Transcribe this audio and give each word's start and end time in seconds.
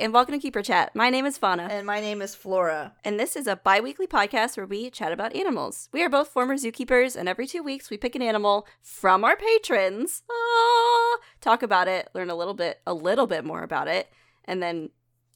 and 0.00 0.14
welcome 0.14 0.32
to 0.32 0.38
Keeper 0.38 0.62
Chat. 0.62 0.94
My 0.96 1.10
name 1.10 1.26
is 1.26 1.36
Fauna, 1.36 1.64
And 1.70 1.86
my 1.86 2.00
name 2.00 2.22
is 2.22 2.34
Flora. 2.34 2.94
and 3.04 3.20
this 3.20 3.36
is 3.36 3.46
a 3.46 3.56
bi 3.56 3.80
weekly 3.80 4.06
podcast 4.06 4.56
where 4.56 4.66
we 4.66 4.90
chat 4.90 5.12
about 5.12 5.36
animals. 5.36 5.88
We 5.92 6.02
are 6.02 6.08
both 6.08 6.28
former 6.28 6.54
zookeepers, 6.56 7.16
and 7.16 7.28
every 7.28 7.46
two 7.46 7.62
weeks 7.62 7.90
we 7.90 7.96
pick 7.98 8.14
an 8.14 8.22
animal 8.22 8.66
from 8.80 9.24
our 9.24 9.36
patrons, 9.36 10.22
ah, 10.30 11.18
talk 11.40 11.62
about 11.62 11.86
it, 11.88 12.08
learn 12.14 12.30
a 12.30 12.34
little 12.34 12.54
bit, 12.54 12.80
a 12.86 12.94
little 12.94 13.26
bit 13.26 13.44
more 13.44 13.62
about 13.62 13.88
it, 13.88 14.10
and 14.46 14.62
then 14.62 14.90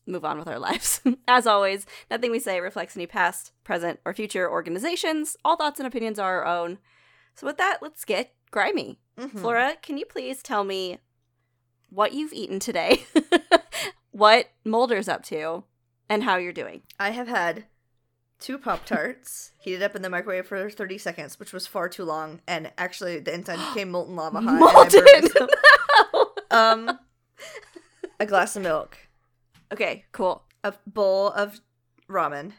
move 0.07 0.25
on 0.25 0.39
with 0.39 0.49
our 0.49 0.59
lives. 0.69 1.01
As 1.29 1.47
always, 1.47 1.85
nothing 2.11 2.31
we 2.31 2.39
say 2.41 2.61
reflects 2.61 2.97
any 2.97 3.07
past, 3.07 3.53
present, 3.65 4.01
or 4.05 4.15
future 4.15 4.51
organizations. 4.51 5.37
All 5.45 5.57
thoughts 5.57 5.79
and 5.79 5.87
opinions 5.87 6.19
are 6.19 6.43
our 6.43 6.47
own. 6.47 6.79
So, 7.35 7.47
with 7.47 7.59
that, 7.59 7.79
let's 7.83 8.05
get 8.05 8.33
grimy. 8.51 8.99
Mhm. 9.19 9.41
Flora, 9.41 9.75
can 9.83 9.99
you 9.99 10.07
please 10.07 10.43
tell 10.43 10.65
me 10.65 10.99
what 11.91 12.13
you've 12.15 12.33
eaten 12.33 12.59
today, 12.59 13.05
what 14.15 14.47
Mulder's 14.65 15.09
up 15.09 15.25
to, 15.25 15.65
and 16.09 16.23
how 16.23 16.37
you're 16.37 16.53
doing? 16.53 16.83
I 17.01 17.11
have 17.11 17.27
had 17.27 17.65
two 18.39 18.59
Pop 18.59 18.85
Tarts 18.87 19.51
heated 19.61 19.83
up 19.83 19.97
in 19.97 20.03
the 20.03 20.09
microwave 20.11 20.47
for 20.47 20.71
30 20.71 20.99
seconds, 20.99 21.41
which 21.41 21.53
was 21.53 21.67
far 21.67 21.89
too 21.89 22.05
long. 22.05 22.41
And 22.47 22.71
actually, 22.79 23.19
the 23.19 23.35
inside 23.35 23.59
became 23.75 23.91
molten 23.91 24.15
lava 24.15 24.41
hot. 24.41 24.61
Molten! 24.93 25.49
um, 26.53 26.99
a 28.21 28.27
glass 28.27 28.55
of 28.55 28.63
milk, 28.63 28.97
okay, 29.73 30.05
cool. 30.13 30.45
a 30.63 30.73
bowl 30.87 31.29
of 31.33 31.61
ramen, 32.09 32.53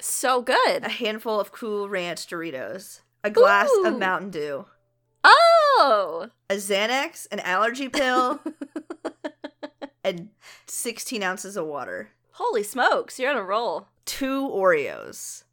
So 0.00 0.40
good. 0.40 0.82
a 0.84 0.88
handful 0.88 1.38
of 1.38 1.52
Cool 1.52 1.88
Ranch 1.90 2.26
Doritos, 2.26 3.00
a 3.22 3.28
glass 3.30 3.68
Ooh. 3.78 3.86
of 3.86 3.98
Mountain 3.98 4.30
Dew, 4.30 4.64
Oh! 5.22 6.28
a 6.48 6.54
Xanax, 6.54 7.26
an 7.30 7.40
allergy 7.40 7.88
pill, 7.90 8.40
and 10.04 10.28
16 10.66 11.22
ounces 11.22 11.56
of 11.56 11.66
water. 11.66 12.10
Holy 12.32 12.62
smokes, 12.62 13.18
you're 13.18 13.30
on 13.30 13.36
a 13.36 13.42
roll. 13.42 13.88
Two 14.04 14.48
Oreos. 14.48 15.44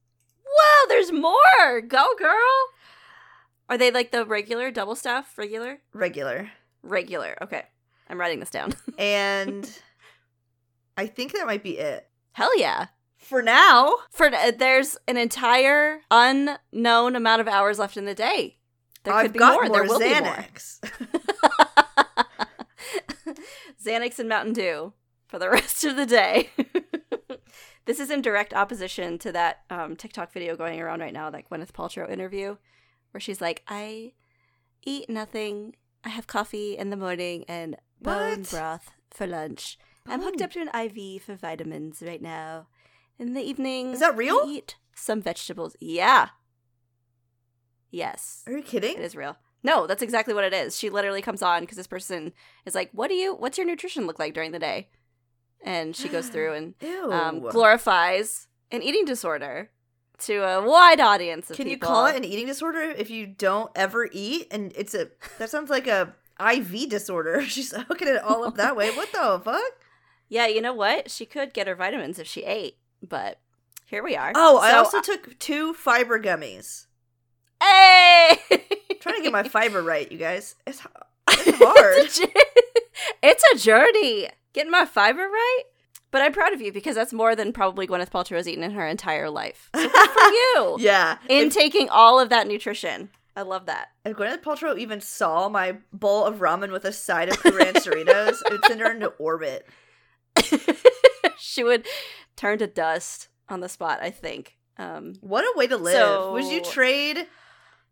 Wow, 0.46 0.86
there's 0.88 1.12
more! 1.12 1.82
Go, 1.88 2.06
girl! 2.18 2.70
Are 3.70 3.78
they 3.78 3.92
like 3.92 4.12
the 4.12 4.26
regular 4.26 4.72
double 4.72 4.96
stuff? 4.96 5.38
Regular? 5.38 5.80
Regular. 5.94 6.50
Regular. 6.82 7.38
Okay. 7.42 7.64
I'm 8.10 8.20
writing 8.20 8.40
this 8.40 8.50
down. 8.50 8.74
And 8.98 9.70
I 10.98 11.06
think 11.06 11.34
that 11.34 11.46
might 11.46 11.64
be 11.64 11.78
it. 11.78 12.08
Hell 12.34 12.58
yeah. 12.60 12.88
For 13.18 13.42
now. 13.42 13.96
For 14.12 14.28
uh, 14.34 14.52
there's 14.58 14.98
an 15.08 15.18
entire 15.18 16.02
unknown 16.10 17.16
amount 17.16 17.42
of 17.42 17.48
hours 17.48 17.78
left 17.80 17.96
in 17.98 18.06
the 18.06 18.16
day. 18.16 18.58
There 19.04 19.14
could 19.14 19.26
I've 19.26 19.34
be 19.34 19.40
got 19.40 19.54
more. 19.54 19.66
more, 19.66 19.74
There 19.78 19.84
will 19.88 20.00
Xanax. 20.00 20.82
be 20.82 20.90
more. 21.04 21.68
Xanax 23.90 24.20
and 24.20 24.30
Mountain 24.30 24.54
Dew 24.54 24.94
for 25.28 25.40
the 25.40 25.50
rest 25.58 25.84
of 25.84 25.96
the 25.96 26.06
day. 26.06 26.50
this 27.86 28.00
is 28.00 28.10
in 28.12 28.22
direct 28.22 28.54
opposition 28.54 29.18
to 29.20 29.32
that 29.32 29.62
um, 29.70 29.96
TikTok 29.96 30.32
video 30.32 30.56
going 30.56 30.80
around 30.80 31.00
right 31.00 31.14
now, 31.14 31.30
that 31.30 31.50
Gwyneth 31.50 31.72
Paltrow 31.72 32.10
interview, 32.10 32.58
where 33.12 33.22
she's 33.22 33.42
like, 33.42 33.64
"I 33.68 34.14
eat 34.86 35.10
nothing. 35.10 35.76
I 36.04 36.10
have 36.10 36.28
coffee 36.28 36.78
in 36.78 36.92
the 36.92 36.98
morning 36.98 37.44
and 37.48 37.76
bone 38.02 38.40
What? 38.42 38.50
broth 38.52 38.92
for 39.12 39.28
lunch. 39.28 39.78
I'm 40.08 40.22
hooked 40.22 40.42
up 40.42 40.52
to 40.52 40.62
an 40.62 40.70
IV 40.74 41.22
for 41.24 41.36
vitamins 41.36 42.02
right 42.06 42.22
now. 42.22 42.68
In 43.20 43.34
the 43.34 43.42
evening, 43.42 43.92
Is 43.92 44.00
that 44.00 44.16
real? 44.16 44.42
I 44.46 44.48
eat 44.50 44.76
some 44.96 45.22
vegetables. 45.22 45.76
Yeah. 45.82 46.30
Yes. 47.92 48.44
Are 48.48 48.54
you 48.54 48.64
kidding? 48.64 48.96
It 48.98 49.04
is 49.04 49.16
real. 49.16 49.36
No, 49.64 49.88
that's 49.88 50.02
exactly 50.02 50.34
what 50.34 50.44
it 50.44 50.54
is. 50.54 50.78
She 50.78 50.90
literally 50.90 51.22
comes 51.22 51.42
on 51.42 51.62
because 51.62 51.78
this 51.78 51.88
person 51.88 52.34
is 52.66 52.76
like, 52.76 52.90
"What 52.94 53.10
do 53.10 53.16
you? 53.16 53.36
What's 53.36 53.58
your 53.58 53.68
nutrition 53.68 54.08
look 54.08 54.20
like 54.20 54.34
during 54.34 54.52
the 54.52 54.60
day?" 54.60 54.90
And 55.64 55.96
she 55.96 56.08
goes 56.08 56.30
through 56.30 56.54
and 56.54 56.74
um, 57.12 57.40
glorifies 57.42 58.48
an 58.72 58.82
eating 58.82 59.04
disorder 59.06 59.72
to 60.20 60.38
a 60.44 60.62
wide 60.62 61.00
audience 61.00 61.50
of 61.50 61.58
people. 61.58 61.64
Can 61.66 61.72
you 61.72 61.78
call 61.78 62.06
it 62.06 62.16
an 62.16 62.24
eating 62.24 62.48
disorder 62.48 62.82
if 62.82 63.10
you 63.10 63.26
don't 63.28 63.72
ever 63.76 64.10
eat? 64.12 64.48
And 64.52 64.72
it's 64.76 64.94
a 64.94 65.10
that 65.38 65.50
sounds 65.50 65.70
like 65.70 65.88
a 65.88 66.14
IV 66.40 66.90
disorder. 66.90 67.42
She's 67.46 67.74
hooking 67.74 68.08
it 68.08 68.22
all 68.24 68.46
up 68.46 68.56
that 68.56 68.76
way. 68.76 68.92
What 68.92 69.12
the 69.12 69.42
fuck? 69.44 69.62
Yeah, 70.30 70.48
you 70.48 70.62
know 70.62 70.74
what? 70.74 71.10
She 71.10 71.26
could 71.26 71.54
get 71.54 71.68
her 71.68 71.76
vitamins 71.76 72.20
if 72.20 72.28
she 72.28 72.44
ate, 72.44 72.78
but 73.02 73.40
here 73.88 74.04
we 74.04 74.16
are. 74.16 74.32
Oh, 74.36 74.60
I 74.60 74.72
So, 74.72 74.78
also 74.78 75.02
took 75.02 75.38
two 75.40 75.74
fiber 75.74 76.20
gummies. 76.20 76.86
Hey, 77.62 78.38
trying 79.00 79.16
to 79.18 79.22
get 79.24 79.32
my 79.32 79.44
fiber 79.48 79.82
right, 79.82 80.12
you 80.12 80.18
guys. 80.18 80.56
It's, 80.68 80.82
it's 81.32 81.58
hard. 81.58 81.96
it's, 81.98 82.20
a, 82.20 82.28
it's 83.24 83.44
a 83.54 83.58
journey 83.58 84.30
getting 84.54 84.72
my 84.72 84.86
fiber 84.86 85.22
right. 85.24 85.64
But 86.12 86.24
I'm 86.24 86.34
proud 86.34 86.54
of 86.54 86.62
you 86.62 86.74
because 86.74 86.96
that's 86.96 87.14
more 87.14 87.36
than 87.36 87.54
probably 87.54 87.86
Gwyneth 87.86 88.10
Paltrow 88.10 88.38
has 88.38 88.48
eaten 88.48 88.64
in 88.64 88.72
her 88.72 88.88
entire 88.88 89.30
life. 89.30 89.70
So 89.76 89.88
good 89.88 90.10
for 90.10 90.20
you. 90.32 90.78
yeah. 90.80 91.18
in 91.30 91.48
If, 91.48 91.54
taking 91.54 91.88
all 91.90 92.20
of 92.20 92.30
that 92.30 92.48
nutrition. 92.48 93.10
I 93.36 93.44
love 93.44 93.68
that. 93.68 93.90
if 94.06 94.18
Gwyneth 94.18 94.42
Paltrow 94.42 94.76
even 94.78 95.02
saw 95.02 95.50
my 95.50 95.78
bowl 95.94 96.26
of 96.26 96.38
ramen 96.38 96.72
with 96.72 96.84
a 96.86 96.92
side 96.92 97.30
of 97.30 97.38
Cool 97.40 97.52
Ranch 97.52 97.78
Doritos, 97.78 98.42
it 98.44 98.52
would 98.52 98.66
send 98.66 98.80
her 98.82 98.92
into 98.92 99.10
orbit. 99.20 99.68
she 101.38 101.64
would 101.64 101.86
turn 102.36 102.58
to 102.60 102.68
dust 102.68 103.28
on 103.48 103.60
the 103.60 103.70
spot, 103.70 104.00
I 104.02 104.10
think. 104.10 104.58
Um, 104.78 105.14
What 105.22 105.44
a 105.44 105.54
way 105.58 105.68
to 105.68 105.78
live. 105.78 106.32
Would 106.34 106.46
you 106.46 106.62
trade 106.64 107.28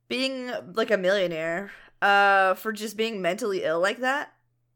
being 0.07 0.51
like 0.73 0.91
a 0.91 0.97
millionaire 0.97 1.72
uh 2.01 2.53
for 2.53 2.72
just 2.72 2.95
being 2.97 3.22
mentally 3.22 3.63
ill 3.63 3.79
like 3.79 4.00
that? 4.00 4.34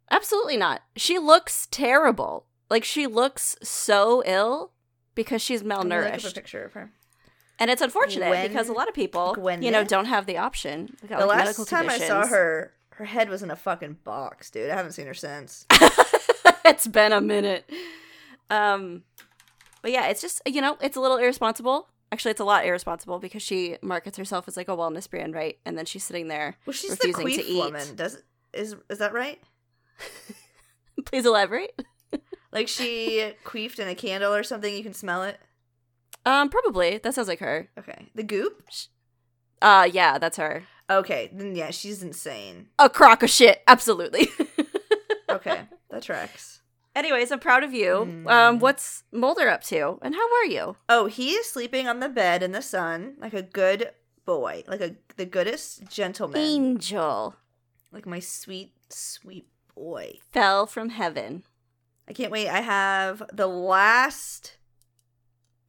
absolutely 0.10 0.58
not. 0.58 0.82
She 0.98 1.18
looks 1.20 1.68
terrible. 1.72 2.46
Like 2.70 2.84
she 2.84 3.08
looks 3.08 3.56
so 3.64 4.22
ill 4.26 4.72
because 5.16 5.42
she's 5.42 5.62
I'm 5.62 5.68
look 5.70 5.84
a 5.84 5.88
malnourished. 5.88 6.34
picture 6.36 6.64
of 6.66 6.74
her. 6.74 6.92
And 7.60 7.70
it's 7.70 7.82
unfortunate 7.82 8.28
Gwen- 8.28 8.48
because 8.48 8.68
a 8.70 8.74
lot 8.74 8.88
of 8.90 8.94
people, 8.96 9.38
you 9.62 9.70
know, 9.72 9.84
don't 9.84 10.06
have 10.06 10.26
the 10.26 10.38
option. 10.38 10.96
Got, 11.08 11.20
The 11.20 11.26
like, 11.28 11.46
last 11.46 11.68
time 11.70 11.90
I 11.90 11.98
saw 12.00 12.26
her, 12.26 12.74
her 12.96 13.06
head 13.06 13.30
was 13.30 13.44
in 13.44 13.52
a 13.52 13.56
fucking 13.56 13.98
box, 14.04 14.50
dude. 14.50 14.70
I 14.72 14.76
haven't 14.76 14.94
seen 14.94 15.06
her 15.06 15.14
since. 15.14 15.66
it's 16.66 16.88
been 16.88 17.12
a 17.14 17.22
minute. 17.22 17.70
Um, 18.50 19.04
but 19.84 19.92
yeah, 19.92 20.08
it's 20.08 20.22
just 20.22 20.42
you 20.46 20.60
know, 20.62 20.78
it's 20.82 20.98
a 20.98 21.00
little 21.02 21.18
irresponsible. 21.18 21.88
Actually, 22.12 22.32
it's 22.32 22.42
a 22.42 22.46
lot 22.46 22.66
irresponsible 22.66 23.20
because 23.20 23.42
she 23.42 23.78
markets 23.82 24.18
herself 24.18 24.46
as 24.48 24.58
like 24.58 24.68
a 24.68 24.76
wellness 24.76 25.10
brand, 25.10 25.34
right? 25.34 25.58
And 25.66 25.78
then 25.78 25.86
she's 25.86 26.04
sitting 26.04 26.28
there. 26.28 26.58
Well, 26.66 26.74
she's 26.74 26.92
refusing 26.92 27.26
the 27.26 27.38
to 27.38 27.42
queef 27.44 27.46
eat. 27.48 27.58
woman. 27.58 27.96
Does 27.96 28.22
is 28.54 28.76
is 28.90 28.98
that 28.98 29.14
right? 29.14 29.40
Please 31.06 31.26
elaborate. 31.26 31.82
Like 32.54 32.68
she 32.68 33.32
queefed 33.46 33.80
in 33.80 33.88
a 33.88 33.96
candle 33.96 34.34
or 34.36 34.44
something. 34.44 34.76
You 34.76 34.84
can 34.84 34.94
smell 34.94 35.24
it. 35.24 35.40
Um, 36.26 36.50
probably 36.50 36.98
that 36.98 37.14
sounds 37.14 37.30
like 37.30 37.40
her. 37.40 37.70
Okay, 37.80 38.10
the 38.14 38.24
goop. 38.24 38.62
Uh, 39.62 39.88
yeah, 39.90 40.18
that's 40.18 40.36
her. 40.36 40.64
Okay, 40.90 41.30
then 41.32 41.56
yeah, 41.56 41.72
she's 41.72 42.04
insane. 42.04 42.68
A 42.78 42.90
crock 42.90 43.24
of 43.24 43.30
shit, 43.30 43.62
absolutely. 43.68 44.28
Okay, 45.30 45.62
that 45.90 46.04
tracks. 46.04 46.61
Anyways, 46.96 47.32
I'm 47.32 47.40
proud 47.40 47.64
of 47.64 47.74
you. 47.74 48.26
Mm. 48.26 48.30
Um, 48.30 48.60
what's 48.60 49.04
Mulder 49.12 49.48
up 49.48 49.64
to, 49.66 49.98
and 50.02 50.14
how 50.14 50.36
are 50.36 50.46
you? 50.46 50.76
Oh, 50.90 51.06
he 51.06 51.32
is 51.32 51.50
sleeping 51.50 51.88
on 51.88 52.00
the 52.00 52.10
bed 52.10 52.44
in 52.44 52.52
the 52.52 52.62
sun 52.62 53.16
like 53.18 53.34
a 53.34 53.42
good 53.42 53.92
boy, 54.26 54.64
like 54.68 54.82
a 54.82 54.96
the 55.16 55.26
goodest 55.26 55.88
gentleman, 55.90 56.42
Angel 56.42 57.36
like 57.92 58.06
my 58.06 58.20
sweet 58.20 58.74
sweet 58.90 59.48
boy. 59.76 60.20
fell 60.32 60.66
from 60.66 60.90
heaven. 60.90 61.44
I 62.08 62.14
can't 62.14 62.32
wait. 62.32 62.50
I 62.50 62.62
have 62.62 63.24
the 63.32 63.48
last 63.48 64.58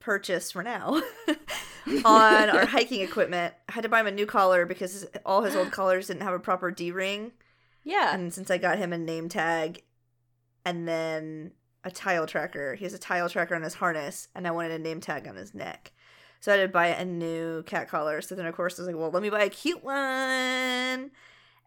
purchase 0.00 0.50
for 0.50 0.62
now 0.62 1.00
on 2.04 2.50
our 2.50 2.66
hiking 2.66 3.00
equipment. 3.00 3.54
I 3.68 3.72
had 3.72 3.82
to 3.82 3.88
buy 3.88 4.00
him 4.00 4.06
a 4.06 4.12
new 4.12 4.26
collar 4.26 4.66
because 4.66 5.06
all 5.24 5.42
his 5.42 5.54
old 5.54 5.70
collars 5.72 6.08
didn't 6.08 6.22
have 6.22 6.34
a 6.34 6.40
proper 6.40 6.70
D 6.70 6.90
ring. 6.90 7.32
Yeah. 7.84 8.14
And 8.14 8.32
since 8.32 8.50
I 8.50 8.58
got 8.58 8.78
him 8.78 8.92
a 8.92 8.98
name 8.98 9.28
tag 9.28 9.82
and 10.64 10.86
then 10.88 11.52
a 11.84 11.90
tile 11.90 12.26
tracker, 12.26 12.74
he 12.74 12.84
has 12.84 12.94
a 12.94 12.98
tile 12.98 13.28
tracker 13.28 13.54
on 13.54 13.62
his 13.62 13.74
harness, 13.74 14.28
and 14.34 14.46
I 14.46 14.50
wanted 14.52 14.72
a 14.72 14.78
name 14.78 15.00
tag 15.00 15.26
on 15.26 15.36
his 15.36 15.54
neck. 15.54 15.92
So 16.40 16.52
I 16.52 16.56
had 16.56 16.62
to 16.62 16.68
buy 16.72 16.88
a 16.88 17.04
new 17.04 17.62
cat 17.64 17.88
collar. 17.88 18.20
So 18.20 18.34
then, 18.34 18.46
of 18.46 18.54
course, 18.54 18.78
I 18.78 18.82
was 18.82 18.86
like, 18.88 18.96
well, 18.96 19.10
let 19.10 19.22
me 19.22 19.30
buy 19.30 19.42
a 19.44 19.48
cute 19.48 19.82
one. 19.84 21.10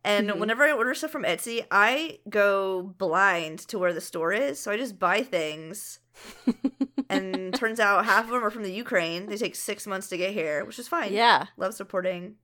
And 0.04 0.30
Mhm. 0.30 0.38
whenever 0.38 0.64
I 0.64 0.72
order 0.72 0.94
stuff 0.94 1.12
from 1.12 1.24
Etsy, 1.24 1.66
I 1.72 2.20
go 2.30 2.84
blind 2.98 3.60
to 3.70 3.80
where 3.80 3.94
the 3.94 4.02
store 4.02 4.34
is. 4.34 4.60
So 4.60 4.72
I 4.72 4.78
just 4.78 5.00
buy 5.00 5.24
things. 5.24 6.00
and 7.10 7.54
turns 7.56 7.80
out 7.80 8.06
half 8.06 8.26
of 8.26 8.32
them 8.32 8.44
are 8.44 8.50
from 8.52 8.64
the 8.64 8.72
Ukraine. 8.72 9.26
They 9.28 9.38
take 9.38 9.56
six 9.56 9.86
months 9.88 10.08
to 10.10 10.18
get 10.18 10.34
here, 10.34 10.64
which 10.66 10.80
is 10.80 10.88
fine. 10.88 11.12
yeah. 11.14 11.48
Love 11.58 11.74
supporting 11.74 12.36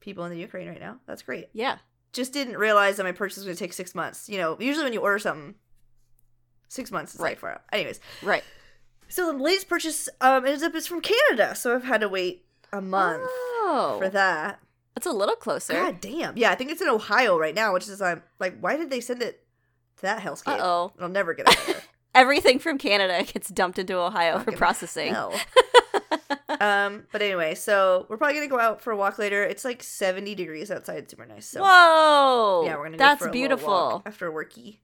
people 0.00 0.24
in 0.24 0.30
the 0.32 0.38
Ukraine 0.38 0.68
right 0.68 0.80
now. 0.80 0.98
That's 1.06 1.22
great 1.22 1.48
Yeah. 1.52 1.78
just 2.12 2.32
didn't 2.32 2.58
realize 2.58 2.96
that 2.96 3.04
my 3.04 3.12
purchase 3.12 3.36
was 3.38 3.44
going 3.46 3.56
to 3.56 3.62
take 3.64 3.72
six 3.72 3.94
months. 3.94 4.28
You 4.28 4.38
know, 4.38 4.56
usually 4.60 4.84
when 4.84 4.92
you 4.92 5.00
order 5.00 5.18
something, 5.18 5.54
six 6.74 6.90
months 6.90 7.14
is 7.14 7.20
Right. 7.20 7.30
like 7.30 7.38
far 7.38 7.52
out. 7.52 7.62
Anyways, 7.72 8.00
Right. 8.22 8.44
so 9.08 9.30
the 9.32 9.38
latest 9.38 9.68
purchase 9.68 10.08
um 10.20 10.44
ends 10.46 10.62
up 10.62 10.74
is 10.74 10.86
from 10.86 11.00
Canada, 11.00 11.54
so 11.54 11.74
I've 11.74 11.84
had 11.84 12.00
to 12.02 12.08
wait 12.08 12.44
a 12.72 12.80
month 12.80 13.22
Oh, 13.26 13.96
for 14.00 14.08
that. 14.10 14.60
That's 14.94 15.06
a 15.06 15.12
little 15.12 15.36
closer. 15.36 15.72
God 15.72 16.00
damn, 16.00 16.36
yeah, 16.36 16.50
I 16.50 16.54
think 16.54 16.70
it's 16.70 16.80
in 16.82 16.88
Ohio 16.88 17.38
right 17.38 17.54
now, 17.54 17.72
which 17.72 17.88
is 17.88 18.00
um, 18.02 18.22
like, 18.38 18.58
why 18.60 18.76
did 18.76 18.90
they 18.90 19.00
send 19.00 19.22
it 19.22 19.44
to 19.96 20.02
that 20.02 20.22
hellscape? 20.22 20.58
Uh 20.58 20.62
oh. 20.62 20.92
I'll 21.00 21.08
never 21.08 21.34
get 21.34 21.48
out 21.48 21.56
of 21.58 21.66
there. 21.66 21.82
Everything 22.14 22.60
from 22.60 22.78
Canada 22.78 23.24
gets 23.32 23.48
dumped 23.48 23.78
into 23.78 23.96
Ohio 23.98 24.38
for 24.38 24.52
processing. 24.52 25.14
um, 26.60 27.04
but 27.12 27.22
anyway, 27.22 27.54
so 27.54 28.06
we're 28.08 28.16
probably 28.16 28.34
gonna 28.34 28.46
go 28.48 28.60
out 28.60 28.80
for 28.80 28.92
a 28.92 28.96
walk 28.96 29.18
later. 29.18 29.42
It's 29.42 29.64
like 29.64 29.82
70 29.82 30.34
degrees 30.36 30.70
outside, 30.70 31.10
super 31.10 31.26
nice. 31.26 31.46
So 31.46 31.62
Whoa! 31.62 32.62
yeah, 32.64 32.76
we're 32.76 32.84
gonna. 32.84 32.96
That's 32.98 33.18
go 33.20 33.24
for 33.26 33.28
a 33.30 33.32
beautiful. 33.32 33.68
walk 33.68 34.02
after 34.06 34.30
worky. 34.30 34.78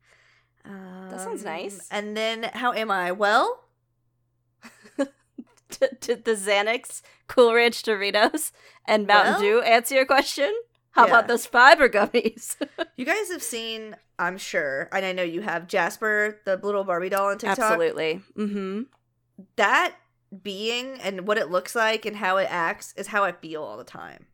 Um, 0.65 1.11
sounds 1.19 1.45
nice. 1.45 1.89
And 1.91 2.17
then, 2.17 2.45
how 2.55 2.73
am 2.73 2.91
I? 2.91 3.13
Well, 3.13 3.65
Did 6.01 6.25
the 6.25 6.33
Xanax, 6.33 7.01
Cool 7.29 7.55
Ranch 7.55 7.83
Doritos, 7.83 8.53
and 8.87 9.07
Mountain 9.07 9.35
Well- 9.35 9.41
Dew 9.41 9.61
answer 9.63 9.95
your 9.95 10.05
question? 10.07 10.53
How 10.93 11.05
Yeah. 11.07 11.11
about 11.13 11.29
those 11.29 11.47
fiber 11.47 11.89
gummies? 11.89 12.57
you 12.97 13.05
guys 13.05 13.31
have 13.31 13.43
seen, 13.43 13.97
I'm 14.19 14.37
sure, 14.37 14.89
and 14.93 15.07
I 15.07 15.13
know 15.13 15.23
you 15.23 15.41
have 15.43 15.69
Jasper, 15.69 16.41
the 16.45 16.57
little 16.57 16.83
Barbie 16.85 17.09
doll 17.11 17.29
on 17.31 17.39
TikTok. 17.39 17.59
Absolutely. 17.61 18.21
Mm-hmm. 18.37 18.83
That 19.57 19.95
being 20.43 21.01
and 21.01 21.27
what 21.27 21.39
it 21.39 21.51
looks 21.51 21.75
like 21.77 22.05
and 22.05 22.17
how 22.17 22.37
it 22.39 22.49
acts 22.51 22.93
is 22.97 23.07
how 23.09 23.23
I 23.25 23.33
feel 23.33 23.63
all 23.63 23.77
the 23.77 23.85
time. 23.85 24.27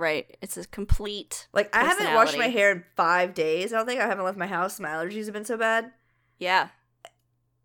Right. 0.00 0.36
It's 0.40 0.56
a 0.56 0.66
complete. 0.66 1.46
Like 1.52 1.74
I 1.76 1.84
haven't 1.84 2.14
washed 2.14 2.38
my 2.38 2.48
hair 2.48 2.72
in 2.72 2.84
five 2.96 3.34
days. 3.34 3.72
I 3.72 3.76
don't 3.76 3.86
think 3.86 4.00
I 4.00 4.06
haven't 4.06 4.24
left 4.24 4.38
my 4.38 4.46
house. 4.46 4.80
My 4.80 4.88
allergies 4.88 5.26
have 5.26 5.34
been 5.34 5.44
so 5.44 5.58
bad. 5.58 5.92
Yeah. 6.38 6.68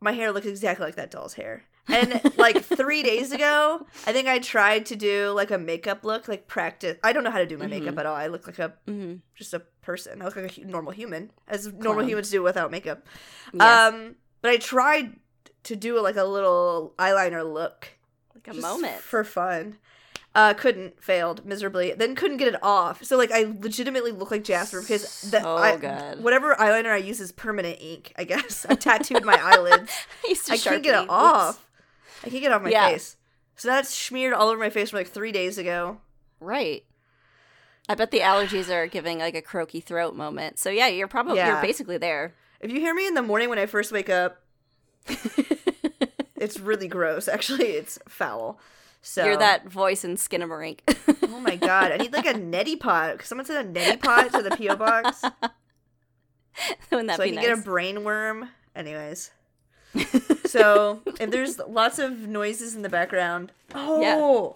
My 0.02 0.12
hair 0.12 0.32
looks 0.34 0.46
exactly 0.46 0.86
like 0.86 0.96
that 0.96 1.12
doll's 1.12 1.36
hair. 1.36 1.64
And 1.88 2.20
like 2.38 2.62
three 2.64 3.04
days 3.04 3.32
ago, 3.32 3.86
I 4.06 4.12
think 4.12 4.28
I 4.28 4.40
tried 4.40 4.86
to 4.88 4.96
do 4.98 5.30
like 5.32 5.50
a 5.52 5.58
makeup 5.58 6.04
look, 6.04 6.28
like 6.28 6.48
practice. 6.48 6.98
I 7.04 7.14
don't 7.14 7.24
know 7.24 7.32
how 7.32 7.40
to 7.40 7.46
do 7.46 7.58
my 7.58 7.68
makeup 7.68 7.96
Mhm. 7.96 8.00
at 8.00 8.06
all. 8.06 8.16
I 8.16 8.28
look 8.28 8.48
like 8.48 8.60
a 8.60 8.74
Mm-hmm. 8.88 9.16
just 9.36 9.54
a 9.54 9.62
person. 9.82 10.22
I 10.22 10.26
look 10.26 10.36
like 10.36 10.58
a 10.58 10.66
normal 10.66 10.92
human, 10.92 11.32
as 11.48 11.72
normal 11.72 12.06
humans 12.06 12.30
do 12.32 12.44
without 12.44 12.70
makeup. 12.70 13.06
Yes. 13.54 13.94
Um, 13.94 14.16
but 14.42 14.52
I 14.52 14.58
tried 14.58 15.16
to 15.64 15.76
do 15.78 16.02
like 16.02 16.18
a 16.18 16.26
little 16.26 16.94
eyeliner 17.00 17.46
look, 17.52 17.88
like 18.34 18.48
a 18.50 18.60
moment. 18.60 19.00
for 19.00 19.24
fun. 19.24 19.78
Uh, 20.36 20.54
couldn't, 20.54 21.02
failed 21.02 21.46
miserably. 21.46 21.94
Then 21.94 22.14
couldn't 22.14 22.38
get 22.38 22.50
it 22.50 22.62
off. 22.62 23.02
So 23.06 23.16
like 23.18 23.32
I 23.32 23.44
legitimately 23.62 24.12
look 24.12 24.32
like 24.32 24.44
Jasper 24.44 24.82
because 24.82 25.22
the, 25.32 25.40
So 25.42 25.56
I, 25.56 25.78
good. 25.78 26.22
whatever 26.22 26.54
eyeliner 26.56 26.92
I 26.92 26.98
use 26.98 27.22
is 27.22 27.32
permanent 27.32 27.78
ink. 27.82 28.12
I 28.18 28.26
guess 28.26 28.66
I 28.70 28.76
tattooed 28.76 29.24
my 29.24 29.40
eyelids. 29.42 29.92
I, 30.26 30.28
used 30.28 30.46
to 30.48 30.54
I 30.54 30.58
can't 30.58 30.84
get 30.84 30.96
it 30.96 31.04
Oops. 31.04 31.10
off. 31.12 31.66
I 32.24 32.30
can't 32.30 32.42
get 32.42 32.52
it 32.52 32.56
off 32.56 32.62
my 32.64 32.70
Yeah. 32.70 32.90
face. 32.90 33.16
So 33.56 33.70
that's 33.70 33.88
smeared 33.90 34.34
all 34.34 34.50
over 34.50 34.60
my 34.60 34.70
face 34.70 34.90
from 34.90 34.98
like 34.98 35.08
three 35.08 35.32
days 35.32 35.58
ago. 35.58 36.02
Right. 36.42 36.84
I 37.88 37.96
bet 37.96 38.12
the 38.12 38.20
allergies 38.20 38.70
are 38.70 38.88
giving 38.88 39.20
like 39.20 39.36
a 39.36 39.42
croaky 39.42 39.80
throat 39.80 40.16
moment. 40.18 40.60
So 40.60 40.70
yeah, 40.70 40.88
you're 40.88 41.08
probably 41.08 41.38
Yeah. 41.38 41.48
you're 41.54 41.62
basically 41.62 41.98
there. 41.98 42.36
If 42.60 42.72
you 42.72 42.82
hear 42.82 42.94
me 42.94 43.08
in 43.08 43.14
the 43.14 43.22
morning 43.22 43.48
when 43.48 43.60
I 43.60 43.68
first 43.68 43.94
wake 43.94 44.10
up, 44.10 44.42
it's 46.36 46.60
really 46.60 46.88
gross. 46.88 47.28
Actually, 47.28 47.68
it's 47.72 48.00
foul. 48.08 48.60
So 49.08 49.24
You're 49.24 49.38
that 49.38 49.70
voice 49.70 50.04
in 50.04 50.16
Skinamarink. 50.16 50.80
Oh 51.28 51.40
my 51.42 51.58
god, 51.58 51.92
I 51.92 51.98
need 51.98 52.14
like 52.14 52.26
a 52.26 52.34
neti 52.34 52.80
pot. 52.80 53.24
Someone 53.24 53.46
sent 53.46 53.78
a 53.78 53.80
neti 53.80 54.02
pot 54.02 54.32
to 54.32 54.42
the 54.42 54.52
PO 54.52 54.78
box 54.78 55.22
so 56.56 56.72
Wouldn't 56.92 57.08
that 57.08 57.20
I 57.20 57.24
be 57.24 57.30
can 57.30 57.36
nice? 57.36 57.46
get 57.46 57.60
a 57.60 57.62
brain 57.62 58.04
worm. 58.04 58.50
Anyways, 58.76 59.32
so 60.46 61.02
if 61.20 61.30
there's 61.32 61.60
lots 61.60 62.00
of 62.00 62.28
noises 62.28 62.76
in 62.76 62.82
the 62.82 62.90
background, 62.90 63.52
oh, 63.74 64.56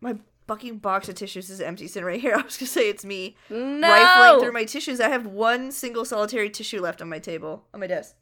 my 0.00 0.16
fucking 0.46 0.78
box 0.78 1.08
of 1.08 1.14
tissues 1.14 1.50
is 1.50 1.60
empty 1.60 1.86
sitting 1.86 2.06
right 2.06 2.20
here. 2.20 2.34
I 2.34 2.42
was 2.42 2.56
gonna 2.56 2.68
say 2.68 2.88
it's 2.88 3.04
me 3.04 3.36
no. 3.48 3.88
rifling 3.88 4.42
through 4.42 4.52
my 4.52 4.64
tissues. 4.64 5.00
I 5.00 5.08
have 5.08 5.26
one 5.26 5.70
single 5.72 6.04
solitary 6.04 6.50
tissue 6.50 6.80
left 6.80 7.02
on 7.02 7.08
my 7.08 7.18
table 7.18 7.64
on 7.74 7.80
my 7.80 7.86
desk. 7.86 8.14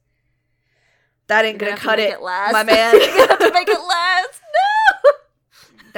That 1.29 1.45
ain't 1.45 1.59
gonna, 1.59 1.73
gonna 1.73 1.83
cut 1.83 1.99
make 1.99 2.09
it, 2.09 2.15
it 2.15 2.23
last. 2.23 2.53
my 2.53 2.65
man. 2.65 2.95
You're 2.95 3.07
gonna 3.07 3.29
have 3.29 3.39
to 3.39 3.53
make 3.53 3.69
it 3.69 3.81
last. 3.81 4.18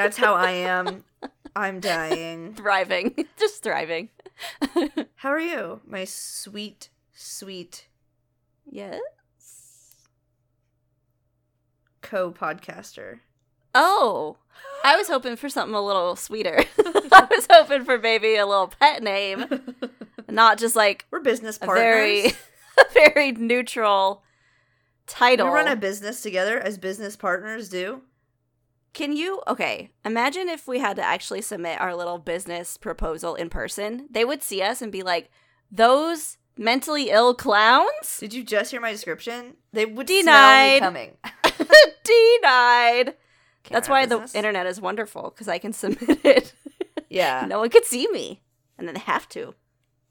That's 0.03 0.17
how 0.17 0.35
I 0.35 0.51
am. 0.53 1.05
I'm 1.55 1.79
dying. 1.81 2.55
Thriving. 2.57 3.27
Just 3.39 3.63
thriving. 3.63 4.09
How 5.17 5.29
are 5.29 5.39
you, 5.39 5.83
my 5.87 6.05
sweet, 6.07 6.89
sweet 7.13 7.89
yes. 8.65 8.99
co-podcaster? 12.01 13.21
Oh. 13.75 14.39
I 14.83 14.97
was 14.97 15.09
hoping 15.09 15.37
for 15.37 15.51
something 15.51 15.75
a 15.75 15.83
little 15.83 16.17
sweeter. 16.17 16.65
I 16.79 17.29
was 17.31 17.47
hoping 17.51 17.85
for 17.85 17.99
maybe 17.99 18.37
a 18.37 18.47
little 18.47 18.69
pet 18.69 19.03
name, 19.03 19.75
not 20.31 20.59
just 20.59 20.75
like 20.75 21.05
We're 21.11 21.21
business 21.21 21.59
partners. 21.59 21.77
very 21.77 22.27
a 22.79 22.93
very 22.95 23.33
neutral 23.33 24.23
title. 25.07 25.49
We 25.49 25.53
run 25.53 25.69
a 25.69 25.77
business 25.77 26.23
together 26.23 26.59
as 26.59 26.79
business 26.79 27.17
partners 27.17 27.69
do. 27.69 28.03
Can 28.93 29.13
you 29.17 29.41
okay, 29.47 29.91
imagine 30.05 30.49
if 30.49 30.67
we 30.67 30.81
had 30.81 30.97
to 30.97 31.03
actually 31.03 31.43
submit 31.43 31.81
our 31.81 31.95
little 31.95 32.19
business 32.19 32.77
proposal 32.77 33.35
in 33.37 33.49
person. 33.49 34.07
They 34.11 34.25
would 34.25 34.43
see 34.43 34.63
us 34.63 34.83
and 34.83 34.91
be 34.91 35.03
like, 35.03 35.31
"Those 35.71 36.39
mentally 36.57 37.11
ill 37.11 37.35
clowns?" 37.35 38.19
Did 38.19 38.35
you 38.35 38.43
just 38.43 38.71
hear 38.73 38.81
my 38.81 38.91
description? 38.91 39.57
They 39.73 39.87
would 39.87 40.07
Denied. 40.07 40.79
smell 40.79 40.91
me 40.91 41.11
coming. 41.15 41.17
Denied. 42.05 43.15
Can't 43.63 43.73
That's 43.75 43.89
why 43.89 44.07
the 44.07 44.29
internet 44.35 44.67
is 44.67 44.81
wonderful 44.81 45.31
because 45.31 45.49
I 45.49 45.59
can 45.59 45.73
submit 45.83 46.25
it. 46.25 46.55
Yeah. 47.09 47.45
no 47.49 47.59
one 47.61 47.71
could 47.71 47.85
see 47.85 48.09
me, 48.09 48.41
and 48.79 48.87
then 48.89 48.95
they 48.95 49.01
have 49.01 49.29
to 49.31 49.55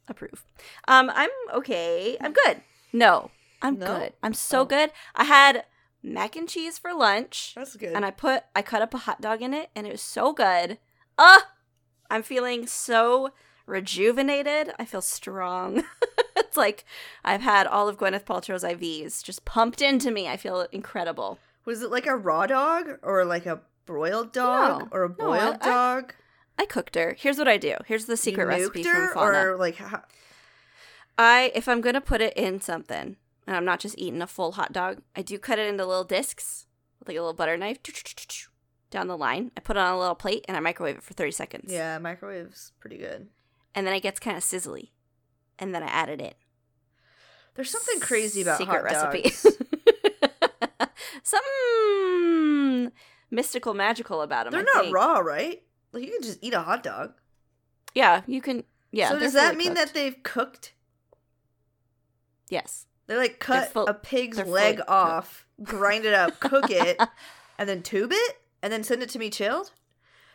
approve. 0.07 0.45
Um, 0.87 1.11
I'm 1.13 1.29
okay. 1.53 2.17
I'm 2.21 2.33
good. 2.33 2.61
No, 2.93 3.31
I'm 3.61 3.77
No? 3.77 3.85
good. 3.87 4.13
I'm 4.23 4.33
so 4.33 4.61
Oh. 4.61 4.65
good. 4.65 4.91
I 5.15 5.23
had 5.25 5.65
mac 6.03 6.35
and 6.35 6.47
cheese 6.47 6.77
for 6.77 6.93
lunch, 6.93 7.53
That's 7.55 7.75
good. 7.75 7.93
and 7.93 8.05
I 8.05 8.11
put 8.11 8.43
I 8.55 8.61
cut 8.61 8.81
up 8.81 8.93
a 8.93 8.99
hot 8.99 9.21
dog 9.21 9.41
in 9.41 9.53
it, 9.53 9.69
and 9.75 9.85
it 9.87 9.91
was 9.91 10.01
so 10.01 10.33
good. 10.33 10.77
Uh, 11.17 11.39
I'm 12.09 12.23
feeling 12.23 12.65
so 12.67 13.31
rejuvenated. 13.65 14.71
I 14.79 14.85
feel 14.85 15.01
strong. 15.01 15.83
it's 16.37 16.57
like 16.57 16.85
I've 17.23 17.41
had 17.41 17.67
all 17.67 17.87
of 17.87 17.97
Gwyneth 17.97 18.23
Paltrow's 18.25 18.63
IVs 18.63 19.23
just 19.23 19.45
pumped 19.45 19.81
into 19.81 20.11
me. 20.11 20.27
I 20.27 20.37
feel 20.37 20.67
incredible. 20.71 21.39
Was 21.65 21.81
it 21.83 21.91
like 21.91 22.07
a 22.07 22.15
raw 22.15 22.45
dog 22.47 22.97
or 23.03 23.25
like 23.25 23.45
a 23.45 23.61
broiled 23.85 24.31
dog 24.33 24.81
No. 24.83 24.87
or 24.91 25.03
a 25.03 25.09
boiled 25.09 25.57
I- 25.61 25.67
I- 25.67 25.69
dog? 25.69 26.13
I 26.57 26.65
cooked 26.65 26.95
her. 26.95 27.15
Here's 27.17 27.37
what 27.37 27.47
I 27.47 27.55
do. 27.57 27.75
Here's 27.85 28.03
the 28.05 28.17
secret 28.17 28.45
recipe 28.45 28.83
her, 28.83 29.07
from 29.07 29.13
Fauna. 29.13 29.47
or 29.51 29.57
like 29.57 29.75
how, 29.77 30.01
I 31.17 31.51
if 31.55 31.67
I'm 31.69 31.79
gonna 31.81 32.01
put 32.01 32.19
it 32.21 32.33
in 32.35 32.59
something, 32.59 33.15
and 33.49 33.57
I'm 33.57 33.65
not 33.65 33.79
just 33.79 33.97
eating 33.97 34.21
a 34.21 34.27
full 34.27 34.51
hot 34.51 34.71
dog, 34.71 35.01
I 35.15 35.23
do 35.23 35.39
cut 35.39 35.57
it 35.57 35.67
into 35.67 35.83
little 35.83 36.03
discs 36.03 36.67
with 36.99 37.07
like 37.07 37.17
a 37.17 37.19
little 37.19 37.33
butter 37.33 37.57
knife 37.57 37.79
down 38.91 39.07
the 39.07 39.17
line. 39.17 39.49
I 39.57 39.61
put 39.61 39.75
it 39.75 39.79
on 39.79 39.91
a 39.91 39.97
little 39.99 40.13
plate 40.13 40.45
and 40.47 40.55
I 40.55 40.59
microwave 40.59 40.97
it 40.97 41.03
for 41.03 41.15
30 41.15 41.31
seconds. 41.31 41.73
yeah, 41.73 41.97
microwave's 41.97 42.73
pretty 42.79 42.97
good. 42.99 43.29
And 43.73 43.87
then 43.87 43.95
it 43.95 44.01
gets 44.01 44.19
kind 44.19 44.37
of 44.37 44.43
sizzly. 44.43 44.89
And 45.57 45.73
then 45.73 45.81
I 45.81 45.87
add 45.87 46.09
it 46.09 46.21
in. 46.21 46.33
There's 47.55 47.71
something 47.71 47.99
crazy 47.99 48.43
about 48.43 48.59
Secret 48.59 48.71
hot 48.71 48.83
recipe. 48.83 49.23
dogs. 49.23 49.57
Some 51.23 52.91
mystical 53.31 53.73
magical 53.73 54.21
about 54.21 54.43
them. 54.43 54.51
They're 54.51 54.61
I 54.61 54.75
not 54.75 54.83
think. 54.83 54.95
raw, 54.95 55.17
right? 55.17 55.63
Like 55.91 56.03
you 56.05 56.11
can 56.11 56.21
just 56.21 56.37
eat 56.43 56.53
a 56.53 56.61
hot 56.61 56.83
dog. 56.83 57.13
Yeah, 57.95 58.21
you 58.27 58.41
can 58.41 58.63
yeah. 58.91 59.09
so 59.09 59.17
does 59.17 59.33
that 59.33 59.57
mean 59.57 59.69
cooked. 59.69 59.77
that 59.79 59.93
they've 59.95 60.21
cooked? 60.21 60.73
Yes. 62.47 62.85
They 63.09 63.17
like 63.17 63.39
cut 63.39 63.73
full- 63.73 63.87
a 63.87 63.93
pig's 63.95 64.37
leg 64.37 64.79
off, 64.87 65.47
grind 65.63 66.05
it 66.05 66.13
up, 66.13 66.39
cook 66.39 66.69
it, 66.69 67.01
and 67.57 67.67
then 67.67 67.81
tube 67.81 68.11
it, 68.13 68.37
and 68.61 68.71
then 68.71 68.83
send 68.83 69.01
it 69.01 69.09
to 69.09 69.19
me 69.19 69.31
chilled. 69.31 69.71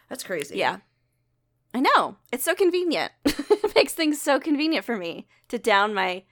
That's 0.09 0.25
crazy. 0.25 0.57
Yeah. 0.57 0.79
I 1.73 1.79
know. 1.81 2.17
It's 2.33 2.43
so 2.45 2.55
convenient. 2.55 3.13
it 3.25 3.75
makes 3.77 3.93
things 3.95 4.21
so 4.21 4.41
convenient 4.41 4.85
for 4.85 4.97
me 4.97 5.29
to 5.49 5.59
down 5.59 5.95
my 5.95 6.25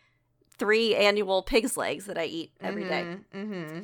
three 0.59 0.97
annual 0.97 1.43
pig's 1.45 1.77
legs 1.77 2.07
that 2.07 2.19
I 2.19 2.25
eat 2.25 2.51
every 2.61 2.85
day. 2.85 3.17
Mm-hmm. 3.35 3.79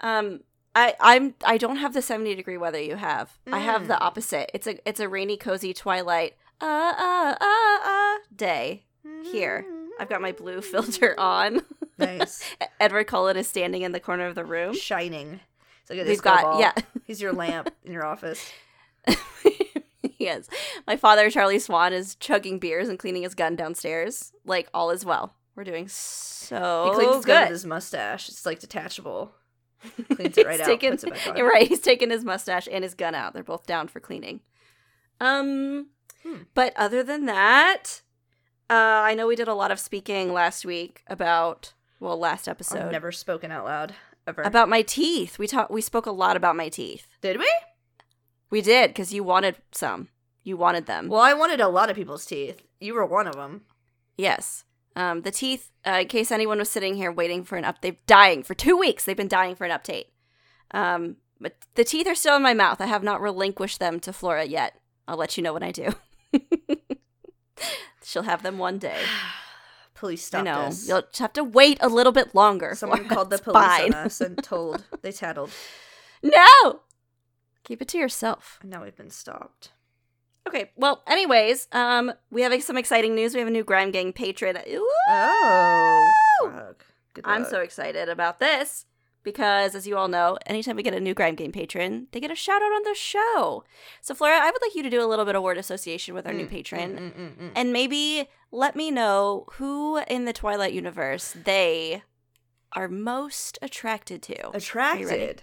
Um 0.00 0.40
I 0.74 0.94
I'm 1.00 1.34
I 1.44 1.56
don't 1.56 1.76
have 1.76 1.94
the 1.94 2.02
70 2.02 2.34
degree 2.34 2.58
weather 2.58 2.80
you 2.80 2.96
have. 2.96 3.38
I 3.50 3.60
have 3.60 3.88
the 3.88 3.94
Mm. 3.94 4.00
opposite. 4.02 4.50
It's 4.54 4.66
a 4.66 4.78
it's 4.88 5.00
a 5.00 5.08
rainy 5.08 5.36
cozy 5.38 5.72
twilight 5.72 6.34
uh 6.60 6.64
uh 6.98 7.34
uh 7.40 7.88
uh 7.88 8.18
day. 8.36 8.84
Here. 9.32 9.64
I've 10.00 10.08
got 10.08 10.20
my 10.20 10.32
blue 10.32 10.60
filter 10.60 11.18
on. 11.20 11.62
Nice. 11.98 12.44
Edward 12.80 13.06
Cullen 13.06 13.36
is 13.36 13.48
standing 13.48 13.82
in 13.82 13.92
the 13.92 14.00
corner 14.00 14.26
of 14.26 14.34
the 14.34 14.44
room. 14.44 14.74
Shining. 14.74 15.40
It's 15.82 15.90
like 15.90 16.06
We've 16.06 16.22
got 16.22 16.42
ball. 16.42 16.60
yeah. 16.60 16.72
He's 17.06 17.20
your 17.20 17.32
lamp 17.32 17.70
in 17.84 17.92
your 17.92 18.04
office. 18.06 18.52
yes. 20.18 20.48
My 20.86 20.96
father, 20.96 21.30
Charlie 21.30 21.58
Swan, 21.58 21.92
is 21.92 22.14
chugging 22.16 22.58
beers 22.58 22.88
and 22.88 22.98
cleaning 22.98 23.22
his 23.22 23.34
gun 23.34 23.56
downstairs. 23.56 24.32
Like 24.44 24.68
all 24.74 24.90
is 24.90 25.04
well. 25.04 25.34
We're 25.54 25.64
doing 25.64 25.88
so 25.88 26.90
He 26.90 26.94
cleans 26.96 27.16
his 27.16 27.24
gun 27.24 27.36
good. 27.36 27.42
with 27.46 27.50
his 27.50 27.66
mustache. 27.66 28.28
It's 28.28 28.46
like 28.46 28.60
detachable. 28.60 29.32
Cleans 30.14 30.36
it 30.38 30.46
right 30.46 30.60
out. 30.60 30.66
taken- 30.66 30.90
puts 30.92 31.04
it 31.04 31.10
back 31.14 31.26
on. 31.28 31.42
Right. 31.42 31.68
He's 31.68 31.80
taken 31.80 32.10
his 32.10 32.24
mustache 32.24 32.68
and 32.70 32.84
his 32.84 32.94
gun 32.94 33.14
out. 33.14 33.32
They're 33.32 33.42
both 33.42 33.66
down 33.66 33.88
for 33.88 34.00
cleaning. 34.00 34.40
Um, 35.20 35.88
Hmm. 36.22 36.42
but 36.54 36.72
other 36.76 37.02
than 37.04 37.26
that, 37.26 38.02
uh, 38.68 38.74
I 38.74 39.14
know 39.14 39.26
we 39.28 39.36
did 39.36 39.46
a 39.48 39.54
lot 39.54 39.70
of 39.70 39.78
speaking 39.80 40.32
last 40.32 40.64
week 40.64 41.02
about 41.06 41.74
Well, 42.00 42.18
last 42.18 42.48
episode. 42.48 42.78
I've 42.78 42.92
never 42.92 43.12
spoken 43.12 43.50
out 43.50 43.64
loud 43.64 43.94
ever. 44.26 44.42
About 44.42 44.68
my 44.68 44.82
teeth. 44.82 45.38
We 45.38 45.46
talked 45.46 45.70
we 45.70 45.80
spoke 45.80 46.06
a 46.06 46.12
lot 46.12 46.36
about 46.36 46.56
my 46.56 46.68
teeth. 46.68 47.06
Did 47.20 47.38
we? 47.38 47.50
We 48.50 48.60
did 48.60 48.94
cuz 48.94 49.12
you 49.12 49.24
wanted 49.24 49.56
some. 49.72 50.08
You 50.42 50.56
wanted 50.56 50.86
them. 50.86 51.08
Well, 51.08 51.20
I 51.20 51.34
wanted 51.34 51.60
a 51.60 51.68
lot 51.68 51.90
of 51.90 51.96
people's 51.96 52.24
teeth. 52.24 52.62
You 52.80 52.94
were 52.94 53.04
one 53.04 53.26
of 53.26 53.34
them. 53.34 53.64
Yes. 54.16 54.64
Um, 54.96 55.22
the 55.22 55.30
teeth, 55.30 55.70
uh, 55.86 55.98
in 56.00 56.08
case 56.08 56.32
anyone 56.32 56.58
was 56.58 56.70
sitting 56.70 56.94
here 56.94 57.12
waiting 57.12 57.44
for 57.44 57.56
an 57.56 57.64
update, 57.64 57.80
they've 57.82 58.06
dying 58.06 58.42
for 58.42 58.54
two 58.54 58.76
weeks. 58.76 59.04
They've 59.04 59.16
been 59.16 59.28
dying 59.28 59.54
for 59.54 59.64
an 59.64 59.78
update. 59.78 60.06
Um, 60.72 61.16
but 61.40 61.56
the 61.74 61.84
teeth 61.84 62.08
are 62.08 62.14
still 62.14 62.36
in 62.36 62.42
my 62.42 62.54
mouth. 62.54 62.80
I 62.80 62.86
have 62.86 63.02
not 63.02 63.20
relinquished 63.20 63.78
them 63.78 64.00
to 64.00 64.12
Flora 64.12 64.44
yet. 64.44 64.80
I'll 65.06 65.16
let 65.16 65.36
you 65.36 65.42
know 65.42 65.52
when 65.52 65.62
I 65.62 65.70
do. 65.70 65.94
She'll 68.02 68.22
have 68.22 68.42
them 68.42 68.58
one 68.58 68.78
day. 68.78 69.02
Police 69.98 70.24
stopped 70.24 70.46
I 70.46 70.52
know. 70.52 70.60
us. 70.60 70.86
You'll 70.88 71.02
just 71.02 71.18
have 71.18 71.32
to 71.32 71.42
wait 71.42 71.78
a 71.80 71.88
little 71.88 72.12
bit 72.12 72.32
longer. 72.32 72.76
Someone 72.76 73.08
called 73.08 73.30
the 73.30 73.38
police 73.38 73.56
fine. 73.66 73.92
on 73.94 74.06
us 74.06 74.20
and 74.20 74.38
told. 74.44 74.84
They 75.02 75.10
tattled. 75.10 75.50
No! 76.22 76.82
Keep 77.64 77.82
it 77.82 77.88
to 77.88 77.98
yourself. 77.98 78.60
And 78.62 78.70
now 78.70 78.84
we've 78.84 78.96
been 78.96 79.10
stopped. 79.10 79.72
Okay, 80.46 80.70
well, 80.76 81.02
anyways, 81.08 81.66
um, 81.72 82.12
we 82.30 82.42
have 82.42 82.62
some 82.62 82.78
exciting 82.78 83.16
news. 83.16 83.34
We 83.34 83.40
have 83.40 83.48
a 83.48 83.50
new 83.50 83.64
Grime 83.64 83.90
Gang 83.90 84.12
patron. 84.12 84.56
Ooh! 84.68 84.88
Oh, 85.10 86.12
fuck. 86.44 86.86
Good 87.14 87.24
I'm 87.26 87.42
luck. 87.42 87.50
so 87.50 87.60
excited 87.60 88.08
about 88.08 88.38
this 88.38 88.86
because, 89.30 89.74
as 89.74 89.86
you 89.86 89.96
all 89.98 90.08
know, 90.08 90.38
anytime 90.46 90.76
we 90.76 90.82
get 90.82 90.94
a 90.94 91.00
new 91.00 91.12
Grime 91.12 91.34
Gang 91.34 91.52
patron, 91.52 92.06
they 92.12 92.20
get 92.20 92.30
a 92.30 92.34
shout 92.34 92.62
out 92.62 92.72
on 92.72 92.82
the 92.84 92.94
show. 92.94 93.62
So, 94.00 94.14
Flora, 94.14 94.38
I 94.38 94.50
would 94.50 94.62
like 94.62 94.74
you 94.74 94.82
to 94.82 94.88
do 94.90 95.04
a 95.04 95.06
little 95.06 95.26
bit 95.26 95.34
of 95.34 95.42
word 95.42 95.58
association 95.58 96.14
with 96.14 96.26
our 96.26 96.32
new 96.32 96.46
Mm, 96.46 96.50
patron 96.50 96.90
mm, 96.96 96.98
mm, 96.98 97.12
mm, 97.12 97.36
mm. 97.36 97.52
and 97.54 97.72
maybe 97.72 98.28
let 98.50 98.74
me 98.74 98.90
know 98.90 99.44
who 99.54 99.98
in 100.08 100.24
the 100.24 100.32
Twilight 100.32 100.72
universe 100.72 101.36
they 101.44 102.02
are 102.72 102.88
most 102.88 103.58
attracted 103.60 104.22
to. 104.22 104.50
Attracted. 104.56 105.42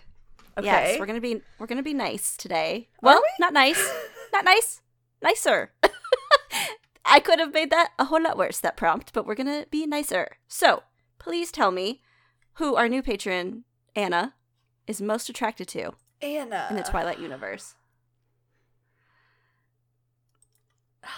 Okay. 0.58 0.66
Yes, 0.66 1.00
we're 1.00 1.06
gonna 1.06 1.22
be 1.22 1.42
we're 1.60 1.68
gonna 1.68 1.84
be 1.84 1.94
nice 1.94 2.36
today. 2.38 2.90
Well, 3.02 3.22
not 3.40 3.54
nice, 3.54 3.84
not 4.34 4.46
nice, 4.46 4.82
nicer. 5.22 5.74
I 7.06 7.20
could 7.20 7.40
have 7.40 7.54
made 7.54 7.70
that 7.70 7.90
a 8.00 8.06
whole 8.06 8.24
lot 8.24 8.38
worse 8.38 8.60
that 8.62 8.78
prompt, 8.78 9.14
but 9.14 9.28
we're 9.28 9.36
gonna 9.36 9.66
be 9.70 9.86
nicer. 9.86 10.38
So 10.48 10.84
please 11.20 11.52
tell 11.52 11.72
me 11.72 12.02
who 12.54 12.76
our 12.76 12.88
new 12.88 13.02
patron 13.04 13.66
Anna 13.96 14.34
is 14.88 15.02
most 15.02 15.30
attracted 15.30 15.68
to 15.70 15.94
Anna. 16.22 16.68
in 16.70 16.76
the 16.76 16.84
Twilight 16.84 17.20
universe. 17.20 17.76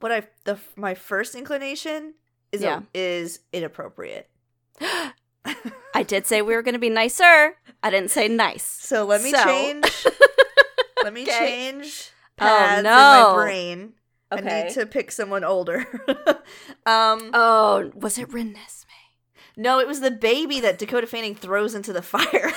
What 0.00 0.12
I 0.12 0.24
the 0.44 0.58
my 0.76 0.94
first 0.94 1.34
inclination 1.34 2.14
is 2.52 2.60
Yeah. 2.60 2.80
is 2.92 3.40
inappropriate. 3.54 4.28
I 4.82 6.02
did 6.02 6.26
say 6.26 6.42
we 6.42 6.54
were 6.54 6.62
gonna 6.62 6.78
be 6.78 6.90
nicer. 6.90 7.56
I 7.82 7.90
didn't 7.90 8.10
say 8.10 8.28
nice. 8.28 8.64
So 8.64 9.04
let 9.06 9.22
me 9.22 9.30
So- 9.30 9.44
change. 9.44 10.06
let 11.04 11.12
me 11.14 11.22
Okay. 11.22 11.38
change 11.38 12.10
Oh, 12.38 12.44
paths 12.44 12.78
in 12.78 12.84
no. 12.84 12.90
my 12.90 13.34
brain. 13.44 13.92
I 14.30 14.34
Okay. 14.40 14.64
need 14.64 14.72
to 14.74 14.84
pick 14.86 15.10
someone 15.12 15.44
older. 15.44 15.86
um, 16.86 17.30
Oh, 17.32 17.90
was 17.94 18.18
it 18.18 18.28
Renesmee? 18.30 18.83
No, 19.56 19.78
it 19.80 19.86
was 19.86 20.00
the 20.00 20.10
baby 20.10 20.60
that 20.60 20.78
Dakota 20.78 21.06
Fanning 21.06 21.34
throws 21.34 21.74
into 21.74 21.92
the 21.92 22.02
fire. 22.02 22.50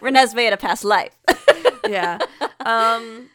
Renesmee 0.00 0.46
in 0.46 0.52
a 0.52 0.56
past 0.56 0.84
life. 0.84 1.16
yeah. 1.88 2.18
Um, 2.60 3.28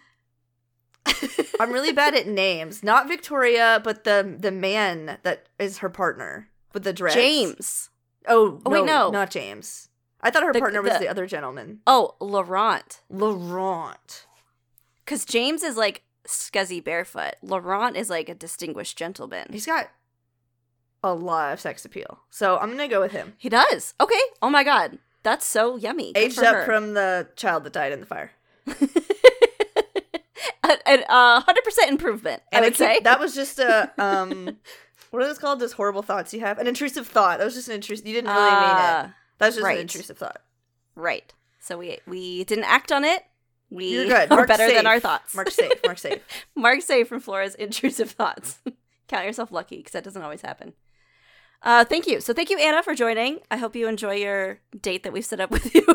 I'm 1.59 1.71
really 1.71 1.93
bad 1.93 2.15
at 2.15 2.27
names. 2.27 2.83
Not 2.83 3.07
Victoria, 3.07 3.81
but 3.83 4.03
the 4.03 4.35
the 4.39 4.51
man 4.51 5.17
that 5.23 5.47
is 5.59 5.79
her 5.79 5.89
partner 5.89 6.49
with 6.73 6.83
the 6.83 6.93
dress. 6.93 7.13
James. 7.15 7.89
Oh, 8.27 8.61
Oh, 8.65 8.69
wait, 8.71 8.85
no. 8.85 9.09
not 9.09 9.31
James. 9.31 9.89
I 10.21 10.29
thought 10.31 10.43
her 10.43 10.51
The- 10.51 10.59
partner 10.59 10.81
was 10.81 10.93
the- 10.93 10.99
the 10.99 11.07
other 11.07 11.25
gentleman. 11.27 11.79
Oh, 11.87 12.15
Laurent. 12.19 13.01
Laurent. 13.09 14.25
Because 15.05 15.23
James 15.23 15.63
is 15.63 15.77
like 15.77 16.03
scuzzy 16.27 16.83
barefoot. 16.83 17.35
Laurent 17.41 17.95
is 17.95 18.09
like 18.09 18.27
a 18.27 18.35
distinguished 18.35 18.97
gentleman. 18.97 19.47
He's 19.51 19.65
got 19.65 19.89
a 21.03 21.13
lot 21.13 21.53
of 21.53 21.59
sex 21.59 21.85
appeal. 21.85 22.19
So 22.29 22.57
I'm 22.57 22.69
gonna 22.71 22.87
go 22.87 22.99
with 23.01 23.11
him. 23.11 23.33
He 23.37 23.49
does. 23.49 23.93
Okay. 23.99 24.19
Oh 24.41 24.49
my 24.49 24.63
god. 24.63 24.99
That's 25.23 25.45
so 25.45 25.75
yummy. 25.75 26.13
Good 26.13 26.23
Aged 26.23 26.39
up 26.43 26.55
her. 26.55 26.65
from 26.65 26.93
the 26.93 27.27
child 27.35 27.63
that 27.65 27.73
died 27.73 27.91
in 27.91 27.99
the 27.99 28.05
fire. 28.05 28.31
An 30.85 31.03
uh, 31.09 31.41
100% 31.43 31.87
improvement, 31.87 32.41
I 32.51 32.59
would 32.61 32.75
say. 32.75 32.99
that 33.01 33.19
was 33.21 33.33
just 33.33 33.57
a 33.59 33.89
um 33.97 34.57
what 35.11 35.23
are 35.23 35.25
those 35.27 35.37
called? 35.39 35.59
Those 35.61 35.71
horrible 35.73 36.01
thoughts 36.01 36.33
you 36.33 36.41
have? 36.41 36.59
An 36.59 36.67
intrusive 36.67 37.07
thought. 37.07 37.39
That 37.39 37.45
was 37.45 37.53
just 37.55 37.69
an 37.69 37.75
intrusive 37.75 38.05
you 38.05 38.13
didn't 38.13 38.29
really 38.31 38.51
mean 38.51 38.53
it. 38.53 38.63
Ah, 38.63 39.13
That 39.37 39.45
was 39.47 39.55
just 39.55 39.65
right. 39.65 39.75
an 39.77 39.81
intrusive 39.81 40.17
thought. 40.17 40.41
Right. 40.95 41.33
So 41.59 41.77
we 41.77 41.99
we 42.05 42.43
didn't 42.43 42.65
act 42.65 42.91
on 42.91 43.05
it. 43.05 43.23
We 43.69 43.93
You're 43.93 44.05
good. 44.07 44.31
are 44.31 44.35
Mark 44.35 44.47
better 44.49 44.71
than 44.73 44.85
our 44.87 44.99
thoughts. 44.99 45.33
Mark 45.35 45.49
safe. 45.51 45.71
Mark 45.85 45.97
safe. 45.97 46.21
Mark 46.55 46.81
safe 46.81 47.07
from 47.07 47.19
Flora's 47.21 47.55
intrusive 47.55 48.11
thoughts. 48.11 48.59
Count 49.07 49.25
yourself 49.25 49.51
lucky 49.53 49.77
because 49.77 49.93
that 49.93 50.03
doesn't 50.03 50.21
always 50.21 50.41
happen. 50.41 50.73
Uh, 51.63 51.83
thank 51.83 52.07
you. 52.07 52.21
So 52.21 52.33
thank 52.33 52.49
you, 52.49 52.57
Anna, 52.59 52.83
for 52.83 52.93
joining. 52.95 53.39
I 53.51 53.57
hope 53.57 53.75
you 53.75 53.87
enjoy 53.87 54.15
your 54.15 54.59
date 54.79 55.03
that 55.03 55.11
we've 55.13 55.25
set 55.25 55.39
up 55.39 55.51
with 55.51 55.73
you 55.73 55.85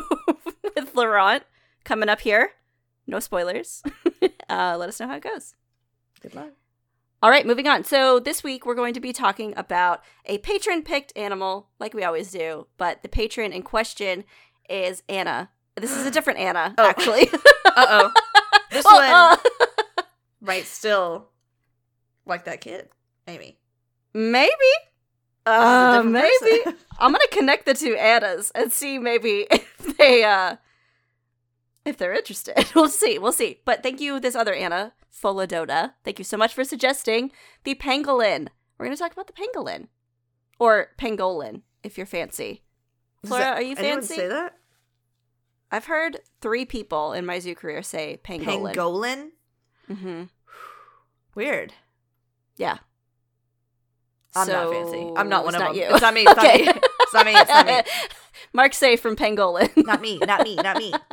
with 0.75 0.93
Laurent 0.95 1.43
coming 1.83 2.09
up 2.09 2.21
here. 2.21 2.51
No 3.07 3.19
spoilers. 3.19 3.81
uh, 4.49 4.75
let 4.77 4.89
us 4.89 4.99
know 4.99 5.07
how 5.07 5.15
it 5.15 5.23
goes. 5.23 5.55
Good 6.21 6.35
luck. 6.35 6.51
All 7.21 7.29
right, 7.29 7.45
moving 7.45 7.67
on. 7.67 7.85
So 7.85 8.19
this 8.19 8.43
week 8.43 8.65
we're 8.65 8.75
going 8.75 8.93
to 8.93 8.99
be 8.99 9.13
talking 9.13 9.53
about 9.55 10.01
a 10.25 10.37
patron 10.39 10.83
picked 10.83 11.13
animal, 11.15 11.69
like 11.79 11.93
we 11.93 12.03
always 12.03 12.31
do, 12.31 12.67
but 12.77 13.01
the 13.01 13.09
patron 13.09 13.53
in 13.53 13.63
question 13.63 14.25
is 14.69 15.03
Anna. 15.07 15.49
This 15.75 15.91
is 15.95 16.05
a 16.05 16.11
different 16.11 16.39
Anna, 16.39 16.75
Oh. 16.77 16.87
actually. 16.87 17.29
Uh 17.75 17.87
oh. 17.89 18.11
This 18.69 18.85
Oh, 18.87 18.93
one 18.93 19.09
uh, 19.09 20.03
might 20.41 20.65
still 20.65 21.29
like 22.23 22.45
that 22.45 22.61
kid. 22.61 22.89
Amy. 23.27 23.57
maybe. 24.13 24.51
Uh, 25.45 26.01
maybe. 26.05 26.63
I'm 26.99 27.11
gonna 27.11 27.27
connect 27.31 27.65
the 27.65 27.73
two 27.73 27.95
Annas 27.95 28.51
and 28.55 28.71
see 28.71 28.97
maybe 28.97 29.47
if 29.51 29.97
they 29.97 30.23
uh 30.23 30.55
if 31.85 31.97
they're 31.97 32.13
interested. 32.13 32.55
We'll 32.75 32.87
see. 32.89 33.17
We'll 33.19 33.31
see. 33.33 33.59
But 33.65 33.83
thank 33.83 33.99
you, 33.99 34.19
this 34.19 34.35
other 34.35 34.53
Anna, 34.53 34.93
Folodota. 35.13 35.93
Thank 36.03 36.17
you 36.19 36.25
so 36.25 36.37
much 36.37 36.53
for 36.53 36.63
suggesting 36.63 37.31
the 37.65 37.75
pangolin. 37.75 38.47
We're 38.77 38.85
gonna 38.85 38.97
talk 38.97 39.11
about 39.11 39.27
the 39.27 39.33
pangolin. 39.33 39.87
Or 40.59 40.89
pangolin, 40.97 41.61
if 41.83 41.97
you're 41.97 42.05
fancy. 42.07 42.63
Flora, 43.25 43.43
that- 43.43 43.57
are 43.57 43.61
you 43.61 43.75
anyone 43.77 43.97
fancy? 43.99 44.15
say 44.15 44.27
that? 44.27 44.57
I've 45.71 45.85
heard 45.85 46.19
three 46.39 46.65
people 46.65 47.13
in 47.13 47.25
my 47.25 47.39
zoo 47.39 47.55
career 47.55 47.81
say 47.81 48.19
pangolin. 48.23 48.75
Pangolin? 48.75 49.29
mm-hmm. 49.89 50.23
Weird. 51.35 51.73
Yeah. 52.57 52.77
I'm 54.35 54.47
not 54.47 54.71
fancy. 54.71 55.11
I'm 55.15 55.29
not 55.29 55.45
one 55.45 55.55
of 55.55 55.59
not 55.61 55.73
them. 55.75 55.83
You. 55.83 55.89
It's 55.93 56.01
not 56.01 56.13
me. 56.13 56.21
It's 56.21 56.35
not 56.35 56.45
Okay. 56.45 56.61
me. 56.65 56.71
It's 57.01 57.13
not 57.13 57.25
me. 57.25 57.33
It's 57.35 57.49
not 57.49 57.65
me. 57.65 57.81
Mark 58.53 58.73
safe 58.73 58.99
from 58.99 59.15
pangolin. 59.15 59.71
Not 59.85 60.01
me. 60.01 60.17
Not 60.19 60.43
me. 60.43 60.55
Not 60.55 60.77
me. 60.77 60.93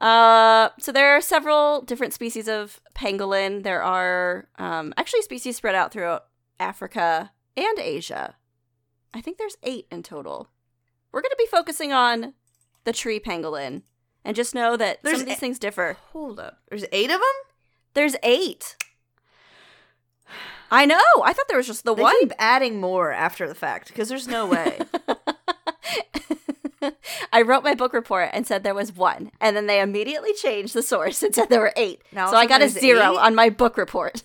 Uh, 0.00 0.70
so 0.80 0.90
there 0.90 1.16
are 1.16 1.20
several 1.20 1.80
different 1.82 2.12
species 2.12 2.48
of 2.48 2.80
pangolin. 2.94 3.62
There 3.62 3.82
are 3.82 4.48
um, 4.58 4.92
actually 4.96 5.22
species 5.22 5.56
spread 5.56 5.76
out 5.76 5.92
throughout 5.92 6.24
Africa 6.58 7.30
and 7.56 7.78
Asia. 7.78 8.34
I 9.14 9.20
think 9.20 9.38
there's 9.38 9.56
eight 9.62 9.86
in 9.92 10.02
total. 10.02 10.50
We're 11.12 11.20
going 11.20 11.30
to 11.30 11.36
be 11.38 11.46
focusing 11.46 11.92
on 11.92 12.34
the 12.82 12.92
tree 12.92 13.20
pangolin, 13.20 13.82
and 14.24 14.34
just 14.34 14.56
know 14.56 14.76
that 14.76 14.98
There's 15.04 15.18
some 15.18 15.20
of 15.22 15.26
these 15.28 15.36
a- 15.36 15.40
things 15.40 15.60
differ. 15.60 15.96
Hold 16.12 16.40
up. 16.40 16.58
There's 16.68 16.84
eight 16.90 17.10
of 17.10 17.20
them? 17.20 17.22
There's 17.94 18.16
eight. 18.24 18.76
I 20.72 20.86
know. 20.86 20.98
I 21.22 21.32
thought 21.32 21.46
there 21.48 21.58
was 21.58 21.66
just 21.66 21.84
the 21.84 21.94
They 21.94 22.02
one. 22.02 22.18
keep 22.20 22.32
adding 22.38 22.80
more 22.80 23.12
after 23.12 23.46
the 23.46 23.54
fact 23.54 23.88
because 23.88 24.08
there's 24.08 24.26
no 24.26 24.46
way. 24.46 24.78
I 27.32 27.42
wrote 27.42 27.62
my 27.62 27.74
book 27.74 27.92
report 27.92 28.30
and 28.32 28.46
said 28.46 28.62
there 28.64 28.74
was 28.74 28.92
one, 28.96 29.30
and 29.40 29.54
then 29.56 29.66
they 29.66 29.80
immediately 29.80 30.32
changed 30.32 30.74
the 30.74 30.82
source 30.82 31.22
and 31.22 31.34
said 31.34 31.48
there 31.50 31.60
were 31.60 31.72
eight. 31.76 32.02
Now 32.10 32.30
so 32.30 32.36
I 32.36 32.40
all 32.40 32.44
of 32.44 32.46
a 32.46 32.48
got 32.48 32.62
a 32.62 32.68
zero 32.68 33.16
on 33.16 33.34
my 33.34 33.50
book 33.50 33.76
report. 33.76 34.22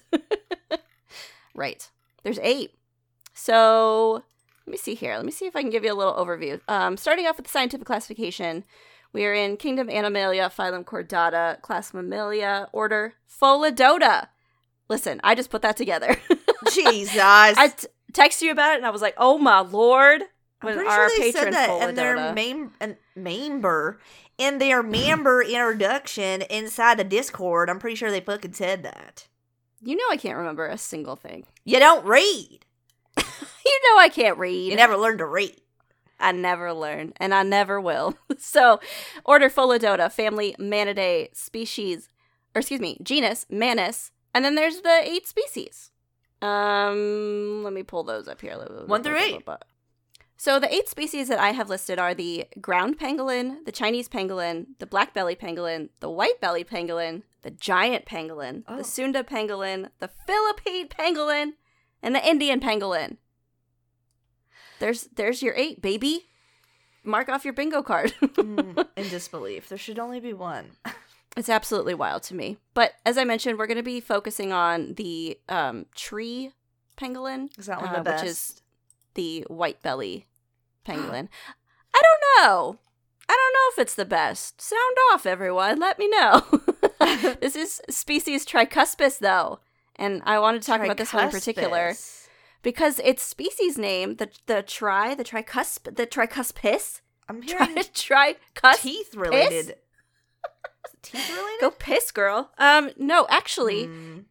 right. 1.54 1.90
There's 2.24 2.40
eight. 2.40 2.74
So 3.34 4.24
let 4.66 4.72
me 4.72 4.78
see 4.78 4.96
here. 4.96 5.16
Let 5.18 5.26
me 5.26 5.32
see 5.32 5.46
if 5.46 5.56
I 5.56 5.62
can 5.62 5.70
give 5.70 5.84
you 5.84 5.94
a 5.94 5.96
little 5.96 6.14
overview. 6.16 6.60
Um, 6.68 6.98
starting 6.98 7.28
off 7.28 7.38
with 7.38 7.46
the 7.46 7.52
scientific 7.52 7.86
classification, 7.86 8.64
we 9.14 9.26
are 9.26 9.34
in 9.34 9.58
Kingdom 9.58 9.90
Animalia, 9.90 10.50
phylum 10.50 10.84
Chordata, 10.84 11.62
class 11.62 11.94
Mammalia, 11.94 12.68
order 12.74 13.14
Pholidota. 13.30 14.28
Listen, 14.90 15.20
I 15.24 15.36
just 15.36 15.50
put 15.50 15.62
that 15.64 15.78
together. 15.78 16.16
Jesus. 16.74 17.18
I 17.18 17.74
t- 17.76 17.88
texted 18.14 18.44
you 18.44 18.52
about 18.52 18.74
it, 18.74 18.78
and 18.78 18.86
I 18.86 18.90
was 18.90 19.02
like, 19.02 19.16
"Oh 19.18 19.38
my 19.38 19.60
lord!" 19.60 20.22
I'm 20.62 20.66
When 20.66 20.76
pretty 20.76 20.90
our 20.90 21.10
sure 21.10 21.20
they 21.20 21.32
patron 21.32 21.54
said 21.54 21.54
that 21.54 21.90
in 21.90 21.96
their 21.96 22.34
main 22.34 22.72
and 22.80 22.98
member 23.16 24.00
in 24.38 24.60
their 24.60 24.84
member 24.84 25.42
introduction 25.42 26.44
inside 26.44 26.98
the 26.98 27.04
Discord. 27.04 27.70
I'm 27.70 27.80
pretty 27.80 27.96
sure 27.96 28.12
they 28.12 28.22
fucking 28.22 28.54
said 28.54 28.84
that. 28.84 29.28
You 29.82 29.96
know 29.96 30.06
I 30.10 30.18
can't 30.18 30.38
remember 30.38 30.68
a 30.68 30.78
single 30.78 31.16
thing. 31.16 31.46
You 31.64 31.80
don't 31.80 32.06
read. 32.06 32.60
you 33.18 33.24
know 33.24 34.00
I 34.00 34.10
can't 34.12 34.38
read. 34.38 34.72
You 34.72 34.76
never 34.76 34.98
learned 34.98 35.20
to 35.20 35.26
read. 35.26 35.60
I 36.20 36.32
never 36.32 36.74
learned, 36.74 37.14
and 37.18 37.34
I 37.34 37.44
never 37.44 37.80
will. 37.80 38.18
so, 38.40 38.80
order 39.24 39.50
Pholidota, 39.50 40.12
family 40.12 40.56
Manidae, 40.60 41.36
species, 41.36 42.10
or 42.56 42.60
excuse 42.60 42.80
me, 42.80 42.98
genus 43.04 43.46
Manis, 43.52 44.12
and 44.38 44.46
then 44.46 44.54
there's 44.54 44.82
the 44.82 45.00
eight 45.04 45.28
species. 45.28 45.90
Um, 46.44 47.64
let 47.64 47.74
me 47.74 47.82
pull 47.82 48.04
those 48.04 48.28
up 48.28 48.40
here. 48.42 48.56
One 48.86 49.02
through 49.02 49.18
eight. 49.18 49.44
So 50.40 50.60
the 50.60 50.72
eight 50.72 50.88
species 50.88 51.30
that 51.30 51.40
I 51.40 51.50
have 51.54 51.68
listed 51.68 51.98
are 51.98 52.14
the 52.14 52.46
ground 52.62 53.00
pangolin, 53.00 53.66
the 53.66 53.72
Chinese 53.72 54.08
pangolin, 54.08 54.68
the 54.78 54.86
black 54.86 55.12
belly 55.12 55.36
pangolin, 55.36 55.90
the 56.00 56.12
white 56.12 56.40
belly 56.40 56.64
pangolin, 56.64 57.24
the 57.42 57.50
giant 57.50 58.06
pangolin, 58.06 58.64
Oh. 58.68 58.78
the 58.78 58.84
Sunda 58.84 59.24
pangolin, 59.24 59.90
the 59.98 60.12
Philippine 60.28 60.88
pangolin, 60.90 61.54
and 62.04 62.14
the 62.14 62.24
Indian 62.24 62.60
pangolin. 62.60 63.18
There's 64.78 65.06
there's 65.16 65.42
your 65.42 65.56
eight, 65.56 65.82
baby. 65.82 66.28
Mark 67.04 67.30
off 67.30 67.44
your 67.44 67.54
bingo 67.56 67.82
card. 67.82 68.14
Mm, 68.22 68.88
in 68.96 69.10
disbelief. 69.10 69.70
There 69.70 69.78
should 69.80 69.98
only 69.98 70.20
be 70.20 70.34
one. 70.34 70.72
it's 71.38 71.50
absolutely 71.50 71.94
wild 71.94 72.24
to 72.24 72.36
me. 72.36 72.58
But 72.74 72.94
as 73.06 73.18
I 73.18 73.24
mentioned, 73.24 73.58
we're 73.58 73.68
going 73.68 73.78
to 73.78 73.84
be 73.84 74.00
focusing 74.00 74.52
on 74.52 74.94
the 74.96 75.40
um, 75.48 75.86
tree 75.96 76.52
pangolin, 76.98 77.50
Is 77.58 77.68
that 77.68 77.82
one 77.82 77.90
uh, 77.90 77.98
the 77.98 78.04
best? 78.04 78.24
which 78.24 78.32
is 78.32 78.62
the 79.14 79.46
white 79.48 79.82
belly 79.82 80.28
pangolin. 80.86 81.30
I 81.94 82.02
don't 82.02 82.44
know. 82.44 82.80
I 83.30 83.34
don't 83.34 83.54
know 83.54 83.72
if 83.74 83.80
it's 83.80 83.96
the 83.96 84.06
best. 84.06 84.62
Sound 84.62 84.98
off, 85.12 85.26
everyone. 85.26 85.80
Let 85.80 86.00
me 86.00 86.10
know. 86.10 86.44
this 87.40 87.56
is 87.56 87.82
species 87.90 88.46
tricuspis, 88.46 89.20
though, 89.20 89.60
and 89.96 90.22
I 90.26 90.40
wanted 90.40 90.62
to 90.62 90.68
talk 90.68 90.82
about 90.82 90.98
this 90.98 91.14
one 91.14 91.26
in 91.26 91.32
particular 91.32 91.94
because 92.62 93.00
its 93.00 93.22
species 93.24 93.78
name, 93.78 94.16
the 94.16 94.30
the 94.46 94.64
tri, 94.64 95.14
the 95.14 95.24
tricusp, 95.24 95.96
the 95.96 96.08
tricuspis, 96.08 97.02
I'm 97.30 97.42
tri, 97.46 97.66
hearing 97.68 97.84
tricus. 97.84 98.82
teeth 98.82 99.16
related. 99.16 99.76
Teeth 101.02 101.30
related? 101.30 101.62
Go 101.62 101.72
piss, 101.72 102.12
girl. 102.12 102.52
Um, 102.58 102.92
no, 102.98 103.26
actually, 103.30 103.88
Mm, 103.88 104.26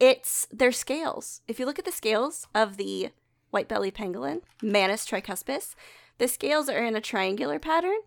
it's 0.00 0.46
their 0.50 0.72
scales. 0.72 1.42
If 1.46 1.58
you 1.60 1.66
look 1.66 1.78
at 1.78 1.84
the 1.84 1.92
scales 1.92 2.46
of 2.54 2.76
the 2.76 3.10
white 3.50 3.68
bellied 3.68 3.94
pangolin, 3.94 4.42
Manis 4.62 5.06
tricuspis, 5.06 5.74
the 6.18 6.26
scales 6.28 6.68
are 6.68 6.84
in 6.84 6.96
a 6.96 7.00
triangular 7.00 7.58
pattern 7.58 7.98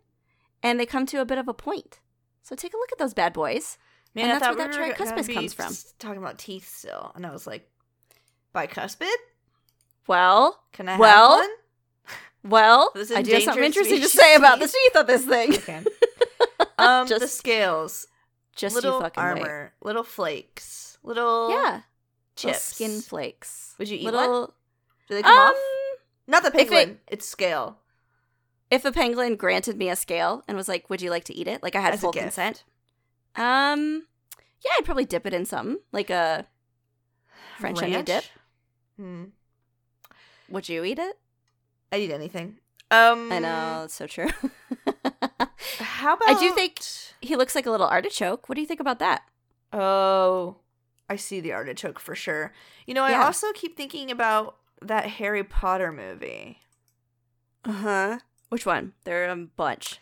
and 0.63 0.79
they 0.79 0.85
come 0.85 1.05
to 1.07 1.21
a 1.21 1.25
bit 1.25 1.37
of 1.37 1.47
a 1.47 1.53
point. 1.53 1.99
So 2.43 2.55
take 2.55 2.73
a 2.73 2.77
look 2.77 2.91
at 2.91 2.97
those 2.97 3.13
bad 3.13 3.33
boys. 3.33 3.77
Man, 4.13 4.25
And 4.29 4.33
I 4.33 4.39
that's 4.39 4.57
where 4.57 4.67
we 4.67 4.73
that 4.73 4.97
tricuspis 4.97 5.33
comes 5.33 5.53
from. 5.53 5.73
Talking 5.99 6.21
about 6.21 6.37
teeth 6.37 6.67
still, 6.73 7.11
and 7.15 7.25
I 7.25 7.31
was 7.31 7.45
like, 7.47 7.69
bicuspid? 8.53 9.09
Well, 10.07 10.61
Can 10.71 10.87
I 10.87 10.91
have 10.93 10.99
Well, 10.99 11.37
one? 11.39 11.49
well, 12.43 12.91
This 12.95 13.11
I 13.11 13.21
do 13.21 13.31
have 13.33 13.43
something 13.43 13.63
interesting 13.63 14.01
to 14.01 14.07
say 14.09 14.35
about 14.35 14.59
the 14.59 14.67
teeth 14.69 14.95
of 14.95 15.07
this 15.07 15.25
thing. 15.25 15.53
Okay. 15.55 15.83
Um, 16.79 17.07
the 17.07 17.19
Just- 17.19 17.37
scales, 17.37 18.07
Just 18.55 18.75
little 18.75 18.95
you 18.95 19.01
fucking 19.01 19.23
wait. 19.23 19.29
armor, 19.41 19.73
little 19.81 20.03
flakes, 20.03 20.97
little 21.03 21.49
Yeah, 21.51 21.55
little 21.71 21.83
chips. 22.35 22.61
skin 22.63 23.01
flakes. 23.01 23.75
Would 23.79 23.89
you 23.89 23.97
eat 23.97 24.03
little, 24.05 24.41
one? 24.41 24.49
Do 25.09 25.15
they 25.15 25.21
come 25.21 25.31
um, 25.37 25.49
off? 25.49 25.55
Not 26.27 26.43
the 26.43 26.49
if 26.49 26.55
it- 26.55 26.69
penguin. 26.69 26.99
it's 27.07 27.25
scale. 27.27 27.77
if 28.71 28.83
a 28.83 28.91
penguin 28.91 29.35
granted 29.35 29.77
me 29.77 29.89
a 29.89 29.95
scale 29.95 30.43
and 30.47 30.57
was 30.57 30.67
like, 30.67 30.89
"Would 30.89 31.01
you 31.01 31.09
like 31.11 31.23
to 31.25 31.33
eat 31.35 31.47
it?" 31.47 31.61
Like 31.63 31.75
I 31.75 31.81
had 31.81 31.93
As 31.93 31.99
a 31.99 32.01
full 32.01 32.11
consent. 32.13 32.63
Um, 33.35 34.07
yeah, 34.63 34.71
I'd 34.77 34.85
probably 34.85 35.05
dip 35.05 35.25
it 35.27 35.33
in 35.33 35.45
something 35.45 35.77
like 35.91 36.09
a 36.09 36.47
French 37.59 37.81
onion 37.83 38.03
dip. 38.05 38.23
Hmm. 38.97 39.25
Would 40.49 40.67
you 40.69 40.83
eat 40.83 40.99
it? 40.99 41.19
I'd 41.91 42.01
eat 42.01 42.11
anything. 42.11 42.57
Um, 42.91 43.31
I 43.31 43.39
know 43.39 43.81
it's 43.85 43.93
so 43.95 44.07
true. 44.07 44.29
How 45.95 46.13
about 46.15 46.29
I 46.29 46.39
do 46.39 46.53
think- 46.53 46.79
he 47.21 47.35
looks 47.35 47.55
like 47.55 47.65
a 47.65 47.71
little 47.71 47.87
artichoke. 47.87 48.47
What 48.49 48.55
do 48.55 48.61
you 48.61 48.67
think 48.67 48.79
about 48.79 48.99
that? 48.99 49.23
Oh, 49.73 50.57
I 51.09 51.15
see 51.15 51.39
the 51.39 51.53
artichoke 51.53 51.99
for 51.99 52.15
sure. 52.15 52.53
You 52.85 52.93
know, 52.93 53.03
I 53.03 53.13
also 53.23 53.51
keep 53.53 53.75
thinking 53.77 54.09
about 54.11 54.57
that 54.81 55.05
Harry 55.11 55.43
Potter 55.43 55.91
movie. 55.91 56.59
Uh 57.63 57.71
huh. 57.71 58.19
Which 58.49 58.65
one? 58.65 58.93
There 59.05 59.25
are 59.27 59.31
a 59.31 59.35
bunch. 59.35 59.99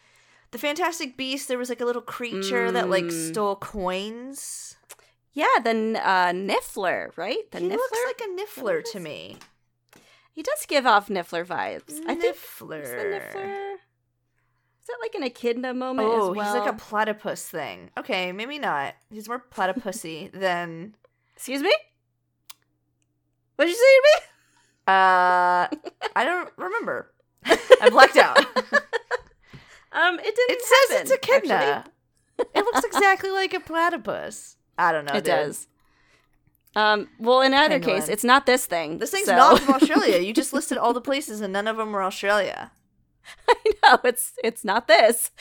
The 0.52 0.58
Fantastic 0.58 1.18
Beast, 1.18 1.48
there 1.48 1.58
was 1.58 1.70
like 1.70 1.82
a 1.82 1.86
little 1.86 2.02
creature 2.02 2.72
that 2.72 2.90
like 2.90 3.06
Mm. 3.06 3.32
stole 3.32 3.56
coins. 3.56 4.76
Yeah, 5.32 5.48
the 5.64 5.72
uh, 6.04 6.32
Niffler, 6.34 7.16
right? 7.18 7.50
The 7.52 7.60
he 7.60 7.68
Niffler. 7.70 7.78
looks 7.78 8.00
like 8.06 8.22
a 8.22 8.32
Niffler 8.40 8.84
to 8.92 9.00
me. 9.00 9.38
he 10.32 10.44
does 10.44 10.66
give 10.68 10.86
off 10.86 11.08
Niffler 11.10 11.46
vibes. 11.46 12.00
I 12.08 12.14
think 12.16 12.36
it's 12.36 12.60
the 12.60 12.66
Niffler. 12.66 13.76
Is 14.84 14.88
that 14.88 14.98
like 15.02 15.16
an 15.16 15.24
echidna 15.24 15.74
moment 15.74 16.10
Oh, 16.10 16.32
as 16.32 16.36
well? 16.38 16.46
he's 16.54 16.60
like 16.62 16.70
a 16.70 16.76
platypus 16.78 17.48
thing. 17.50 17.90
Okay, 17.98 18.32
maybe 18.34 18.60
not. 18.60 18.94
He's 19.10 19.28
more 19.30 19.44
platypusy 19.52 20.30
than 20.38 20.96
Excuse 21.36 21.62
me. 21.62 21.74
What 23.56 23.66
did 23.66 23.72
you 23.72 23.76
say 23.78 23.82
to 23.82 24.02
me? 24.04 24.26
uh 24.88 25.68
I 26.16 26.26
don't 26.26 26.52
remember. 26.58 27.14
I 27.46 27.90
blacked 27.90 28.18
out. 28.18 28.46
Um, 29.96 30.18
it 30.18 30.24
didn't. 30.36 30.50
It 30.50 30.62
says 30.64 31.02
it's 31.02 31.12
happen, 31.12 31.52
echidna. 31.52 31.86
it 32.40 32.66
looks 32.66 32.84
exactly 32.84 33.30
like 33.30 33.54
a 33.54 33.60
platypus. 33.60 34.58
I 34.76 34.92
don't 34.92 35.06
know. 35.06 35.12
It 35.14 35.18
dude. 35.24 35.26
does. 35.26 35.68
Um. 36.76 37.10
Well, 37.20 37.42
in 37.42 37.54
either 37.54 37.80
case, 37.80 38.10
it's 38.10 38.24
not 38.24 38.48
this 38.48 38.66
thing. 38.66 38.98
This 38.98 39.12
thing's 39.12 39.28
so- 39.28 39.36
not 39.36 39.60
from 39.60 39.76
Australia. 39.76 40.18
You 40.18 40.34
just 40.34 40.52
listed 40.52 40.80
all 40.80 40.94
the 40.94 41.00
places 41.00 41.42
and 41.42 41.54
none 41.54 41.68
of 41.68 41.78
them 41.78 41.92
were 41.92 42.02
Australia. 42.02 42.72
I 43.50 43.72
know 43.84 44.00
it's 44.04 44.34
it's 44.44 44.64
not 44.64 44.88
this. 44.88 45.32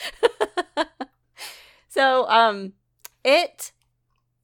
so 1.89 2.27
um 2.29 2.73
it 3.23 3.71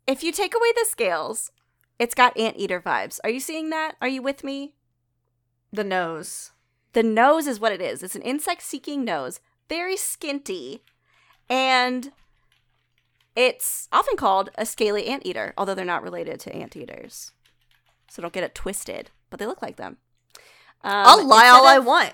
if 0.08 0.23
you 0.23 0.32
take 0.32 0.56
away 0.56 0.71
the 0.75 0.86
scales, 0.89 1.52
it's 1.99 2.15
got 2.15 2.38
anteater 2.38 2.82
vibes. 2.82 3.19
Are 3.23 3.30
you 3.30 3.39
seeing 3.39 3.69
that? 3.69 3.95
Are 4.02 4.08
you 4.08 4.21
with 4.21 4.43
me? 4.43 4.73
The 5.71 5.84
nose. 5.84 6.52
The 6.93 7.04
nose 7.04 7.45
is 7.45 7.60
what 7.60 7.71
it 7.71 7.82
is. 7.82 8.02
It's 8.02 8.15
an 8.15 8.23
insect 8.23 8.63
seeking 8.63 9.06
nose, 9.06 9.39
very 9.67 9.95
skinty, 9.95 10.80
and 11.47 12.12
it's 13.36 13.88
often 13.91 14.17
called 14.17 14.49
a 14.56 14.65
scaly 14.65 15.06
anteater, 15.08 15.54
although 15.58 15.75
they're 15.75 15.86
not 15.86 16.04
related 16.04 16.39
to 16.41 16.56
anteaters. 16.56 17.32
So 18.10 18.21
don't 18.21 18.34
get 18.34 18.43
it 18.43 18.56
twisted, 18.56 19.12
but 19.30 19.39
they 19.39 19.45
look 19.45 19.62
like 19.62 19.75
them. 19.75 19.97
Um, 20.84 20.91
I'll 21.06 21.28
lie 21.28 21.49
all 21.49 21.63
instead 21.63 21.75
I 21.75 21.80
want. 21.80 22.13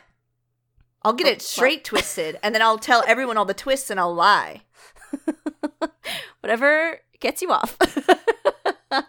I'll 1.05 1.13
get 1.13 1.27
Oh, 1.27 1.31
it 1.31 1.41
straight 1.41 1.83
twisted 1.85 2.37
and 2.43 2.53
then 2.53 2.61
I'll 2.61 2.77
tell 2.79 3.03
everyone 3.07 3.37
all 3.37 3.45
the 3.45 3.53
twists 3.53 3.89
and 3.89 3.99
I'll 3.99 4.13
lie. 4.13 4.63
whatever 6.41 6.99
gets 7.19 7.41
you 7.41 7.51
off. 7.51 7.77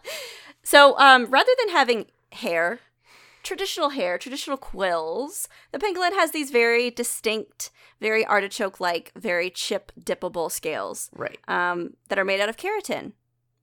so, 0.62 0.98
um, 0.98 1.26
rather 1.26 1.50
than 1.58 1.74
having 1.74 2.06
hair, 2.32 2.80
traditional 3.42 3.90
hair, 3.90 4.18
traditional 4.18 4.56
quills, 4.56 5.48
the 5.72 5.78
pangolin 5.78 6.12
has 6.12 6.32
these 6.32 6.50
very 6.50 6.90
distinct, 6.90 7.70
very 8.00 8.24
artichoke-like, 8.26 9.12
very 9.16 9.50
chip 9.50 9.92
dippable 10.00 10.50
scales 10.50 11.10
Right. 11.14 11.38
um, 11.48 11.94
that 12.08 12.18
are 12.18 12.24
made 12.24 12.40
out 12.40 12.48
of 12.48 12.56
keratin. 12.56 13.12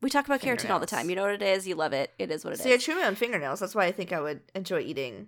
We 0.01 0.09
talk 0.09 0.25
about 0.25 0.41
keratin 0.41 0.69
all 0.69 0.79
the 0.79 0.85
time. 0.85 1.09
You 1.09 1.15
know 1.15 1.21
what 1.23 1.33
it 1.35 1.41
is. 1.41 1.65
You 1.65 1.75
love 1.75 1.93
it. 1.93 2.11
It 2.19 2.29
is 2.29 2.43
what 2.43 2.51
it 2.51 2.55
is. 2.59 2.61
See, 2.63 2.73
I 2.73 2.77
chew 2.77 2.95
my 2.99 3.07
own 3.07 3.15
fingernails. 3.15 3.61
That's 3.61 3.73
why 3.73 3.85
I 3.85 3.93
think 3.93 4.11
I 4.11 4.19
would 4.19 4.41
enjoy 4.53 4.79
eating. 4.81 5.27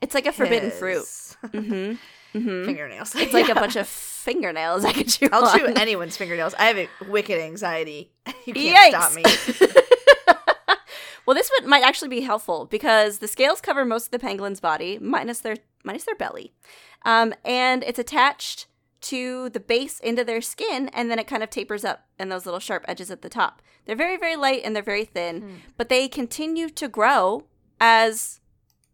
It's 0.00 0.14
like 0.14 0.26
a 0.26 0.32
forbidden 0.32 0.70
fruit. 0.70 1.04
Mm-hmm. 1.42 2.38
Mm-hmm. 2.38 2.64
fingernails. 2.66 3.14
It's 3.16 3.32
like 3.32 3.46
Yeah. 3.48 3.52
a 3.52 3.54
bunch 3.56 3.74
of 3.76 3.88
fingernails 3.88 4.84
I 4.84 4.92
could 4.92 5.08
chew. 5.08 5.28
I'll 5.32 5.46
on. 5.46 5.58
chew 5.58 5.66
anyone's 5.66 6.16
fingernails. 6.16 6.54
I 6.58 6.64
have 6.66 6.76
a 6.78 6.88
wicked 7.08 7.40
anxiety. 7.40 8.12
You 8.46 8.52
can't 8.54 8.94
stop 8.94 9.14
me. 9.14 9.22
well, 11.26 11.34
this 11.34 11.50
one 11.60 11.68
might 11.68 11.82
actually 11.84 12.08
be 12.08 12.20
helpful 12.22 12.66
because 12.66 13.18
the 13.18 13.28
scales 13.28 13.60
cover 13.60 13.84
most 13.84 14.06
of 14.06 14.10
the 14.10 14.18
penguin's 14.18 14.60
body, 14.60 14.98
minus 15.00 15.40
their 15.40 15.56
minus 15.84 16.04
their 16.04 16.14
belly, 16.14 16.52
um, 17.04 17.32
and 17.44 17.82
it's 17.84 17.98
attached 17.98 18.66
to 19.02 19.48
the 19.50 19.60
base 19.60 19.98
into 20.00 20.24
their 20.24 20.40
skin, 20.42 20.88
and 20.92 21.10
then 21.10 21.18
it 21.18 21.26
kind 21.26 21.42
of 21.42 21.50
tapers 21.50 21.84
up 21.84 22.06
and 22.18 22.30
those 22.30 22.44
little 22.44 22.60
sharp 22.60 22.84
edges 22.88 23.10
at 23.10 23.22
the 23.22 23.28
top. 23.28 23.62
They're 23.86 23.96
very 23.96 24.16
very 24.16 24.36
light 24.36 24.62
and 24.64 24.74
they're 24.74 24.82
very 24.82 25.04
thin, 25.04 25.40
Hmm. 25.40 25.54
but 25.76 25.88
they 25.88 26.08
continue 26.08 26.68
to 26.70 26.88
grow 26.88 27.44
as 27.80 28.39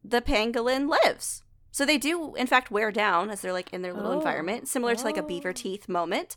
the 0.09 0.21
pangolin 0.21 0.89
lives. 0.89 1.43
So 1.71 1.85
they 1.85 1.99
do, 1.99 2.35
in 2.37 2.47
fact, 2.47 2.71
wear 2.71 2.91
down 2.91 3.29
as 3.31 3.41
they're 3.43 3.53
like 3.53 3.73
in 3.73 3.83
their 3.83 3.93
little 3.93 4.13
Oh. 4.13 4.19
environment, 4.19 4.69
similar 4.69 4.95
to 4.95 5.05
like 5.05 5.17
a 5.19 5.23
Oh. 5.23 5.27
beaver 5.27 5.53
teeth 5.53 5.89
moment. 5.89 6.37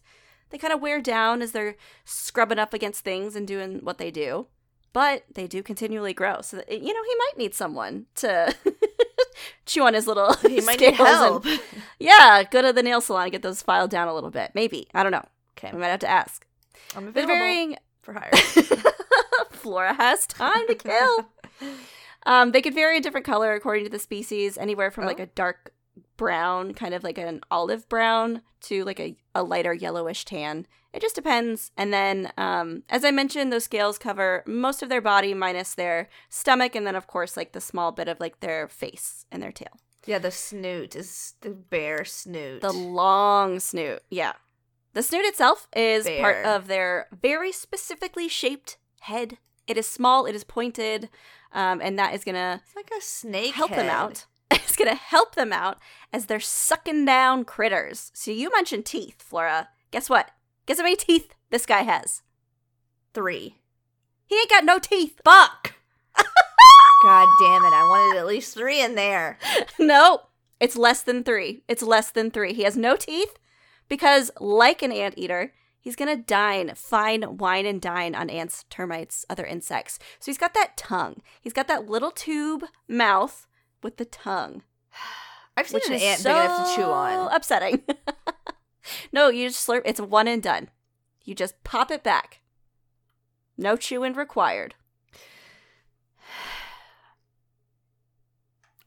They 0.49 0.57
kind 0.57 0.73
of 0.73 0.81
wear 0.81 0.99
down 1.01 1.41
as 1.41 1.51
they're 1.51 1.75
scrubbing 2.05 2.59
up 2.59 2.73
against 2.73 3.03
things 3.03 3.35
and 3.35 3.47
doing 3.47 3.79
what 3.83 3.99
they 3.99 4.09
do, 4.11 4.47
but 4.93 5.23
they 5.33 5.45
do 5.47 5.61
continually 5.63 6.13
grow. 6.13 6.41
So 6.41 6.57
that, 6.57 6.69
you 6.71 6.93
know 6.93 7.03
he 7.03 7.15
might 7.15 7.37
need 7.37 7.53
someone 7.53 8.07
to 8.15 8.53
chew 9.65 9.83
on 9.83 9.93
his 9.93 10.07
little. 10.07 10.33
He 10.35 10.59
might 10.61 10.79
need 10.79 10.95
scales 10.95 11.45
and- 11.45 11.61
yeah, 11.99 12.43
go 12.49 12.61
to 12.61 12.73
the 12.73 12.83
nail 12.83 12.99
salon 12.99 13.23
and 13.23 13.31
get 13.31 13.43
those 13.43 13.61
filed 13.61 13.91
down 13.91 14.07
a 14.07 14.13
little 14.13 14.31
bit. 14.31 14.51
Maybe 14.55 14.87
I 14.93 15.03
don't 15.03 15.11
know. 15.11 15.25
Okay. 15.57 15.71
We 15.71 15.79
might 15.79 15.87
have 15.89 15.99
to 15.99 16.09
ask. 16.09 16.45
I'm 16.95 17.07
available 17.07 17.33
varying 17.35 17.77
for 18.01 18.13
hire. 18.13 18.31
Flora 19.51 19.93
has 19.93 20.25
time 20.25 20.65
to 20.67 20.75
kill. 20.75 21.29
Um, 22.25 22.51
they 22.51 22.61
could 22.61 22.73
vary 22.73 22.97
in 22.97 23.01
different 23.01 23.25
color 23.25 23.53
according 23.53 23.85
to 23.85 23.89
the 23.89 23.99
species, 23.99 24.57
anywhere 24.57 24.91
from 24.91 25.05
like 25.05 25.19
Oh. 25.19 25.23
a 25.23 25.27
dark 25.27 25.73
brown, 26.17 26.73
kind 26.73 26.93
of 26.93 27.03
like 27.03 27.17
an 27.17 27.41
olive 27.49 27.87
brown, 27.89 28.41
to 28.61 28.83
like 28.83 28.99
a, 28.99 29.15
a 29.33 29.43
lighter 29.43 29.73
yellowish 29.73 30.25
tan. 30.25 30.67
It 30.91 31.01
just 31.01 31.15
depends. 31.15 31.71
And 31.77 31.93
then, 31.93 32.31
um, 32.37 32.83
as 32.89 33.05
I 33.05 33.11
mentioned, 33.11 33.53
those 33.53 33.63
scales 33.65 33.97
cover 33.97 34.43
most 34.47 34.81
of 34.81 34.89
their 34.89 35.01
body 35.01 35.33
minus 35.33 35.75
their 35.75 36.09
stomach, 36.29 36.75
and 36.75 36.85
then, 36.85 36.95
of 36.95 37.07
course, 37.07 37.37
like 37.37 37.51
the 37.53 37.61
small 37.61 37.91
bit 37.91 38.07
of 38.07 38.19
like 38.19 38.39
their 38.39 38.67
face 38.67 39.25
and 39.31 39.41
their 39.41 39.51
tail. 39.51 39.77
Yeah, 40.05 40.17
the 40.19 40.31
snoot 40.31 40.95
is 40.95 41.35
the 41.41 41.51
bear 41.51 42.03
snoot. 42.05 42.61
The 42.61 42.71
long 42.73 43.59
snoot. 43.59 44.01
Yeah. 44.09 44.33
The 44.93 45.03
snoot 45.03 45.25
itself 45.25 45.67
is 45.75 46.09
part 46.19 46.43
of 46.45 46.67
their 46.67 47.07
very 47.21 47.51
specifically 47.51 48.27
shaped 48.27 48.77
head. 49.01 49.37
It 49.67 49.77
is 49.77 49.87
small, 49.87 50.25
it 50.25 50.33
is 50.33 50.43
pointed, 50.43 51.09
um, 51.51 51.81
and 51.81 51.97
that 51.97 52.13
is 52.13 52.23
to 52.35 52.61
it's 52.63 52.75
like 52.75 52.91
a 52.97 53.01
snake. 53.01 53.53
help 53.53 53.71
them 53.71 53.89
out. 53.89 54.25
It's 54.51 54.75
to 54.89 54.95
help 54.95 55.35
them 55.35 55.51
out 55.53 55.77
as 56.13 56.25
they're 56.25 56.39
sucking 56.39 57.05
down 57.05 57.43
critters. 57.43 58.11
So 58.15 58.31
you 58.31 58.51
mentioned 58.51 58.85
teeth, 58.85 59.21
Flora. 59.21 59.69
Guess 59.91 60.09
what? 60.09 60.31
Guess 60.65 60.77
how 60.77 60.83
many 60.83 60.95
teeth 60.95 61.33
this 61.49 61.65
guy 61.65 61.81
has? 61.81 62.21
Three. 63.13 63.57
He 64.25 64.35
ain't 64.35 64.49
got 64.49 64.65
no 64.65 64.77
teeth. 64.79 65.19
Fuck. 65.23 65.73
God 67.03 67.27
damn 67.39 67.65
it! 67.65 67.73
I 67.73 67.87
wanted 67.89 68.19
at 68.19 68.27
least 68.27 68.53
three 68.53 68.81
in 68.81 68.95
there. 68.95 69.37
no, 69.79 70.21
it's 70.59 70.75
less 70.75 71.01
than 71.01 71.23
three. 71.23 71.63
It's 71.67 71.81
less 71.81 72.11
than 72.11 72.29
three. 72.29 72.53
He 72.53 72.63
has 72.63 72.77
no 72.77 72.95
teeth 72.95 73.37
because, 73.87 74.29
like 74.39 74.81
an 74.81 74.91
anteater, 74.91 75.53
he's 75.79 75.95
gonna 75.95 76.17
dine, 76.17 76.73
fine, 76.75 77.37
wine, 77.37 77.65
and 77.65 77.81
dine 77.81 78.15
on 78.15 78.29
ants, 78.29 78.65
termites, 78.69 79.25
other 79.29 79.45
insects. 79.45 79.99
So 80.19 80.31
he's 80.31 80.37
got 80.37 80.53
that 80.53 80.77
tongue. 80.77 81.21
He's 81.41 81.53
got 81.53 81.67
that 81.67 81.89
little 81.89 82.11
tube 82.11 82.63
mouth 82.87 83.47
with 83.81 83.97
the 83.97 84.05
tongue, 84.05 84.63
I've 85.57 85.67
seen 85.67 85.75
which 85.75 85.87
an 85.87 85.93
ant 85.93 86.21
so 86.21 86.33
big 86.33 86.45
enough 86.45 86.69
to 86.69 86.75
chew 86.75 86.83
on. 86.83 87.33
upsetting. 87.33 87.83
no, 89.11 89.29
you 89.29 89.49
just 89.49 89.67
slurp. 89.67 89.81
It's 89.85 89.99
one 89.99 90.27
and 90.27 90.41
done. 90.41 90.69
You 91.23 91.35
just 91.35 91.61
pop 91.63 91.91
it 91.91 92.03
back. 92.03 92.41
No 93.57 93.75
chewing 93.75 94.13
required. 94.13 94.75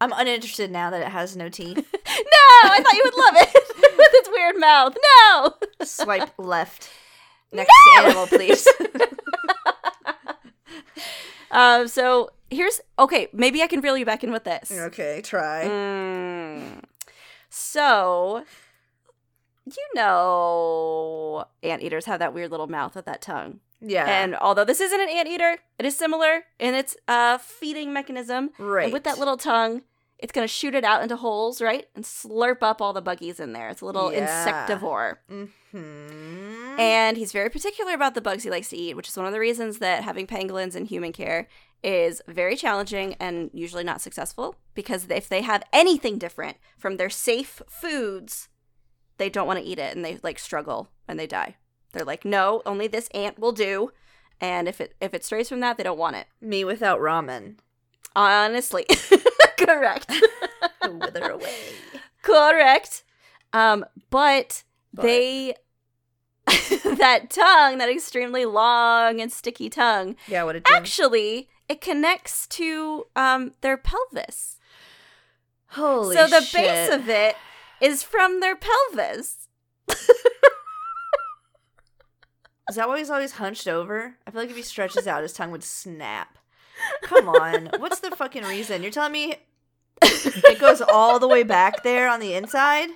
I'm 0.00 0.12
uninterested 0.12 0.70
now 0.70 0.90
that 0.90 1.02
it 1.02 1.09
has 1.09 1.37
no 1.37 1.48
teeth. 1.48 1.87
No, 2.14 2.68
I 2.70 2.83
thought 2.83 2.92
you 2.92 3.02
would 3.05 3.16
love 3.16 3.35
it 3.37 3.57
weird 4.42 4.61
mouth. 4.61 4.96
No. 5.31 5.55
Swipe 5.85 6.31
left. 6.38 6.90
Next 7.52 7.70
No! 7.96 8.02
animal, 8.05 8.26
please. 8.26 8.66
Um, 11.50 11.87
so 11.88 12.31
here's 12.50 12.81
okay. 12.98 13.28
Maybe 13.33 13.62
I 13.62 13.66
can 13.66 13.81
reel 13.81 13.96
you 13.96 14.05
back 14.07 14.24
in 14.24 14.33
with 14.33 14.44
this. 14.44 14.72
okay, 14.72 15.20
try. 15.22 15.64
Mm. 15.66 16.83
So, 17.50 18.44
you 19.66 19.87
know, 19.94 21.44
anteaters 21.62 22.07
have 22.07 22.20
that 22.20 22.33
weird 22.33 22.50
little 22.50 22.68
mouth 22.68 22.94
with 22.94 23.05
that 23.05 23.20
tongue. 23.20 23.61
Yeah. 23.83 24.07
And 24.07 24.35
although 24.37 24.64
this 24.64 24.81
isn't 24.81 25.00
an 25.00 25.09
anteater, 25.11 25.59
it 25.78 25.85
is 25.85 25.96
similar 25.96 26.44
in 26.59 26.74
its 26.74 26.96
uh, 27.09 27.37
feeding 27.38 27.92
mechanism. 27.92 28.50
right. 28.59 28.85
And 28.85 28.92
with 28.92 29.05
that 29.05 29.18
little 29.18 29.37
tongue, 29.37 29.83
it's 30.22 30.32
going 30.32 30.44
to 30.46 30.52
shoot 30.52 30.74
it 30.74 30.85
out 30.85 31.02
into 31.02 31.16
holes, 31.16 31.61
right? 31.61 31.87
And 31.94 32.04
slurp 32.04 32.58
up 32.62 32.80
all 32.80 32.92
the 32.92 33.02
buggies 33.02 33.40
in 33.40 33.52
there. 33.52 33.68
It's 33.68 33.80
a 33.82 33.87
little 33.87 34.12
Yeah. 34.12 34.24
insectivore. 34.24 35.16
hmm 35.28 36.78
And 36.78 37.16
he's 37.18 37.32
very 37.32 37.50
particular 37.50 37.92
about 37.92 38.14
the 38.14 38.20
bugs 38.22 38.44
he 38.44 38.50
likes 38.50 38.70
to 38.70 38.76
eat, 38.76 38.94
which 38.96 39.08
is 39.08 39.16
one 39.16 39.26
of 39.26 39.32
the 39.32 39.40
reasons 39.40 39.78
that 39.78 40.04
having 40.04 40.26
pangolins 40.26 40.74
in 40.74 40.87
human 40.87 41.12
care 41.12 41.48
is 41.82 42.22
very 42.28 42.56
challenging 42.56 43.14
and 43.20 43.50
usually 43.52 43.85
not 43.85 44.00
successful 44.00 44.54
because 44.74 45.06
if 45.11 45.28
they 45.28 45.42
have 45.42 45.62
anything 45.72 46.16
different 46.16 46.56
from 46.78 46.96
their 46.96 47.11
safe 47.11 47.61
foods, 47.68 48.48
they 49.18 49.28
don't 49.28 49.46
want 49.48 49.58
to 49.58 49.64
eat 49.64 49.78
it 49.78 49.94
and 49.94 50.04
they 50.04 50.18
like 50.22 50.38
struggle 50.38 50.88
and 51.08 51.18
they 51.18 51.26
die. 51.26 51.56
They're 51.92 52.06
like, 52.06 52.24
"No, 52.24 52.62
only 52.64 52.87
this 52.87 53.08
ant 53.12 53.38
will 53.38 53.52
do." 53.52 53.90
And 54.40 54.66
if 54.68 54.80
it 54.80 54.94
if 55.00 55.12
it 55.12 55.24
strays 55.24 55.48
from 55.48 55.61
that, 55.61 55.76
they 55.76 55.82
don't 55.82 55.98
want 55.98 56.16
it. 56.16 56.26
Me 56.40 56.64
without 56.64 57.00
ramen. 57.00 57.56
Honestly. 58.16 58.87
Correct. 59.64 60.11
Wither 60.88 61.31
away. 61.31 61.55
Correct. 62.22 63.05
Um, 63.53 63.85
but, 64.11 64.62
But- 64.94 65.03
they 65.03 65.55
that 66.46 67.31
tongue, 67.31 67.79
that 67.79 67.88
extremely 67.88 68.44
long 68.44 69.20
and 69.20 69.33
sticky 69.33 69.70
tongue, 69.70 70.16
Yeah, 70.27 70.42
what 70.44 70.57
it 70.57 70.66
actually 70.72 71.48
it 71.68 71.81
connects 71.81 72.46
to 72.48 73.07
um 73.14 73.53
their 73.61 73.77
pelvis. 73.77 74.59
Holy 75.68 76.16
shit. 76.16 76.29
so 76.31 76.40
the 76.40 76.44
shit. 76.44 76.61
base 76.62 76.90
of 76.92 77.09
it 77.09 77.37
is 77.81 78.03
from 78.03 78.40
their 78.40 78.57
pelvis. 78.57 79.48
Is 82.68 82.77
that 82.77 82.88
why 82.88 82.98
he's 82.98 83.11
always 83.11 83.33
hunched 83.33 83.66
over? 83.68 84.14
I 84.27 84.31
feel 84.31 84.40
like 84.40 84.51
if 84.51 84.57
he 84.57 84.62
stretches 84.62 85.07
out, 85.07 85.22
his 85.22 85.33
tongue 85.33 85.51
would 85.51 85.64
snap. 85.64 86.38
Come 87.03 87.29
on. 87.29 87.70
What's 87.79 88.01
the 88.01 88.12
fucking 88.12 88.44
reason? 88.44 88.83
You're 88.83 88.92
telling 88.92 89.12
me 89.12 89.37
it 90.02 90.58
goes 90.58 90.80
all 90.80 91.18
the 91.18 91.28
way 91.28 91.42
back 91.42 91.82
there 91.82 92.08
on 92.08 92.20
the 92.20 92.34
inside? 92.34 92.90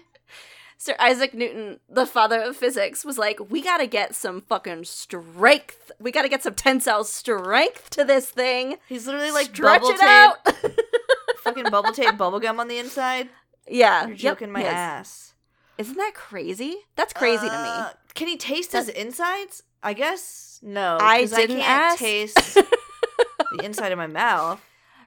Sir 0.79 0.95
Isaac 0.99 1.33
Newton, 1.33 1.81
the 1.89 2.07
father 2.07 2.41
of 2.43 2.55
physics, 2.57 3.05
was 3.05 3.17
like, 3.19 3.51
"We 3.51 3.63
got 3.63 3.79
to 3.79 3.87
get 3.87 4.15
some 4.15 4.43
fucking 4.43 4.85
strength. 4.85 5.91
We 5.99 6.11
got 6.13 6.23
to 6.23 6.29
get 6.29 6.43
some 6.43 6.55
tensile 6.55 7.05
strength 7.05 7.89
to 7.91 8.05
this 8.05 8.27
thing. 8.31 8.77
He's 8.89 9.07
literally 9.07 9.31
like 9.31 9.47
Stretch 9.47 9.81
bubble 9.81 9.95
it 9.95 9.99
tape, 9.99 10.09
out." 10.09 10.75
fucking 11.45 11.71
bubble 11.71 11.93
tape 11.93 12.19
bubble 12.19 12.41
gum 12.41 12.61
on 12.61 12.69
the 12.69 12.79
inside. 12.79 13.29
yeah, 13.67 14.03
You're 14.03 14.11
yep, 14.17 14.19
joking 14.39 14.53
my 14.53 14.61
he 14.61 14.67
is. 14.67 14.73
ass. 14.73 15.35
Isn't 15.79 15.97
that 15.97 16.13
crazy? 16.15 16.77
That's 16.95 17.13
crazy 17.13 17.49
to 17.49 17.55
Uh, 17.55 17.89
me. 17.93 17.95
Can 18.15 18.29
he 18.29 18.37
taste 18.37 18.73
his 18.73 18.89
insides? 18.89 19.63
I 19.83 19.93
guess 19.95 20.59
no. 20.63 20.99
I 21.01 21.25
didn't 21.27 21.61
ask. 21.61 21.99
taste 21.99 22.55
the 22.55 23.61
inside 23.63 23.93
of 23.93 23.99
my 23.99 24.07
mouth. 24.07 24.61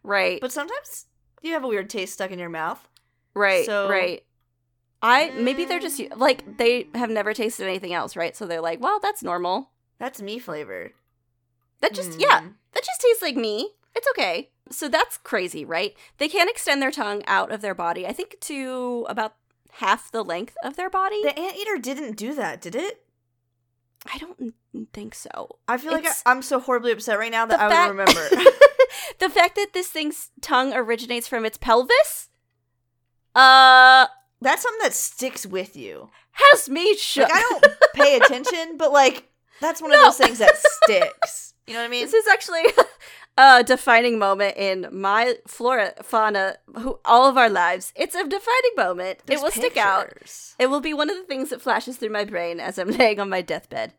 Right, 0.03 0.39
But 0.41 0.51
sometimes 0.51 1.05
you 1.41 1.53
have 1.53 1.63
a 1.63 1.67
weird 1.67 1.89
taste 1.89 2.13
stuck 2.13 2.31
in 2.31 2.39
your 2.39 2.49
mouth. 2.49 2.87
right, 3.33 3.65
so- 3.65 3.89
right. 3.89 4.23
I 5.01 5.29
maybe 5.31 5.63
they're 5.63 5.79
just 5.79 5.97
Mm. 5.99 6.17
like 6.17 6.57
they 6.57 6.89
have 6.93 7.09
never 7.09 7.33
tasted 7.33 7.65
anything 7.65 7.93
else, 7.93 8.17
right? 8.17 8.35
So 8.35 8.45
they're 8.45 8.59
like, 8.59 8.81
well, 8.81 8.99
that's 8.99 9.23
normal. 9.23 9.71
That's 9.97 10.21
me 10.21 10.39
flavored. 10.39 10.91
That 11.79 11.93
just 11.93 12.19
yeah, 12.19 12.41
Mm. 12.41 12.53
that 12.73 12.83
just 12.83 12.99
tastes 12.99 13.21
like 13.21 13.37
me. 13.37 13.75
It's 13.95 14.07
okay. 14.09 14.49
So 14.71 14.89
that's 14.89 15.17
crazy, 15.17 15.63
right? 15.63 15.95
They 16.17 16.27
can't 16.27 16.49
extend 16.49 16.81
their 16.81 16.91
tongue 16.91 17.23
out 17.27 17.49
of 17.51 17.61
their 17.61 17.73
body. 17.73 18.05
I 18.05 18.11
think 18.11 18.35
to 18.41 19.05
about 19.09 19.35
half 19.73 20.11
the 20.11 20.23
length 20.23 20.55
of 20.63 20.75
their 20.75 20.89
body. 20.89 21.23
The 21.23 21.39
anteater 21.39 21.77
didn't 21.77 22.17
do 22.17 22.33
that, 22.35 22.59
did 22.59 22.75
it? 22.75 23.01
I 24.13 24.17
don't 24.17 24.53
think 24.93 25.15
so. 25.15 25.59
I 25.67 25.77
feel 25.77 25.91
like 25.93 26.05
I, 26.05 26.11
I'm 26.25 26.41
so 26.41 26.59
horribly 26.59 26.91
upset 26.91 27.17
right 27.17 27.31
now 27.31 27.45
that 27.45 27.59
I 27.59 27.69
fact- 27.69 27.93
would 27.95 27.97
remember. 27.97 28.51
the 29.19 29.29
fact 29.29 29.55
that 29.55 29.73
this 29.73 29.87
thing's 29.87 30.31
tongue 30.41 30.73
originates 30.73 31.27
from 31.27 31.45
its 31.45 31.57
pelvis, 31.57 32.29
uh, 33.35 34.07
That's 34.41 34.63
something 34.63 34.83
that 34.83 34.93
sticks 34.93 35.45
with 35.45 35.75
you. 35.75 36.09
has 36.31 36.69
me 36.69 36.95
shook. 36.95 37.29
Like 37.29 37.37
I 37.37 37.59
don't 37.59 37.73
pay 37.93 38.17
attention, 38.21 38.77
but 38.77 38.91
like 38.91 39.29
that's 39.61 39.81
one 39.81 39.91
of 39.93 39.99
those 40.01 40.17
things 40.17 40.39
that 40.39 40.55
sticks. 40.57 41.53
You 41.67 41.73
know 41.73 41.81
what 41.81 41.85
I 41.85 41.89
mean? 41.89 42.05
This 42.05 42.13
is 42.13 42.27
actually 42.27 42.63
a 43.37 43.63
defining 43.63 44.17
moment 44.17 44.57
in 44.57 44.87
my 44.91 45.35
flora 45.45 45.93
fauna, 46.01 46.57
who, 46.77 46.99
all 47.05 47.29
of 47.29 47.37
our 47.37 47.49
lives. 47.49 47.93
It's 47.95 48.15
a 48.15 48.23
defining 48.23 48.75
moment. 48.75 49.19
There's 49.25 49.41
it 49.41 49.43
will 49.43 49.51
stick 49.51 49.77
out. 49.77 50.11
It 50.57 50.69
will 50.69 50.81
be 50.81 50.93
one 50.93 51.09
of 51.09 51.17
the 51.17 51.23
things 51.23 51.49
that 51.49 51.61
flashes 51.61 51.97
through 51.97 52.09
my 52.09 52.25
brain 52.25 52.59
as 52.59 52.79
I'm 52.79 52.89
laying 52.89 53.19
on 53.19 53.29
my 53.29 53.41
deathbed. 53.41 53.93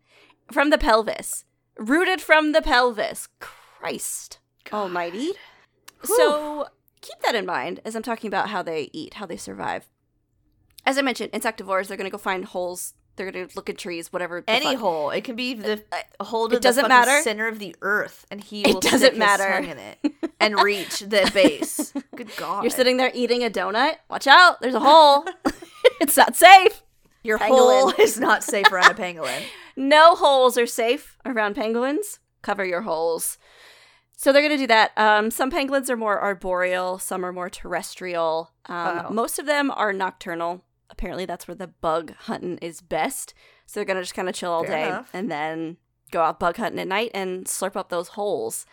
From 0.50 0.70
the 0.70 0.78
pelvis. 0.78 1.44
Rooted 1.78 2.20
from 2.20 2.52
the 2.52 2.60
pelvis. 2.60 3.28
Christ 3.38 4.39
almighty. 4.72 5.32
So 6.04 6.66
keep 7.00 7.18
that 7.22 7.34
in 7.34 7.46
mind 7.46 7.80
as 7.84 7.94
I'm 7.94 8.02
talking 8.02 8.28
about 8.28 8.48
how 8.50 8.62
they 8.62 8.90
eat, 8.92 9.14
how 9.14 9.26
they 9.26 9.36
survive. 9.36 9.88
As 10.86 10.96
I 10.98 11.02
mentioned, 11.02 11.32
insectivores, 11.32 11.88
they're 11.88 11.96
going 11.96 12.06
to 12.06 12.10
go 12.10 12.18
find 12.18 12.44
holes. 12.44 12.94
They're 13.16 13.30
going 13.30 13.48
to 13.48 13.54
look 13.54 13.68
at 13.68 13.76
trees, 13.76 14.12
whatever. 14.12 14.42
Any 14.48 14.64
fuck. 14.66 14.76
hole. 14.78 15.10
It 15.10 15.24
can 15.24 15.36
be 15.36 15.54
uh, 15.58 15.62
the 15.62 15.82
uh, 15.92 15.96
a 16.20 16.24
hole 16.24 16.48
to 16.48 16.56
It 16.56 16.62
doesn't 16.62 16.84
the 16.84 16.88
matter. 16.88 17.20
center 17.22 17.48
of 17.48 17.58
the 17.58 17.76
earth, 17.82 18.24
and 18.30 18.42
he 18.42 18.62
It 18.62 18.72
will 18.74 18.80
doesn't 18.80 19.18
matter. 19.18 19.58
in 19.58 19.76
it 19.78 19.98
and 20.40 20.58
reach 20.62 21.00
the 21.00 21.30
base. 21.34 21.92
Good 22.16 22.30
God! 22.38 22.62
You're 22.64 22.70
sitting 22.70 22.96
there 22.96 23.10
eating 23.12 23.44
a 23.44 23.50
donut. 23.50 23.96
Watch 24.08 24.26
out, 24.26 24.62
there's 24.62 24.74
a 24.74 24.80
hole. 24.80 25.26
it's 26.00 26.16
not 26.16 26.34
safe. 26.34 26.82
Your 27.22 27.38
pangolin. 27.38 27.48
hole 27.50 27.92
is 27.98 28.18
not 28.18 28.42
safe 28.42 28.72
around 28.72 28.92
a 28.92 28.94
pangolin. 28.94 29.42
No 29.76 30.14
holes 30.14 30.56
are 30.56 30.66
safe 30.66 31.18
around 31.26 31.56
pangolins. 31.56 32.20
Cover 32.40 32.64
your 32.64 32.82
holes. 32.82 33.36
So 34.22 34.32
they're 34.34 34.42
going 34.42 34.52
to 34.52 34.58
do 34.58 34.66
that. 34.66 34.92
Um, 34.98 35.30
some 35.30 35.50
pangolins 35.50 35.88
are 35.88 35.96
more 35.96 36.20
arboreal, 36.20 36.98
some 36.98 37.24
are 37.24 37.32
more 37.32 37.48
terrestrial. 37.48 38.50
Um, 38.66 39.06
Oh. 39.06 39.10
Most 39.14 39.38
of 39.38 39.46
them 39.46 39.70
are 39.70 39.94
nocturnal. 39.94 40.62
Apparently, 40.90 41.24
that's 41.24 41.48
where 41.48 41.54
the 41.54 41.68
bug 41.68 42.12
hunting 42.18 42.58
is 42.58 42.82
best. 42.82 43.32
So 43.64 43.80
they're 43.80 43.86
going 43.86 43.96
to 43.96 44.02
just 44.02 44.12
kind 44.12 44.28
of 44.28 44.34
chill 44.34 44.50
all 44.52 44.64
Fair 44.64 44.76
day 44.76 44.86
enough. 44.88 45.08
and 45.14 45.30
then 45.30 45.78
go 46.10 46.20
out 46.20 46.38
bug 46.38 46.58
hunting 46.58 46.78
at 46.80 46.86
night 46.88 47.12
and 47.14 47.46
slurp 47.46 47.76
up 47.76 47.88
those 47.88 48.08
holes. 48.08 48.66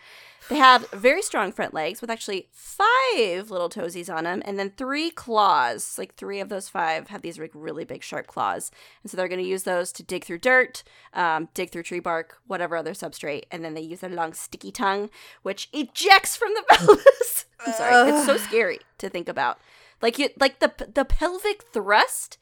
They 0.48 0.56
have 0.56 0.88
very 0.90 1.20
strong 1.20 1.52
front 1.52 1.74
legs 1.74 2.00
with 2.00 2.08
actually 2.10 2.48
five 2.52 3.50
little 3.50 3.68
toesies 3.68 4.12
on 4.12 4.24
them, 4.24 4.42
and 4.46 4.58
then 4.58 4.70
three 4.76 5.10
claws. 5.10 5.96
Like 5.98 6.14
three 6.14 6.40
of 6.40 6.48
those 6.48 6.68
five 6.70 7.08
have 7.08 7.20
these 7.20 7.38
like 7.38 7.50
really 7.52 7.84
big 7.84 8.02
sharp 8.02 8.26
claws, 8.26 8.70
and 9.02 9.10
so 9.10 9.16
they're 9.16 9.28
going 9.28 9.42
to 9.42 9.48
use 9.48 9.64
those 9.64 9.92
to 9.92 10.02
dig 10.02 10.24
through 10.24 10.38
dirt, 10.38 10.82
um, 11.12 11.48
dig 11.52 11.70
through 11.70 11.82
tree 11.82 12.00
bark, 12.00 12.38
whatever 12.46 12.76
other 12.76 12.94
substrate, 12.94 13.44
and 13.50 13.62
then 13.64 13.74
they 13.74 13.82
use 13.82 14.00
their 14.00 14.10
long 14.10 14.32
sticky 14.32 14.72
tongue, 14.72 15.10
which 15.42 15.68
ejects 15.72 16.34
from 16.36 16.54
the 16.54 16.64
pelvis. 16.70 17.44
I'm 17.66 17.72
sorry, 17.74 18.10
it's 18.12 18.24
so 18.24 18.36
scary 18.38 18.78
to 18.98 19.08
think 19.10 19.28
about. 19.28 19.58
Like 20.00 20.18
you, 20.18 20.30
like 20.40 20.60
the 20.60 20.72
the 20.94 21.04
pelvic 21.04 21.64
thrust. 21.72 22.38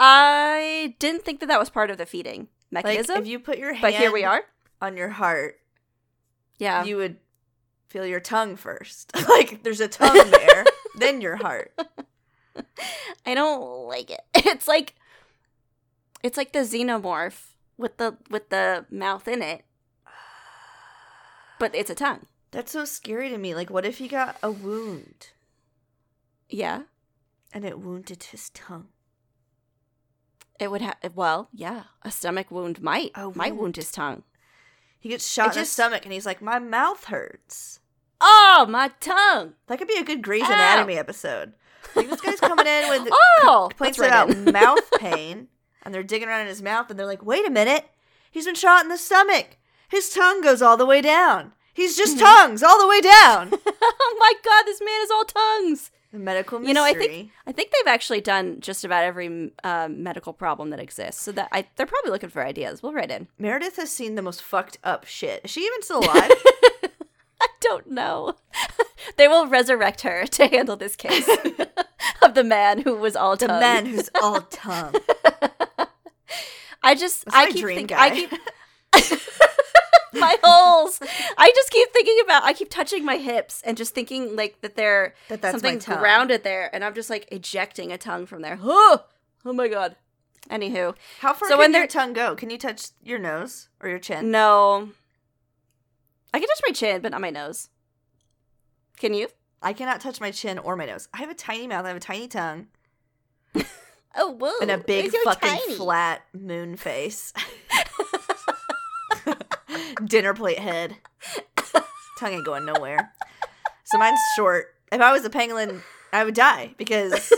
I 0.00 0.96
didn't 0.98 1.24
think 1.24 1.38
that 1.38 1.46
that 1.46 1.60
was 1.60 1.70
part 1.70 1.88
of 1.88 1.98
the 1.98 2.06
feeding 2.06 2.48
Like 2.72 2.84
mechanism, 2.84 3.18
if 3.18 3.28
you 3.28 3.38
put 3.38 3.58
your 3.58 3.74
hand 3.74 3.82
but 3.82 3.94
here 3.94 4.12
we 4.12 4.24
are. 4.24 4.42
on 4.82 4.96
your 4.96 5.10
heart, 5.10 5.60
Yeah, 6.58 6.82
you 6.82 6.96
would 6.96 7.18
feel 7.94 8.04
your 8.06 8.18
tongue 8.20 8.56
first. 8.56 9.12
like 9.28 9.62
there's 9.62 9.80
a 9.80 9.86
tongue 9.86 10.30
there, 10.32 10.64
then 10.98 11.20
your 11.20 11.36
heart. 11.36 11.72
I 13.24 13.34
don't 13.34 13.86
like 13.88 14.10
it. 14.10 14.20
It's 14.34 14.66
like 14.66 14.94
it's 16.24 16.36
like 16.36 16.52
the 16.52 16.60
xenomorph 16.60 17.54
with 17.78 17.96
the 17.98 18.16
with 18.30 18.48
the 18.50 18.84
mouth 18.90 19.28
in 19.28 19.42
it. 19.42 19.64
But 21.60 21.72
it's 21.74 21.90
a 21.90 21.94
tongue. 21.94 22.26
That's 22.50 22.72
so 22.72 22.84
scary 22.84 23.28
to 23.30 23.38
me. 23.38 23.54
Like 23.54 23.70
what 23.70 23.84
if 23.86 23.98
he 23.98 24.08
got 24.08 24.36
a 24.42 24.50
wound 24.50 25.28
Yeah. 26.48 26.82
and 27.52 27.64
it 27.64 27.78
wounded 27.78 28.24
his 28.24 28.50
tongue? 28.50 28.88
It 30.58 30.70
would 30.70 30.82
have 30.82 30.96
well, 31.14 31.48
yeah. 31.52 31.84
A 32.02 32.10
stomach 32.10 32.50
wound 32.50 32.82
might 32.82 33.12
A 33.14 33.30
might 33.30 33.52
wound. 33.52 33.58
wound 33.60 33.76
his 33.76 33.92
tongue. 33.92 34.24
He 34.98 35.10
gets 35.10 35.26
shot 35.30 35.48
It 35.48 35.50
in 35.50 35.54
the 35.54 35.60
just- 35.60 35.72
stomach 35.74 36.04
and 36.04 36.12
he's 36.12 36.26
like, 36.26 36.40
My 36.42 36.58
mouth 36.58 37.04
hurts. 37.04 37.80
Oh, 38.26 38.66
my 38.68 38.90
tongue. 39.00 39.52
That 39.66 39.78
could 39.78 39.88
be 39.88 39.98
a 39.98 40.02
good 40.04 40.22
Grey's 40.22 40.42
Ow. 40.44 40.46
Anatomy 40.52 40.96
episode. 40.96 41.52
Like 41.94 42.08
this 42.08 42.20
guy's 42.22 42.40
coming 42.40 42.66
in 42.66 42.88
with 42.88 43.08
Oh, 43.12 43.66
complaints 43.70 43.98
right 43.98 44.06
about 44.08 44.30
in. 44.30 44.44
mouth 44.52 44.90
pain, 44.98 45.48
and 45.82 45.94
they're 45.94 46.02
digging 46.02 46.28
around 46.28 46.40
in 46.42 46.46
his 46.48 46.62
mouth, 46.62 46.88
and 46.90 46.98
they're 46.98 47.06
like, 47.06 47.24
"Wait 47.24 47.46
a 47.46 47.50
minute, 47.50 47.84
he's 48.30 48.46
been 48.46 48.54
shot 48.54 48.82
in 48.82 48.88
the 48.88 48.96
stomach. 48.96 49.58
His 49.88 50.08
tongue 50.10 50.40
goes 50.42 50.62
all 50.62 50.76
the 50.76 50.86
way 50.86 51.00
down. 51.02 51.52
He's 51.74 51.96
just 51.96 52.16
Mm-hmm. 52.16 52.24
tongues 52.24 52.62
all 52.62 52.80
the 52.80 52.88
way 52.88 53.00
down." 53.00 53.50
oh 53.82 54.16
my 54.18 54.32
god, 54.44 54.64
this 54.64 54.80
man 54.80 55.00
is 55.02 55.10
all 55.10 55.24
tongues. 55.24 55.90
The 56.12 56.18
medical 56.20 56.58
mystery. 56.60 56.68
You 56.70 56.74
know, 56.74 56.84
I 56.84 56.94
think 56.94 57.30
I 57.46 57.52
think 57.52 57.70
they've 57.70 57.92
actually 57.92 58.20
done 58.22 58.60
just 58.60 58.84
about 58.84 59.04
every 59.04 59.52
um, 59.62 60.02
medical 60.02 60.32
problem 60.32 60.70
that 60.70 60.80
exists. 60.80 61.22
So 61.22 61.30
that 61.32 61.48
I, 61.52 61.66
they're 61.76 61.86
probably 61.86 62.10
looking 62.12 62.30
for 62.30 62.44
ideas. 62.44 62.82
We'll 62.82 62.92
write 62.94 63.10
in. 63.10 63.28
Meredith 63.38 63.76
has 63.76 63.90
seen 63.90 64.14
the 64.14 64.22
most 64.22 64.40
fucked 64.42 64.78
up 64.82 65.04
shit. 65.06 65.42
Is 65.44 65.50
she 65.50 65.60
even 65.66 65.82
still 65.82 65.98
alive? 66.00 66.30
I 67.64 67.68
don't 67.68 67.90
know. 67.90 68.34
they 69.16 69.26
will 69.28 69.46
resurrect 69.46 70.02
her 70.02 70.26
to 70.32 70.46
handle 70.46 70.76
this 70.76 70.96
case 70.96 71.28
of 72.22 72.34
the 72.34 72.44
man 72.44 72.82
who 72.82 72.94
was 72.96 73.16
all 73.16 73.36
the 73.36 73.46
tongue. 73.46 73.60
man 73.60 73.86
who's 73.86 74.10
all 74.22 74.40
tongue. 74.42 74.94
I 76.82 76.94
just 76.94 77.24
That's 77.24 77.36
I 77.36 77.46
keep 77.50 77.60
dream 77.62 77.76
think- 77.76 77.90
guy. 77.90 78.06
I 78.06 78.10
keep 78.10 79.20
my 80.12 80.36
holes. 80.44 81.00
I 81.38 81.50
just 81.54 81.70
keep 81.70 81.92
thinking 81.92 82.18
about. 82.24 82.44
I 82.44 82.52
keep 82.52 82.70
touching 82.70 83.04
my 83.04 83.16
hips 83.16 83.62
and 83.64 83.76
just 83.76 83.94
thinking 83.94 84.36
like 84.36 84.60
that 84.60 84.76
they're 84.76 85.14
That 85.28 85.40
that's 85.42 85.60
something 85.60 85.78
grounded 85.98 86.44
there, 86.44 86.70
and 86.74 86.84
I'm 86.84 86.94
just 86.94 87.10
like 87.10 87.26
ejecting 87.32 87.90
a 87.92 87.98
tongue 87.98 88.26
from 88.26 88.42
there. 88.42 88.58
Oh, 88.62 89.04
oh 89.44 89.52
my 89.52 89.68
god. 89.68 89.96
Anywho, 90.50 90.94
How 91.20 91.32
far 91.32 91.48
So 91.48 91.54
can 91.54 91.58
when 91.58 91.72
your 91.72 91.86
tongue 91.86 92.12
go? 92.12 92.34
Can 92.36 92.50
you 92.50 92.58
touch 92.58 92.88
your 93.02 93.18
nose 93.18 93.70
or 93.80 93.88
your 93.88 93.98
chin? 93.98 94.30
no, 94.30 94.90
I 96.34 96.40
can 96.40 96.48
touch 96.48 96.60
my 96.66 96.72
chin, 96.72 97.00
but 97.00 97.12
not 97.12 97.20
my 97.20 97.30
nose. 97.30 97.68
Can 98.98 99.14
you? 99.14 99.28
I 99.62 99.72
cannot 99.72 100.00
touch 100.00 100.20
my 100.20 100.32
chin 100.32 100.58
or 100.58 100.74
my 100.74 100.84
nose. 100.84 101.08
I 101.14 101.18
have 101.18 101.30
a 101.30 101.34
tiny 101.34 101.68
mouth. 101.68 101.84
I 101.84 101.88
have 101.88 101.96
a 101.96 102.00
tiny 102.00 102.26
tongue 102.26 102.66
Oh, 104.16 104.32
whoa! 104.32 104.52
and 104.60 104.72
a 104.72 104.78
big 104.78 105.12
fucking 105.22 105.48
tiny. 105.48 105.74
flat 105.76 106.22
moon 106.32 106.76
face. 106.76 107.32
Dinner 110.04 110.34
plate 110.34 110.58
head. 110.58 110.96
Tongue 112.18 112.32
ain't 112.32 112.44
going 112.44 112.66
nowhere. 112.66 113.12
So 113.84 113.96
mine's 113.98 114.18
short. 114.34 114.74
If 114.90 115.00
I 115.00 115.12
was 115.12 115.24
a 115.24 115.30
pangolin, 115.30 115.82
I 116.12 116.24
would 116.24 116.34
die 116.34 116.74
because 116.78 117.32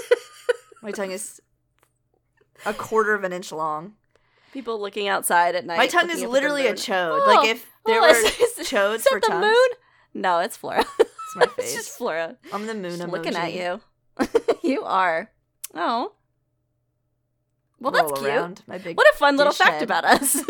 my 0.83 0.91
tongue 0.91 1.11
is 1.11 1.43
a 2.65 2.73
quarter 2.73 3.13
of 3.13 3.25
an 3.25 3.35
inch 3.35 3.53
long. 3.53 3.93
People 4.55 4.81
looking 4.81 5.07
outside 5.07 5.55
at 5.55 5.67
night. 5.67 5.77
My 5.77 5.87
tongue 5.87 6.09
is 6.09 6.17
up 6.17 6.23
at 6.23 6.27
the 6.27 6.29
literally 6.29 6.67
a 6.67 6.73
chode. 6.73 7.21
Oh, 7.21 7.35
like 7.37 7.47
if 7.47 7.67
there 7.87 8.01
oh, 8.01 8.03
were 8.03 8.09
is- 8.11 8.25
is- 8.59 8.69
chodes 8.69 8.97
is 8.97 9.07
for 9.09 9.21
the 9.21 9.27
tongues, 9.29 9.43
moon? 9.45 9.69
No, 10.15 10.39
it's 10.41 10.57
Flora. 10.57 10.85
it's 10.99 11.37
my 11.37 11.47
face. 11.57 11.67
it's 11.67 11.75
just 11.75 11.91
Flora. 11.99 12.37
I'm 12.53 12.67
the 12.67 12.75
moon 12.75 12.97
Just 12.99 13.03
emoji. 13.03 13.13
looking 13.13 13.37
at 13.37 13.53
you. 13.53 13.81
you 14.63 14.83
are. 14.85 15.31
Oh. 15.75 16.13
Well, 17.79 17.93
Roll 17.93 18.09
that's 18.09 18.21
cute. 18.21 18.31
around 18.33 18.63
my 18.67 18.79
big. 18.79 18.97
What 18.97 19.07
a 19.13 19.17
fun 19.19 19.37
little 19.37 19.53
fact 19.53 19.75
head. 19.75 19.83
about 19.83 20.05
us. 20.07 20.43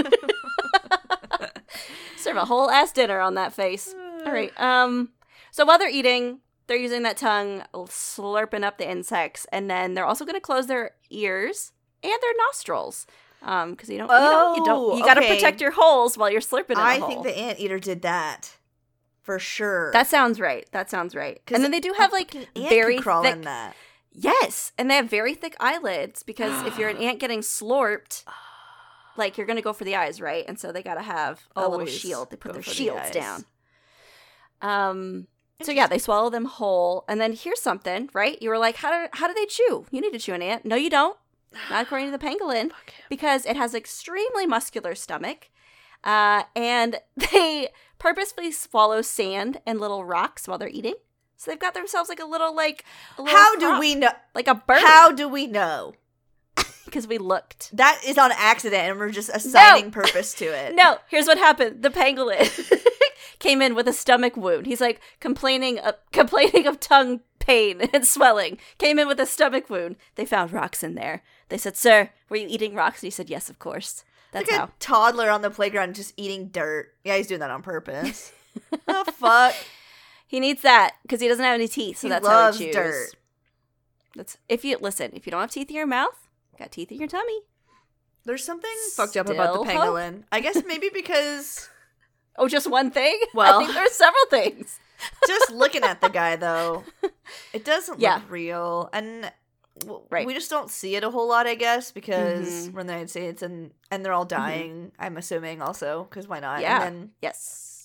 Serve 2.16 2.36
a 2.36 2.44
whole 2.44 2.70
ass 2.70 2.92
dinner 2.92 3.20
on 3.20 3.34
that 3.34 3.52
face. 3.52 3.94
All 4.24 4.32
right. 4.32 4.52
Um. 4.60 5.10
So 5.50 5.64
while 5.64 5.78
they're 5.78 5.88
eating, 5.90 6.40
they're 6.66 6.76
using 6.76 7.02
that 7.04 7.16
tongue, 7.16 7.62
slurping 7.74 8.62
up 8.62 8.76
the 8.78 8.88
insects, 8.90 9.46
and 9.50 9.70
then 9.70 9.94
they're 9.94 10.04
also 10.04 10.24
going 10.24 10.34
to 10.34 10.40
close 10.40 10.66
their 10.66 10.90
ears 11.10 11.72
and 12.02 12.12
their 12.12 12.32
nostrils. 12.46 13.06
Um, 13.42 13.72
because 13.72 13.88
you 13.88 13.98
don't, 13.98 14.08
you 14.08 14.14
don't, 14.16 14.56
you 14.58 14.64
don't, 14.64 14.92
Oh, 14.92 14.96
you 14.96 15.04
got 15.04 15.14
to 15.14 15.20
okay. 15.20 15.34
protect 15.36 15.60
your 15.60 15.70
holes 15.70 16.18
while 16.18 16.30
you're 16.30 16.40
slurping 16.40 16.70
in 16.70 16.78
I 16.78 17.00
think 17.00 17.22
the 17.22 17.36
anteater 17.36 17.78
did 17.78 18.02
that 18.02 18.56
for 19.22 19.38
sure. 19.38 19.90
that 19.92 20.06
sounds 20.06 20.40
right. 20.40 20.66
That 20.72 20.88
sounds 20.90 21.14
right. 21.14 21.40
And 21.52 21.62
then 21.62 21.70
they 21.70 21.80
do 21.80 21.94
have 21.96 22.12
like 22.12 22.34
very 22.56 22.98
crawl 22.98 23.22
thick. 23.22 23.34
in 23.36 23.40
that. 23.42 23.76
Yes, 24.12 24.72
and 24.78 24.90
they 24.90 24.94
have 24.96 25.10
very 25.10 25.34
thick 25.34 25.54
eyelids 25.60 26.22
because 26.22 26.66
if 26.66 26.78
you're 26.78 26.88
an 26.88 26.96
ant 27.08 27.18
getting 27.20 27.40
slurped, 27.40 28.24
like 29.16 29.36
you're 29.36 29.46
gonna 29.46 29.60
go 29.62 29.72
for 29.74 29.84
the 29.84 29.94
eyes, 29.94 30.20
right? 30.20 30.44
And 30.48 30.58
so 30.58 30.72
they 30.72 30.82
gotta 30.82 31.02
have 31.02 31.46
a 31.54 31.68
little 31.68 31.86
shield. 31.86 32.30
They 32.30 32.36
put 32.36 32.54
their 32.54 32.62
for 32.62 32.70
the 32.70 32.74
shields 32.74 33.10
down. 33.10 33.44
Um. 34.62 35.26
So 35.62 35.72
yeah, 35.72 35.86
they 35.86 35.98
swallow 35.98 36.28
them 36.30 36.44
whole, 36.44 37.04
and 37.08 37.20
then 37.20 37.32
here's 37.32 37.60
something, 37.60 38.10
right? 38.12 38.40
You 38.42 38.50
were 38.50 38.58
like, 38.58 38.76
how 38.76 38.90
do 38.90 39.08
how 39.12 39.26
do 39.26 39.34
they 39.34 39.46
chew? 39.46 39.86
You 39.90 40.00
need 40.00 40.12
to 40.12 40.18
chew 40.18 40.34
an 40.34 40.42
ant. 40.42 40.64
No, 40.64 40.76
you 40.76 40.90
don't. 40.90 41.16
Not 41.70 41.82
according 41.82 42.10
to 42.10 42.16
the 42.16 42.24
pangolin, 42.24 42.70
because 43.08 43.46
it 43.46 43.56
has 43.56 43.74
extremely 43.74 44.46
muscular 44.46 44.94
stomach, 44.94 45.50
uh, 46.04 46.44
and 46.54 47.00
they 47.32 47.68
purposefully 47.98 48.52
swallow 48.52 49.02
sand 49.02 49.60
and 49.66 49.80
little 49.80 50.04
rocks 50.04 50.46
while 50.46 50.58
they're 50.58 50.68
eating. 50.68 50.94
So 51.36 51.50
they've 51.50 51.60
got 51.60 51.74
themselves 51.74 52.08
like 52.08 52.20
a 52.20 52.24
little 52.24 52.54
like. 52.54 52.84
A 53.18 53.22
little 53.22 53.36
How 53.36 53.56
do 53.56 53.78
we 53.78 53.94
know? 53.94 54.10
like 54.34 54.48
a 54.48 54.54
bird? 54.54 54.80
How 54.80 55.12
do 55.12 55.28
we 55.28 55.46
know? 55.46 55.94
Because 56.86 57.08
we 57.08 57.18
looked. 57.18 57.76
That 57.76 58.00
is 58.06 58.16
on 58.16 58.30
accident, 58.32 58.90
and 58.90 58.98
we're 58.98 59.10
just 59.10 59.28
assigning 59.28 59.90
purpose 59.90 60.32
to 60.34 60.44
it. 60.44 60.74
No, 60.76 60.98
here's 61.08 61.26
what 61.26 61.36
happened. 61.36 61.82
The 61.82 61.90
pangolin 61.90 62.48
came 63.40 63.60
in 63.60 63.74
with 63.74 63.88
a 63.88 63.92
stomach 63.92 64.36
wound. 64.36 64.66
He's 64.66 64.80
like 64.80 65.00
complaining 65.18 65.80
of, 65.80 65.96
complaining 66.12 66.66
of 66.66 66.78
tongue 66.78 67.20
pain 67.40 67.82
and 67.92 68.06
swelling. 68.06 68.58
Came 68.78 69.00
in 69.00 69.08
with 69.08 69.18
a 69.18 69.26
stomach 69.26 69.68
wound. 69.68 69.96
They 70.14 70.24
found 70.24 70.52
rocks 70.52 70.84
in 70.84 70.94
there. 70.94 71.22
They 71.48 71.58
said, 71.58 71.76
"Sir, 71.76 72.10
were 72.28 72.36
you 72.36 72.46
eating 72.48 72.74
rocks?" 72.74 73.02
And 73.02 73.06
he 73.06 73.10
said, 73.10 73.30
"Yes, 73.30 73.48
of 73.50 73.58
course." 73.58 74.04
That's 74.32 74.50
like 74.50 74.58
how. 74.58 74.64
a 74.66 74.70
toddler 74.80 75.30
on 75.30 75.42
the 75.42 75.50
playground 75.50 75.94
just 75.94 76.12
eating 76.16 76.48
dirt. 76.48 76.92
Yeah, 77.04 77.16
he's 77.16 77.26
doing 77.28 77.40
that 77.40 77.50
on 77.50 77.62
purpose. 77.62 78.32
the 78.86 79.12
fuck! 79.16 79.54
He 80.26 80.40
needs 80.40 80.62
that 80.62 80.94
because 81.02 81.20
he 81.20 81.28
doesn't 81.28 81.44
have 81.44 81.54
any 81.54 81.68
teeth, 81.68 81.98
so 81.98 82.08
He 82.08 82.10
that's 82.10 82.24
loves 82.24 82.58
how 82.58 82.64
he 82.64 82.66
chews. 82.66 82.74
dirt. 82.74 83.08
That's 84.16 84.38
if 84.48 84.64
you 84.64 84.76
listen. 84.80 85.10
If 85.14 85.26
you 85.26 85.30
don't 85.30 85.40
have 85.40 85.50
teeth 85.50 85.70
in 85.70 85.76
your 85.76 85.86
mouth, 85.86 86.28
you 86.52 86.58
got 86.58 86.72
teeth 86.72 86.90
in 86.90 86.98
your 86.98 87.08
tummy. 87.08 87.40
There's 88.24 88.42
something 88.44 88.70
fucked 88.94 89.16
up 89.16 89.28
about 89.28 89.54
the 89.54 89.64
Still 89.70 89.80
hope. 89.80 89.94
pangolin. 89.96 90.24
I 90.32 90.40
guess 90.40 90.60
maybe 90.66 90.90
because 90.92 91.68
Oh, 92.38 92.48
just 92.48 92.68
one 92.68 92.90
thing? 92.90 93.18
Well- 93.34 93.60
I 93.60 93.64
think 93.64 93.74
there's 93.74 93.92
several 93.92 94.26
things. 94.30 94.78
just 95.28 95.52
looking 95.52 95.84
at 95.84 96.00
the 96.00 96.08
guy 96.08 96.34
though, 96.36 96.82
it 97.52 97.64
doesn't 97.64 98.00
Yeah. 98.00 98.16
look 98.16 98.30
real, 98.30 98.90
and 98.92 99.30
Right. 100.10 100.26
we 100.26 100.32
just 100.34 100.50
don't 100.50 100.70
see 100.70 100.96
it 100.96 101.04
a 101.04 101.10
whole 101.10 101.28
lot. 101.28 101.46
I 101.46 101.54
guess 101.54 101.92
because 101.92 102.48
Mhm. 102.68 102.72
we're 102.72 102.80
in 102.80 102.86
the 102.86 102.92
United 102.94 103.10
States 103.10 103.42
and 103.42 103.72
and 103.90 104.04
they're 104.04 104.12
all 104.12 104.24
dying. 104.24 104.92
I'm 104.98 105.16
assuming 105.16 105.60
also 105.62 106.04
because 106.04 106.26
why 106.28 106.40
not? 106.40 106.60
Yeah. 106.62 106.82
And 106.82 106.96
then 106.96 107.10
Yes. 107.20 107.84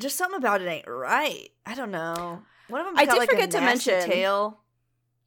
just 0.00 0.16
something 0.16 0.38
about 0.38 0.60
it 0.62 0.66
ain't 0.66 0.86
right. 0.88 1.50
I 1.64 1.74
don't 1.74 1.90
know. 1.90 2.42
One 2.68 2.80
of 2.80 2.86
them 2.86 2.98
I 2.98 3.04
did 3.04 3.16
like 3.18 3.30
forget 3.30 3.50
to 3.52 3.60
mention- 3.60 4.02
tail. 4.08 4.60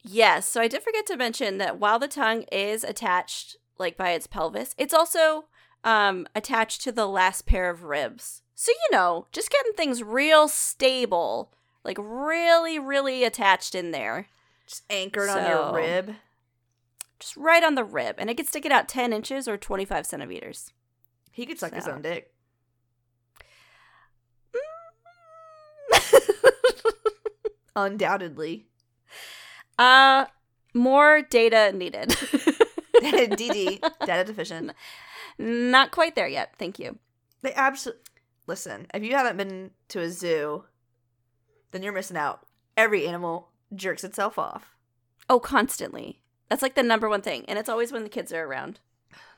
Yes. 0.03 0.47
So 0.47 0.61
I 0.61 0.67
did 0.67 0.83
forget 0.83 1.05
to 1.07 1.17
mention 1.17 1.57
that 1.59 1.77
while 1.79 1.99
the 1.99 2.07
tongue 2.07 2.43
is 2.51 2.83
attached, 2.83 3.57
like 3.77 3.97
by 3.97 4.11
its 4.11 4.27
pelvis, 4.27 4.73
it's 4.77 4.93
also 4.93 5.45
um, 5.83 6.27
attached 6.35 6.81
to 6.81 6.91
the 6.91 7.07
last 7.07 7.45
pair 7.45 7.69
of 7.69 7.83
ribs. 7.83 8.41
So, 8.55 8.71
you 8.71 8.97
know, 8.97 9.27
just 9.31 9.49
getting 9.51 9.73
things 9.73 10.01
real 10.03 10.47
stable, 10.47 11.53
like 11.83 11.97
really, 11.99 12.79
really 12.79 13.23
attached 13.23 13.75
in 13.75 13.91
there, 13.91 14.27
Just 14.67 14.83
anchored 14.89 15.29
on 15.29 15.49
your 15.49 15.73
rib. 15.73 16.15
just 17.19 17.35
right 17.37 17.63
on 17.63 17.75
the 17.75 17.83
rib. 17.85 18.15
And 18.17 18.29
it 18.29 18.35
could 18.37 18.47
stick 18.47 18.65
it 18.65 18.71
out 18.71 18.87
10 18.87 19.13
inches 19.13 19.47
or 19.47 19.57
25 19.57 20.05
centimeters. 20.05 20.73
He 21.31 21.45
could 21.45 21.57
suck 21.57 21.73
his 21.73 21.87
own 21.87 22.01
dick. 22.01 22.33
Undoubtedly. 27.75 28.67
uh, 29.77 30.25
more 30.73 31.21
data 31.21 31.71
needed. 31.75 32.09
DD, 32.95 33.79
data 34.05 34.23
deficient. 34.23 34.71
Not 35.37 35.91
quite 35.91 36.15
there 36.15 36.27
yet. 36.27 36.53
Thank 36.57 36.79
you. 36.79 36.97
They 37.41 37.53
absolutely 37.53 38.01
listen. 38.47 38.87
If 38.93 39.03
you 39.03 39.11
haven't 39.15 39.37
been 39.37 39.71
to 39.89 40.01
a 40.01 40.09
zoo, 40.09 40.65
then 41.71 41.83
you're 41.83 41.93
missing 41.93 42.17
out. 42.17 42.47
Every 42.75 43.07
animal 43.07 43.49
jerks 43.75 44.03
itself 44.03 44.37
off. 44.39 44.75
Oh, 45.29 45.39
constantly. 45.39 46.21
That's 46.49 46.61
like 46.61 46.75
the 46.75 46.83
number 46.83 47.09
one 47.09 47.21
thing, 47.21 47.43
and 47.47 47.59
it's 47.59 47.69
always 47.69 47.91
when 47.91 48.03
the 48.03 48.09
kids 48.09 48.31
are 48.31 48.43
around. 48.45 48.79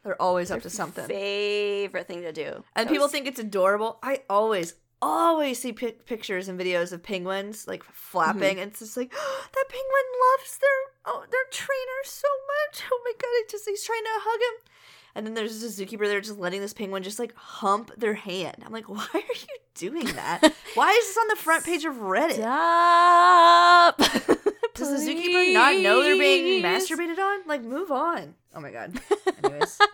They're 0.03 0.21
always 0.21 0.51
up 0.51 0.61
to 0.61 0.69
something. 0.69 1.07
Favorite 1.07 2.07
thing 2.07 2.21
to 2.21 2.31
do. 2.31 2.63
and 2.75 2.87
That 2.87 2.93
people 2.93 3.07
think 3.07 3.27
it's 3.27 3.39
adorable. 3.39 3.99
I 4.03 4.21
always, 4.29 4.75
always 5.01 5.59
see 5.59 5.73
pic- 5.73 6.05
pictures 6.05 6.47
and 6.47 6.59
videos 6.59 6.93
of 6.93 7.01
penguins 7.03 7.67
like 7.67 7.83
flapping, 7.83 8.41
Mm-hmm. 8.41 8.59
and 8.59 8.71
it's 8.71 8.79
just 8.79 8.95
like 8.97 9.11
that 9.53 9.65
penguin 9.69 10.07
loves 10.37 10.57
their 10.59 10.79
oh 11.13 11.25
their 11.31 11.45
trainer 11.51 12.01
so 12.03 12.27
much. 12.47 12.83
Oh 12.91 13.01
my 13.03 13.11
god! 13.17 13.27
It 13.41 13.49
just 13.49 13.67
he's 13.67 13.83
trying 13.83 14.03
to 14.03 14.09
hug 14.21 14.39
him, 14.39 14.71
and 15.15 15.25
then 15.25 15.33
there's 15.33 15.59
this 15.61 15.79
zookeeper 15.79 16.05
there 16.05 16.21
just 16.21 16.39
letting 16.39 16.61
this 16.61 16.73
penguin 16.73 17.03
just 17.03 17.19
like 17.19 17.33
hump 17.35 17.91
their 17.97 18.13
hand. 18.13 18.57
I'm 18.65 18.71
like, 18.71 18.87
why 18.89 19.07
are 19.13 19.19
you 19.19 19.57
doing 19.75 20.05
that? 20.15 20.41
why 20.75 20.91
is 20.91 21.07
this 21.07 21.17
on 21.17 21.27
the 21.29 21.35
front 21.35 21.65
page 21.65 21.85
of 21.85 21.95
Reddit? 21.95 22.33
Stop. 22.35 23.97
Does 24.75 25.05
the 25.05 25.11
zookeeper 25.11 25.53
not 25.53 25.75
know 25.81 26.01
they're 26.03 26.17
being 26.17 26.63
masturbated 26.63 27.17
on? 27.19 27.41
Like, 27.47 27.63
move 27.63 27.91
on. 27.91 28.35
Oh 28.55 28.61
my 28.61 28.71
god. 28.71 28.99
Anyways, 29.43 29.77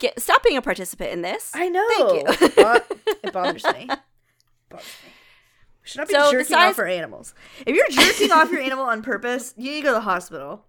Get 0.00 0.18
stop 0.20 0.42
being 0.42 0.56
a 0.56 0.62
participant 0.62 1.12
in 1.12 1.22
this. 1.22 1.52
I 1.54 1.68
know. 1.68 1.86
Thank 1.96 2.40
you. 2.40 2.48
It 3.22 3.32
bothers 3.32 3.62
me. 3.64 3.86
Bothers 4.68 4.86
me. 5.04 5.10
We 5.82 5.88
should 5.88 5.98
not 5.98 6.08
be 6.08 6.14
So 6.14 6.30
jerking 6.32 6.46
size- 6.46 6.72
off 6.72 6.78
our 6.80 6.86
animals. 6.86 7.32
If 7.64 7.76
you're 7.76 7.88
jerking 7.88 8.32
off 8.32 8.50
your 8.50 8.60
animal 8.60 8.84
on 8.86 9.02
purpose, 9.02 9.54
you 9.56 9.70
need 9.70 9.76
to 9.78 9.82
go 9.82 9.88
to 9.90 9.94
the 9.94 10.00
hospital 10.00 10.64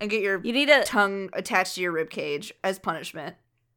and 0.00 0.10
get 0.10 0.22
your 0.22 0.40
You 0.42 0.52
need 0.52 0.68
a 0.70 0.84
tongue 0.84 1.30
attached 1.32 1.74
to 1.76 1.80
your 1.80 1.92
rib 1.92 2.10
cage 2.10 2.52
as 2.62 2.78
punishment. 2.78 3.36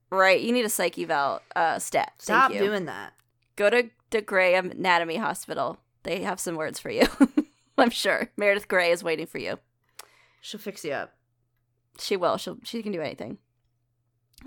right. 0.10 0.40
You 0.40 0.52
need 0.52 0.66
a 0.66 0.70
psych 0.70 0.98
eval 0.98 1.42
uh, 1.56 1.80
stat. 1.80 2.14
Stop 2.20 2.52
doing 2.52 2.86
that. 2.86 3.14
Go 3.56 3.70
to 3.70 3.90
the 4.10 4.22
Grey 4.22 4.56
Anatomy 4.56 5.18
Hospital. 5.18 5.80
They 6.04 6.22
have 6.24 6.40
some 6.40 6.56
words 6.56 6.80
for 6.80 6.90
you. 6.90 7.08
I'm 7.78 7.90
sure 7.90 8.30
Meredith 8.38 8.68
Grey 8.68 8.92
is 8.92 9.04
waiting 9.04 9.26
for 9.26 9.38
you. 9.38 9.60
She'll 10.42 10.60
fix 10.60 10.84
you 10.84 10.92
up. 10.94 11.14
She 12.00 12.18
will. 12.18 12.38
She 12.38 12.52
she 12.64 12.82
can 12.84 12.92
do 12.92 13.02
anything. 13.02 13.38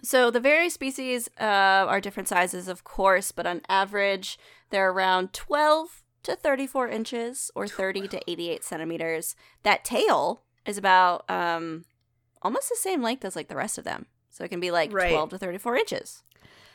So 0.03 0.31
the 0.31 0.41
various 0.41 0.75
species 0.75 1.29
uh, 1.41 1.45
are 1.45 2.01
different 2.01 2.29
sizes, 2.29 2.67
of 2.67 2.83
course, 2.83 3.31
but 3.31 3.47
on 3.47 3.63
average, 3.69 4.39
they're 4.71 4.91
around 4.91 5.33
12 5.33 6.03
to 6.25 6.35
34 6.35 6.89
inches 6.89 7.51
or 7.55 7.69
30 7.69 8.09
to 8.09 8.31
88 8.31 8.65
centimeters. 8.65 9.37
That 9.63 9.85
tail 9.85 10.43
is 10.67 10.79
about 10.79 11.29
um, 11.31 11.85
almost 12.43 12.69
the 12.69 12.77
same 12.77 13.03
length 13.03 13.25
as 13.25 13.37
like 13.37 13.49
the 13.49 13.57
rest 13.57 13.79
of 13.79 13.85
them. 13.85 14.07
So 14.31 14.45
it 14.45 14.49
can 14.49 14.61
be 14.61 14.71
like 14.71 14.93
Right. 14.93 15.11
12 15.13 15.31
to 15.31 15.39
34 15.39 15.77
inches, 15.77 16.23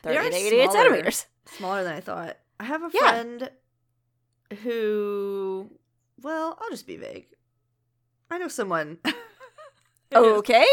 They 0.03 0.15
30 0.15 0.17
are 0.27 0.29
to 0.29 0.35
88 0.35 0.71
smaller. 0.71 0.71
centimeters. 0.83 1.25
Smaller 1.45 1.83
than 1.83 1.93
I 1.95 1.99
thought. 1.99 2.37
I 2.59 2.63
have 2.65 2.83
a 2.83 2.89
Yeah. 2.93 2.99
friend 3.09 3.51
who, 4.63 5.69
well, 6.21 6.57
I'll 6.61 6.69
just 6.69 6.87
be 6.87 6.97
vague. 6.97 7.27
I 8.31 8.37
know 8.37 8.47
someone. 8.47 8.99
who 9.05 9.11
knows- 10.13 10.37
Okay. 10.39 10.65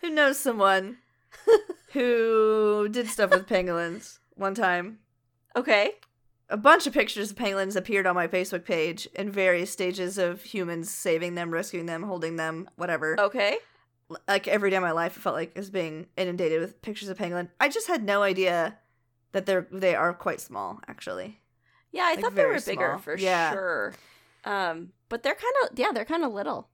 who 0.00 0.10
knows 0.10 0.38
someone 0.38 0.98
who 1.92 2.88
did 2.90 3.08
stuff 3.08 3.30
with 3.30 3.46
pangolins 3.48 4.18
one 4.34 4.54
time. 4.54 4.98
okay. 5.56 5.94
A 6.50 6.56
bunch 6.56 6.86
of 6.86 6.92
pictures 6.92 7.30
of 7.30 7.36
pangolins 7.36 7.76
appeared 7.76 8.06
on 8.06 8.14
my 8.16 8.26
Facebook 8.26 8.64
page 8.64 9.06
in 9.14 9.30
various 9.30 9.70
stages 9.70 10.18
of 10.18 10.42
humans 10.42 10.90
saving 10.90 11.36
them, 11.36 11.50
rescuing 11.52 11.86
them, 11.86 12.02
holding 12.02 12.36
them, 12.36 12.68
whatever. 12.76 13.18
Okay. 13.20 13.58
Like 14.26 14.48
every 14.48 14.70
day 14.70 14.76
of 14.76 14.82
my 14.82 14.90
life, 14.90 15.16
it 15.16 15.20
felt 15.20 15.36
like 15.36 15.56
is 15.56 15.70
being 15.70 16.06
inundated 16.16 16.60
with 16.60 16.82
pictures 16.82 17.08
of 17.08 17.16
pangolin. 17.16 17.48
I 17.60 17.68
just 17.68 17.86
had 17.86 18.02
no 18.02 18.22
idea 18.24 18.78
that 19.32 19.46
they're 19.46 19.68
they 19.70 19.94
are 19.94 20.12
quite 20.12 20.40
small, 20.40 20.80
actually. 20.88 21.40
Yeah, 21.92 22.02
I 22.06 22.10
Like, 22.14 22.20
thought 22.20 22.34
they 22.34 22.44
were 22.46 22.60
bigger 22.60 22.88
small. 22.94 22.98
for 22.98 23.16
Yeah. 23.16 23.52
sure. 23.52 23.94
Um, 24.44 24.92
but 25.08 25.22
they're 25.22 25.36
kind 25.36 25.54
of 25.70 25.78
yeah, 25.78 25.92
they're 25.92 26.04
kind 26.04 26.24
of 26.24 26.32
little. 26.32 26.68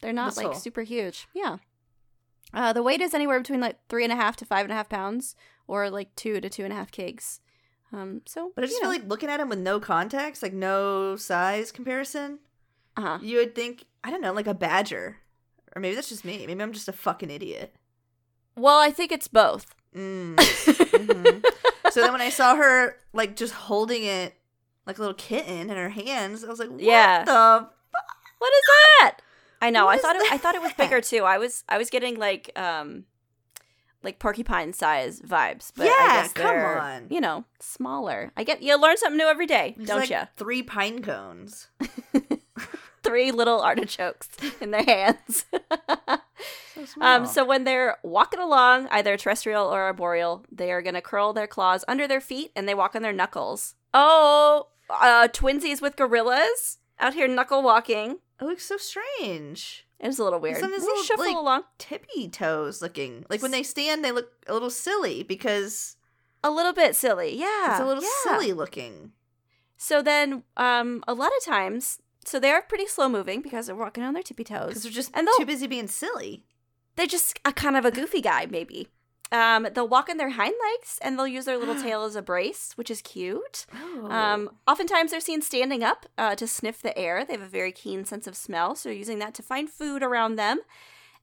They're 0.00 0.12
not 0.12 0.36
like 0.36 0.56
super 0.56 0.82
huge. 0.82 1.28
Yeah. 1.32 1.58
Uh, 2.52 2.72
the 2.72 2.82
weight 2.82 3.00
is 3.00 3.14
anywhere 3.14 3.38
between 3.38 3.60
like 3.60 3.76
three 3.88 4.02
and 4.02 4.12
a 4.12 4.16
half 4.16 4.34
to 4.36 4.44
five 4.44 4.64
and 4.64 4.72
a 4.72 4.74
half 4.74 4.88
pounds, 4.88 5.36
or 5.68 5.88
like 5.90 6.12
two 6.16 6.40
to 6.40 6.50
two 6.50 6.64
and 6.64 6.72
a 6.72 6.76
half 6.76 6.90
kgs. 6.90 7.38
Um, 7.92 8.22
so 8.26 8.52
But 8.54 8.64
I 8.64 8.66
just 8.66 8.80
feel 8.80 8.88
like 8.88 9.06
looking 9.06 9.28
at 9.28 9.40
him 9.40 9.48
with 9.48 9.58
no 9.58 9.78
context, 9.78 10.42
like 10.42 10.52
no 10.54 11.16
size 11.16 11.70
comparison, 11.70 12.38
uh 12.96 13.00
huh. 13.02 13.18
you 13.22 13.36
would 13.38 13.54
think 13.54 13.84
I 14.04 14.10
don't 14.10 14.20
know, 14.22 14.32
like 14.32 14.46
a 14.46 14.54
badger, 14.54 15.18
or 15.76 15.80
maybe 15.80 15.94
that's 15.94 16.08
just 16.08 16.24
me. 16.24 16.44
Maybe 16.46 16.62
I'm 16.62 16.72
just 16.72 16.88
a 16.88 16.92
fucking 16.92 17.30
idiot. 17.30 17.74
Well, 18.56 18.78
I 18.78 18.90
think 18.90 19.12
it's 19.12 19.28
both. 19.28 19.74
Mm. 19.94 20.36
Mhm. 20.92 21.44
so 21.90 22.00
then 22.00 22.12
when 22.12 22.20
I 22.20 22.28
saw 22.30 22.54
her 22.54 22.96
like 23.12 23.34
just 23.36 23.52
holding 23.54 24.04
it 24.04 24.34
like 24.86 24.98
a 24.98 25.00
little 25.00 25.14
kitten 25.16 25.68
in 25.70 25.76
her 25.76 25.88
hands, 25.88 26.44
I 26.44 26.48
was 26.48 26.58
like, 26.58 26.70
what 26.70 26.80
Yeah. 26.80 27.24
the 27.24 27.68
What 28.38 28.52
is 28.52 28.62
that? 29.00 29.18
I 29.60 29.70
know. 29.70 29.86
What 29.86 29.98
I 29.98 29.98
thought 29.98 30.16
it, 30.16 30.32
I 30.32 30.36
thought 30.38 30.54
it 30.54 30.62
was 30.62 30.72
bigger 30.74 31.00
too. 31.00 31.24
I 31.24 31.38
was 31.38 31.64
I 31.68 31.78
was 31.78 31.90
getting 31.90 32.18
like 32.18 32.50
um 32.56 33.04
like 34.02 34.18
porcupine 34.18 34.72
size 34.72 35.20
vibes, 35.20 35.72
but 35.76 35.86
I 35.86 35.90
Yeah, 35.90 36.28
come 36.28 36.56
on. 36.56 37.06
you 37.10 37.20
know 37.20 37.44
smaller. 37.60 38.32
I 38.36 38.44
get 38.44 38.62
you 38.62 38.80
learn 38.80 38.96
something 38.96 39.16
new 39.18 39.28
every 39.28 39.46
day, 39.46 39.74
It's 39.78 39.86
don't 39.88 40.00
like 40.00 40.10
you? 40.10 40.28
Three 40.36 40.62
pine 40.62 41.02
cones. 41.02 41.68
Three 43.02 43.32
little 43.32 43.60
artichokes 43.60 44.28
in 44.60 44.70
their 44.70 44.84
hands. 44.84 45.44
So 46.74 46.86
small. 46.86 47.06
Um, 47.06 47.26
so 47.26 47.44
when 47.44 47.64
they're 47.64 47.98
walking 48.02 48.40
along, 48.40 48.88
either 48.90 49.16
terrestrial 49.18 49.66
or 49.66 49.82
arboreal, 49.82 50.44
they 50.50 50.72
are 50.72 50.80
going 50.80 50.94
to 50.94 51.02
curl 51.02 51.34
their 51.34 51.46
claws 51.46 51.84
under 51.86 52.08
their 52.08 52.20
feet 52.20 52.50
and 52.56 52.66
they 52.66 52.74
walk 52.74 52.96
on 52.96 53.02
their 53.02 53.12
knuckles. 53.12 53.74
Oh, 53.92 54.68
uh, 54.88 55.28
twinsies 55.28 55.82
with 55.82 55.96
gorillas 55.96 56.78
out 56.98 57.12
here 57.12 57.28
knuckle 57.28 57.62
walking. 57.62 58.18
it 58.40 58.44
looks 58.44 58.64
so 58.64 58.78
strange. 58.78 59.86
It 60.02 60.08
is 60.08 60.18
a 60.18 60.24
little 60.24 60.40
weird. 60.40 60.56
Some 60.58 60.72
of 60.72 60.80
this 60.80 60.84
little, 60.84 61.02
shuffle 61.04 61.24
like- 61.26 61.36
along 61.36 61.62
Tippy 61.78 62.28
toes 62.28 62.82
looking. 62.82 63.24
Like 63.30 63.40
when 63.40 63.52
they 63.52 63.62
stand, 63.62 64.04
they 64.04 64.10
look 64.12 64.30
a 64.48 64.52
little 64.52 64.68
silly 64.70 65.22
because 65.22 65.96
a 66.42 66.50
little 66.50 66.72
bit 66.72 66.96
silly. 66.96 67.36
Yeah, 67.38 67.70
it's 67.70 67.80
a 67.80 67.86
little 67.86 68.02
yeah. 68.02 68.08
silly 68.24 68.52
looking. 68.52 69.12
So 69.76 70.02
then, 70.02 70.42
um, 70.56 71.04
a 71.06 71.14
lot 71.14 71.30
of 71.38 71.44
times, 71.44 72.00
so 72.24 72.38
they 72.40 72.50
are 72.50 72.62
pretty 72.62 72.86
slow 72.86 73.08
moving 73.08 73.42
because 73.42 73.66
they're 73.66 73.76
walking 73.76 74.02
on 74.02 74.12
their 74.14 74.22
tippy 74.24 74.44
toes. 74.44 74.68
Because 74.68 74.82
they're 74.82 74.92
just 74.92 75.10
And 75.14 75.26
they'll- 75.26 75.36
too 75.36 75.46
busy 75.46 75.66
being 75.68 75.88
silly. 75.88 76.44
They're 76.96 77.06
just 77.06 77.38
a 77.44 77.52
kind 77.52 77.76
of 77.76 77.84
a 77.84 77.90
goofy 77.90 78.20
guy, 78.20 78.46
maybe. 78.50 78.88
Um, 79.32 79.66
they'll 79.74 79.88
walk 79.88 80.10
on 80.10 80.18
their 80.18 80.30
hind 80.30 80.54
legs 80.72 80.98
and 81.00 81.18
they'll 81.18 81.26
use 81.26 81.46
their 81.46 81.56
little 81.56 81.74
tail 81.82 82.04
as 82.04 82.14
a 82.14 82.22
brace, 82.22 82.72
which 82.76 82.90
is 82.90 83.00
cute. 83.00 83.66
Oh. 83.74 84.10
Um, 84.10 84.50
oftentimes 84.68 85.10
they're 85.10 85.20
seen 85.20 85.40
standing 85.40 85.82
up 85.82 86.06
uh, 86.18 86.34
to 86.36 86.46
sniff 86.46 86.82
the 86.82 86.96
air. 86.96 87.24
They 87.24 87.32
have 87.32 87.42
a 87.42 87.46
very 87.46 87.72
keen 87.72 88.04
sense 88.04 88.26
of 88.26 88.36
smell, 88.36 88.76
so 88.76 88.88
they're 88.88 88.98
using 88.98 89.18
that 89.20 89.34
to 89.34 89.42
find 89.42 89.70
food 89.70 90.02
around 90.02 90.36
them. 90.36 90.60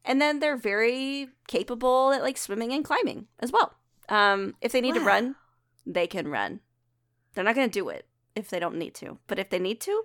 And 0.04 0.19
then 0.19 0.39
they're 0.39 0.58
very 0.58 1.30
capable 1.48 2.12
at 2.12 2.24
like 2.24 2.38
swimming 2.38 2.74
and 2.74 2.84
climbing 2.84 3.28
as 3.39 3.52
well. 3.52 3.76
Um, 4.08 4.56
if 4.60 4.72
they 4.72 4.82
need 4.82 4.95
to 4.95 5.02
run, 5.02 5.36
they 5.86 6.08
can 6.08 6.28
run. 6.30 6.62
They're 7.34 7.43
not 7.43 7.56
going 7.56 7.69
to 7.69 7.80
do 7.80 7.89
it 7.89 8.08
if 8.36 8.50
they 8.50 8.60
don't 8.60 8.78
need 8.78 8.95
to, 8.95 9.19
but 9.28 9.38
if 9.38 9.50
they 9.50 9.60
need 9.60 9.80
to, 9.82 10.04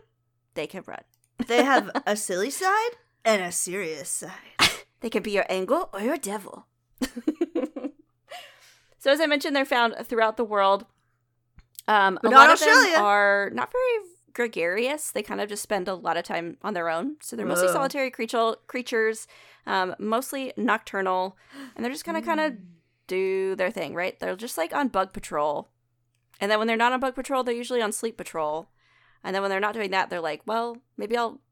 they 0.54 0.66
can 0.66 0.82
run. 0.86 1.02
they 1.46 1.64
have 1.64 1.90
a 2.06 2.16
silly 2.16 2.50
side 2.50 2.90
and 3.24 3.40
a 3.40 3.50
serious 3.50 4.10
side. 4.10 4.30
They 5.00 5.10
can 5.10 5.22
be 5.22 5.32
your 5.32 5.46
angel 5.48 5.88
or 5.92 6.00
your 6.00 6.16
devil. 6.16 6.66
so, 9.04 9.10
as 9.10 9.20
I 9.20 9.26
mentioned, 9.26 9.54
they're 9.54 9.66
found 9.66 9.94
throughout 10.04 10.38
the 10.38 10.44
world. 10.44 10.86
Um, 11.86 12.18
a 12.24 12.30
lot 12.30 12.50
of 12.50 12.58
them 12.58 13.02
are 13.02 13.50
not 13.52 13.70
very 13.70 14.08
gregarious. 14.32 15.10
They 15.10 15.22
kind 15.22 15.42
of 15.42 15.50
just 15.50 15.62
spend 15.62 15.88
a 15.88 15.94
lot 15.94 16.16
of 16.16 16.24
time 16.24 16.56
on 16.62 16.72
their 16.72 16.88
own. 16.88 17.16
So 17.20 17.36
they're 17.36 17.44
mostly 17.44 17.68
solitary 17.68 18.10
creature 18.10 18.54
creatures, 18.66 19.26
um, 19.66 19.94
mostly 19.98 20.54
nocturnal, 20.56 21.36
and 21.76 21.84
they're 21.84 21.92
just 21.92 22.06
kind 22.06 22.16
of 22.16 22.24
kind 22.24 22.40
of 22.40 22.54
do 23.06 23.54
their 23.56 23.70
thing. 23.70 23.94
Right? 23.94 24.18
They're 24.18 24.36
just 24.36 24.56
like 24.56 24.74
on 24.74 24.88
bug 24.88 25.12
patrol, 25.12 25.68
and 26.40 26.50
then 26.50 26.58
when 26.58 26.66
they're 26.66 26.74
not 26.74 26.94
on 26.94 27.00
bug 27.00 27.14
patrol, 27.14 27.44
they're 27.44 27.54
usually 27.54 27.82
on 27.82 27.92
sleep 27.92 28.16
patrol. 28.16 28.70
And 29.22 29.34
then 29.34 29.42
when 29.42 29.50
they're 29.50 29.60
not 29.60 29.74
doing 29.74 29.90
that, 29.90 30.08
they're 30.08 30.18
like, 30.18 30.40
well, 30.46 30.78
maybe 30.96 31.14
I'll 31.14 31.42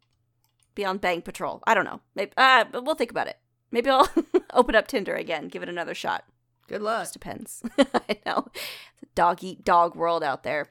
be 0.74 0.86
on 0.86 0.96
bang 0.96 1.20
patrol. 1.20 1.62
I 1.66 1.74
don't 1.74 1.84
know. 1.84 2.00
Maybe 2.14 2.32
uh, 2.38 2.64
we'll 2.72 2.94
think 2.94 3.10
about 3.10 3.28
it. 3.28 3.36
Maybe 3.70 3.90
I'll 3.90 4.08
open 4.54 4.74
up 4.74 4.86
Tinder 4.86 5.14
again, 5.14 5.48
give 5.48 5.62
it 5.62 5.68
another 5.68 5.94
shot. 5.94 6.24
Good 6.72 6.80
luck. 6.80 7.02
Just 7.02 7.12
depends. 7.12 7.62
I 7.78 8.16
know. 8.24 8.48
It's 8.94 9.02
a 9.02 9.06
dog 9.14 9.44
eat 9.44 9.62
dog 9.62 9.94
world 9.94 10.24
out 10.24 10.42
there. 10.42 10.68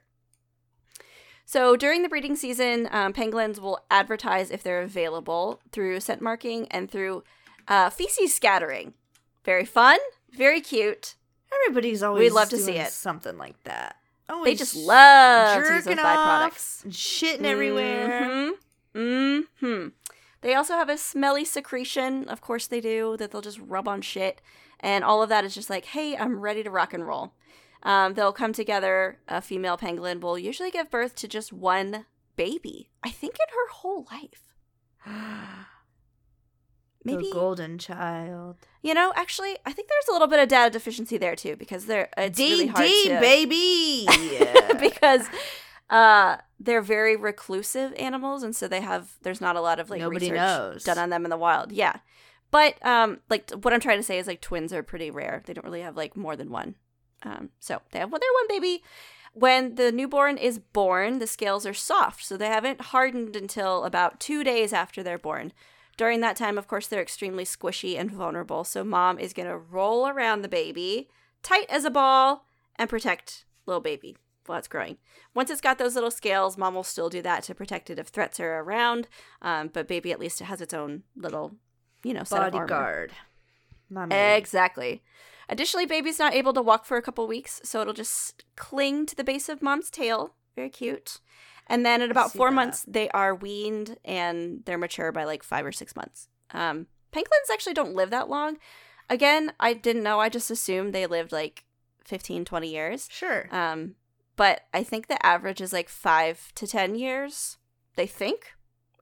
So 1.45 1.75
during 1.75 2.01
the 2.01 2.09
breeding 2.09 2.35
season, 2.35 2.87
um, 2.91 3.13
pangolins 3.13 3.59
will 3.59 3.85
advertise 3.91 4.49
if 4.49 4.63
they're 4.63 4.81
available 4.81 5.61
through 5.71 5.99
scent 5.99 6.19
marking 6.19 6.67
and 6.69 6.89
through 6.89 7.23
uh, 7.67 7.91
feces 7.91 8.33
scattering. 8.33 8.95
Very 9.45 9.65
fun, 9.65 9.99
very 10.31 10.59
cute. 10.59 11.13
Everybody's 11.53 12.01
always 12.01 12.31
we 12.31 12.35
love 12.35 12.49
to 12.49 12.57
see 12.57 12.77
it. 12.77 12.91
something 12.91 13.37
like 13.37 13.61
that. 13.65 13.97
Oh, 14.27 14.43
they 14.43 14.55
just 14.55 14.75
love 14.75 15.53
to 15.53 15.59
use 15.59 15.69
those 15.69 15.95
jerking 15.95 16.03
off 16.03 16.51
byproducts. 16.53 16.87
shitting 16.87 17.43
everywhere. 17.43 18.53
hmm 18.95 19.39
hmm 19.59 19.87
They 20.41 20.55
also 20.55 20.73
have 20.73 20.89
a 20.89 20.97
smelly 20.97 21.45
secretion. 21.45 22.27
Of 22.27 22.41
course 22.41 22.65
they 22.65 22.81
do. 22.81 23.17
That 23.17 23.29
they'll 23.31 23.41
just 23.41 23.59
rub 23.59 23.87
on 23.87 24.01
shit, 24.01 24.41
and 24.81 25.03
all 25.03 25.23
of 25.23 25.29
that 25.29 25.45
is 25.45 25.55
just 25.55 25.69
like, 25.69 25.85
hey, 25.85 26.17
I'm 26.17 26.41
ready 26.41 26.63
to 26.63 26.69
rock 26.69 26.93
and 26.93 27.07
roll. 27.07 27.33
Um, 27.83 28.13
they'll 28.13 28.33
come 28.33 28.53
together. 28.53 29.19
A 29.27 29.41
female 29.41 29.77
pangolin 29.77 30.19
will 30.19 30.37
usually 30.37 30.69
give 30.71 30.91
birth 30.91 31.15
to 31.15 31.27
just 31.27 31.51
one 31.53 32.05
baby. 32.35 32.89
I 33.03 33.09
think 33.09 33.33
in 33.35 33.53
her 33.55 33.69
whole 33.71 34.05
life. 34.11 34.43
Maybe 37.03 37.23
the 37.29 37.31
golden 37.33 37.79
child. 37.79 38.57
you 38.83 38.93
know. 38.93 39.11
Actually, 39.15 39.57
I 39.65 39.73
think 39.73 39.89
there's 39.89 40.07
a 40.09 40.11
little 40.11 40.27
bit 40.27 40.39
of 40.39 40.47
data 40.49 40.69
deficiency 40.69 41.17
there 41.17 41.35
too 41.35 41.55
because 41.55 41.85
they're 41.87 42.09
it's 42.15 42.37
really 42.37 42.67
hard 42.67 42.87
DD 42.87 43.03
to 43.05 43.19
baby. 43.19 44.07
because 44.79 45.27
uh 45.89 46.37
they're 46.59 46.83
very 46.83 47.15
reclusive 47.15 47.91
animals 47.97 48.43
and 48.43 48.55
so 48.55 48.67
they 48.67 48.81
have 48.81 49.13
there's 49.23 49.41
not 49.41 49.55
a 49.55 49.61
lot 49.61 49.79
of 49.79 49.89
like 49.89 49.99
Nobody 49.99 50.29
research 50.31 50.37
knows. 50.37 50.83
done 50.83 50.99
on 50.99 51.09
them 51.09 51.25
in 51.25 51.31
the 51.31 51.37
wild 51.37 51.71
yeah 51.71 51.97
but 52.51 52.75
um 52.85 53.19
like 53.29 53.49
what 53.51 53.73
i'm 53.73 53.79
trying 53.79 53.97
to 53.97 54.03
say 54.03 54.17
is 54.17 54.27
like 54.27 54.41
twins 54.41 54.71
are 54.71 54.83
pretty 54.83 55.09
rare 55.09 55.41
they 55.45 55.53
don't 55.53 55.65
really 55.65 55.81
have 55.81 55.97
like 55.97 56.15
more 56.15 56.35
than 56.35 56.49
one 56.49 56.75
um 57.23 57.49
so 57.59 57.81
they 57.91 57.99
have 57.99 58.11
well, 58.11 58.19
they're 58.19 58.29
one 58.33 58.47
baby 58.47 58.83
when 59.33 59.75
the 59.75 59.91
newborn 59.91 60.37
is 60.37 60.59
born 60.59 61.19
the 61.19 61.27
scales 61.27 61.65
are 61.65 61.73
soft 61.73 62.23
so 62.23 62.37
they 62.37 62.47
haven't 62.47 62.81
hardened 62.81 63.35
until 63.35 63.83
about 63.85 64.19
two 64.19 64.43
days 64.43 64.73
after 64.73 65.01
they're 65.01 65.17
born 65.17 65.53
during 65.97 66.19
that 66.19 66.35
time 66.35 66.57
of 66.57 66.67
course 66.67 66.87
they're 66.87 67.01
extremely 67.01 67.45
squishy 67.45 67.97
and 67.97 68.11
vulnerable 68.11 68.63
so 68.63 68.83
mom 68.83 69.17
is 69.17 69.33
going 69.33 69.47
to 69.47 69.57
roll 69.57 70.07
around 70.07 70.41
the 70.41 70.47
baby 70.49 71.09
tight 71.43 71.65
as 71.69 71.85
a 71.85 71.89
ball 71.89 72.45
and 72.75 72.89
protect 72.89 73.45
little 73.65 73.81
baby 73.81 74.17
while 74.45 74.59
it's 74.59 74.67
growing. 74.67 74.97
Once 75.33 75.49
it's 75.49 75.61
got 75.61 75.77
those 75.77 75.95
little 75.95 76.11
scales, 76.11 76.57
mom 76.57 76.75
will 76.75 76.83
still 76.83 77.09
do 77.09 77.21
that 77.21 77.43
to 77.43 77.55
protect 77.55 77.89
it 77.89 77.99
if 77.99 78.07
threats 78.07 78.39
are 78.39 78.59
around. 78.59 79.07
Um, 79.41 79.69
but 79.71 79.87
baby 79.87 80.11
at 80.11 80.19
least 80.19 80.41
it 80.41 80.45
has 80.45 80.61
its 80.61 80.73
own 80.73 81.03
little, 81.15 81.55
you 82.03 82.13
know, 82.13 82.23
set 82.23 82.39
of 82.39 82.55
armor. 82.55 82.67
Bodyguard. 82.67 83.11
Exactly. 84.37 85.03
Additionally, 85.49 85.85
baby's 85.85 86.19
not 86.19 86.33
able 86.33 86.53
to 86.53 86.61
walk 86.61 86.85
for 86.85 86.97
a 86.97 87.01
couple 87.01 87.27
weeks, 87.27 87.59
so 87.63 87.81
it'll 87.81 87.93
just 87.93 88.45
cling 88.55 89.05
to 89.05 89.15
the 89.15 89.23
base 89.23 89.49
of 89.49 89.61
mom's 89.61 89.89
tail. 89.89 90.33
Very 90.55 90.69
cute. 90.69 91.19
And 91.67 91.85
then 91.85 92.01
at 92.01 92.11
about 92.11 92.31
four 92.31 92.49
that. 92.49 92.55
months, 92.55 92.85
they 92.87 93.09
are 93.09 93.35
weaned 93.35 93.97
and 94.03 94.63
they're 94.65 94.77
mature 94.77 95.11
by 95.11 95.25
like 95.25 95.43
five 95.43 95.65
or 95.65 95.71
six 95.71 95.95
months. 95.95 96.29
Um, 96.51 96.87
pangolins 97.13 97.51
actually 97.51 97.73
don't 97.73 97.95
live 97.95 98.09
that 98.11 98.29
long. 98.29 98.57
Again, 99.09 99.51
I 99.59 99.73
didn't 99.73 100.03
know. 100.03 100.19
I 100.19 100.29
just 100.29 100.51
assumed 100.51 100.93
they 100.93 101.05
lived 101.05 101.31
like 101.31 101.65
15, 102.05 102.45
20 102.45 102.69
years. 102.69 103.09
Sure. 103.11 103.47
Um, 103.51 103.95
but 104.35 104.61
I 104.73 104.83
think 104.83 105.07
the 105.07 105.23
average 105.25 105.61
is 105.61 105.73
like 105.73 105.89
five 105.89 106.51
to 106.55 106.65
10 106.65 106.95
years, 106.95 107.57
they 107.95 108.07
think, 108.07 108.53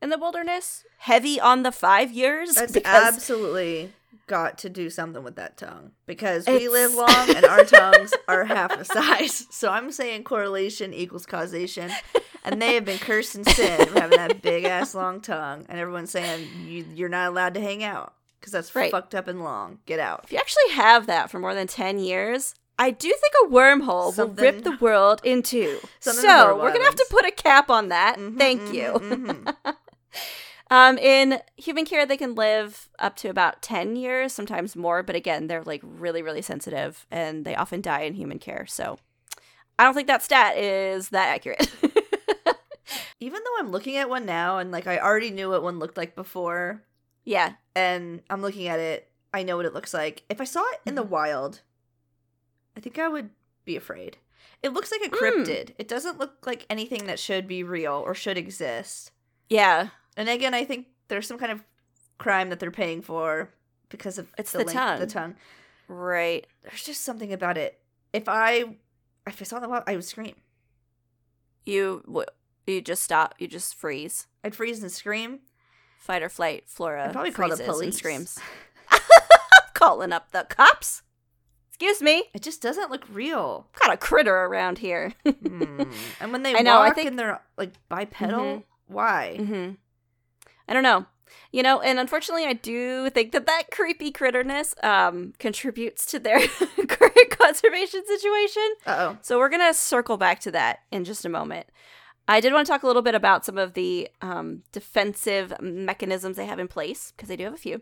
in 0.02 0.10
the 0.10 0.18
wilderness. 0.18 0.84
Heavy 1.00 1.40
on 1.40 1.64
the 1.64 1.72
five 1.72 2.12
years. 2.12 2.56
That's 2.56 2.78
absolutely 2.86 3.94
got 4.28 4.60
to 4.60 4.70
do 4.70 4.90
something 4.92 5.24
with 5.24 5.36
that 5.38 5.58
tongue 5.58 5.92
because 6.06 6.46
we 6.46 6.68
live 6.70 6.94
long 6.94 7.30
and 7.36 7.46
our 7.46 7.64
tongues 7.66 8.14
are 8.28 8.44
half 8.46 8.78
the 8.78 8.86
size. 8.86 9.48
So 9.50 9.70
I'm 9.72 9.92
saying 9.92 10.24
correlation 10.24 10.94
equals 10.94 11.26
causation. 11.26 11.92
And 12.46 12.62
they 12.62 12.76
have 12.76 12.86
been 12.86 13.00
cursed 13.00 13.36
and 13.36 13.46
sin 13.48 13.88
for 13.88 14.00
having 14.00 14.18
that 14.18 14.42
big 14.42 14.64
ass 14.64 14.96
long 14.96 15.20
tongue. 15.20 15.66
And 15.68 15.78
everyone's 15.80 16.12
saying 16.12 16.48
you, 16.66 16.86
you're 16.94 17.10
not 17.10 17.28
allowed 17.30 17.54
to 17.56 17.60
hang 17.60 17.84
out 17.84 18.14
because 18.40 18.54
that's 18.54 18.74
Right. 18.76 18.92
fucked 18.92 19.14
up 19.14 19.28
and 19.28 19.44
long. 19.44 19.80
Get 19.86 20.00
out. 20.00 20.22
if 20.24 20.32
you 20.32 20.38
actually 20.38 20.70
have 20.74 21.06
that 21.08 21.30
for 21.30 21.40
more 21.40 21.54
than 21.54 21.68
10 21.68 22.00
years, 22.00 22.56
I 22.78 22.92
do 22.92 23.10
think 23.10 23.34
a 23.46 23.54
wormhole 23.54 24.16
will 24.18 24.28
rip 24.30 24.64
the 24.64 24.78
world 24.80 25.20
in 25.24 25.44
two. 25.44 25.80
So 26.00 26.56
we're 26.56 26.70
going 26.70 26.80
to 26.80 26.86
have 26.86 26.96
to 26.96 27.08
put 27.10 27.26
a 27.26 27.32
cap 27.32 27.70
on 27.70 27.90
that. 27.90 28.18
Mhm, 28.18 28.38
Thank 28.38 28.62
mhm, 28.62 28.74
you. 28.74 28.94
mhm. 28.94 29.56
Um, 30.72 30.98
in 31.00 31.40
human 31.58 31.84
care, 31.86 32.06
they 32.06 32.18
can 32.18 32.36
live 32.36 32.90
up 33.00 33.16
to 33.18 33.30
about 33.30 33.62
10 33.64 33.96
years, 33.96 34.34
sometimes 34.34 34.76
more, 34.76 35.02
but 35.02 35.16
again, 35.16 35.48
they're 35.48 35.64
like 35.64 35.82
really, 35.84 36.22
really 36.22 36.44
sensitive 36.44 37.08
and 37.10 37.44
they 37.44 37.56
often 37.56 37.82
die 37.82 38.02
in 38.02 38.14
human 38.14 38.38
care. 38.38 38.68
So 38.68 39.00
I 39.80 39.84
don't 39.84 39.96
think 39.96 40.08
that 40.08 40.22
stat 40.22 40.58
is 40.58 41.10
that 41.10 41.28
accurate. 41.30 41.72
Even 43.20 43.40
though 43.44 43.56
I'm 43.60 43.72
looking 43.72 43.98
at 43.98 44.10
one 44.10 44.26
now 44.26 44.60
and 44.60 44.72
like 44.72 44.88
I 44.88 45.00
already 45.00 45.32
knew 45.32 45.50
what 45.50 45.64
one 45.64 45.80
looked 45.80 45.98
like 45.98 46.16
before, 46.16 46.84
yeah. 47.26 47.54
and 47.76 48.22
I'm 48.30 48.42
looking 48.42 48.68
at 48.68 48.80
it, 48.80 49.10
I 49.34 49.44
know 49.44 49.58
what 49.58 49.66
it 49.66 49.74
looks 49.74 49.94
like. 49.94 50.24
If 50.30 50.40
I 50.40 50.46
saw 50.46 50.64
it 50.74 50.80
in 50.86 50.96
the 50.96 51.02
Mm-hmm. 51.02 51.12
wild, 51.12 51.62
I 52.78 52.80
think 52.80 52.98
I 53.00 53.08
would 53.08 53.32
be 53.66 53.76
afraid. 53.76 54.18
It 54.64 54.74
looks 54.74 54.92
like 54.92 55.02
a 55.02 55.10
Mm. 55.10 55.18
cryptid. 55.20 55.72
It 55.78 55.88
doesn't 55.88 56.20
look 56.20 56.46
like 56.46 56.66
anything 56.70 57.06
that 57.08 57.20
should 57.20 57.48
be 57.48 57.64
real 57.64 57.94
or 58.06 58.14
should 58.16 58.38
exist. 58.38 59.12
Yeah. 59.50 59.90
And 60.20 60.28
again, 60.30 60.54
I 60.54 60.66
think 60.66 60.88
there's 61.08 61.26
some 61.26 61.38
kind 61.40 61.52
of 61.52 61.64
crime 62.18 62.50
that 62.50 62.60
they're 62.60 62.70
paying 62.72 63.02
for 63.02 63.50
because 63.90 64.18
of 64.18 64.28
It's 64.38 64.52
the, 64.52 64.60
the 64.60 64.66
length 64.66 64.78
of 64.80 65.00
the 65.00 65.08
tongue. 65.08 65.32
tongue. 65.32 65.36
Right. 65.88 66.46
There's 66.64 66.84
just 66.84 67.02
something 67.02 67.32
about 67.34 67.58
it. 67.58 67.80
If 68.14 68.28
I 68.28 68.76
if 69.26 69.42
I 69.42 69.46
saw 69.46 69.58
in 69.64 69.82
I 69.88 69.96
would 69.96 70.04
scream. 70.06 70.36
You 71.66 72.04
you 72.68 72.82
just 72.82 73.02
stop. 73.04 73.36
You 73.40 73.48
just 73.48 73.76
freeze. 73.76 74.28
I'd 74.44 74.56
freeze 74.56 74.82
and 74.82 74.92
scream. 74.92 75.40
Fight 76.00 76.22
or 76.24 76.30
flight. 76.30 76.64
Flora 76.68 77.06
I'd 77.08 77.14
probably 77.14 77.32
call 77.32 77.50
the 77.50 77.64
police. 77.64 77.98
screams. 77.98 78.38
Calling 79.74 80.12
up 80.12 80.32
the 80.32 80.46
cops. 80.50 81.04
Excuse 81.70 82.02
me. 82.02 82.26
It 82.34 82.42
just 82.42 82.62
doesn't 82.62 82.92
look 82.92 83.06
real. 83.12 83.68
Got 83.82 83.94
a 83.94 83.98
critter 83.98 84.36
around 84.36 84.80
here. 84.80 85.14
Hmm. 85.26 85.84
And 86.20 86.32
when 86.34 86.44
they 86.44 86.56
I 86.56 86.60
know, 86.62 86.82
I 86.82 86.92
think- 86.92 87.08
and 87.08 87.18
they're 87.18 87.42
like 87.58 87.72
bipedal, 87.88 88.40
Mhm. 88.44 88.64
why? 88.88 89.38
hmm 89.38 89.70
I 90.70 90.74
don't 90.74 90.84
know. 90.84 91.06
You 91.52 91.64
know, 91.64 91.82
and 91.82 92.00
unfortunately, 92.00 92.46
I 92.46 92.54
do 92.54 93.10
think 93.10 93.32
that 93.32 93.48
that 93.48 93.72
creepy 93.72 94.12
critterness 94.12 94.76
um, 94.84 95.34
contributes 95.40 96.06
to 96.08 96.20
their 96.20 96.40
current 96.88 97.30
conservation 97.32 98.06
situation. 98.06 98.70
Uh 98.86 98.96
oh. 99.00 99.18
So 99.22 99.40
we're 99.40 99.50
gonna 99.50 99.74
circle 99.74 100.16
back 100.18 100.40
to 100.42 100.52
that 100.52 100.80
in 100.92 101.04
just 101.06 101.26
a 101.26 101.30
moment. 101.30 101.66
I 102.28 102.40
did 102.40 102.54
want 102.54 102.68
to 102.68 102.72
talk 102.72 102.84
a 102.84 102.88
little 102.88 103.02
bit 103.02 103.16
about 103.16 103.44
some 103.46 103.58
of 103.58 103.74
the 103.74 104.08
um, 104.22 104.62
defensive 104.72 105.52
mechanisms 105.60 106.38
they 106.38 106.46
have 106.46 106.60
in 106.60 106.68
place 106.68 107.12
because 107.12 107.28
they 107.30 107.36
do 107.36 107.46
have 107.46 107.56
a 107.56 107.58
few. 107.58 107.82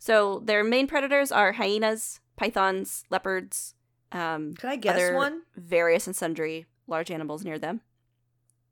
So 0.00 0.40
their 0.44 0.64
main 0.64 0.88
predators 0.88 1.30
are 1.30 1.52
hyenas, 1.52 2.20
pythons, 2.36 3.04
leopards, 3.10 3.74
um, 4.10 4.54
Can 4.54 4.70
I 4.70 4.76
guess 4.76 4.96
other 4.96 5.14
one? 5.14 5.42
various 5.56 6.08
and 6.08 6.16
sundry 6.16 6.66
large 6.88 7.10
animals 7.12 7.44
near 7.44 7.58
them. 7.60 7.82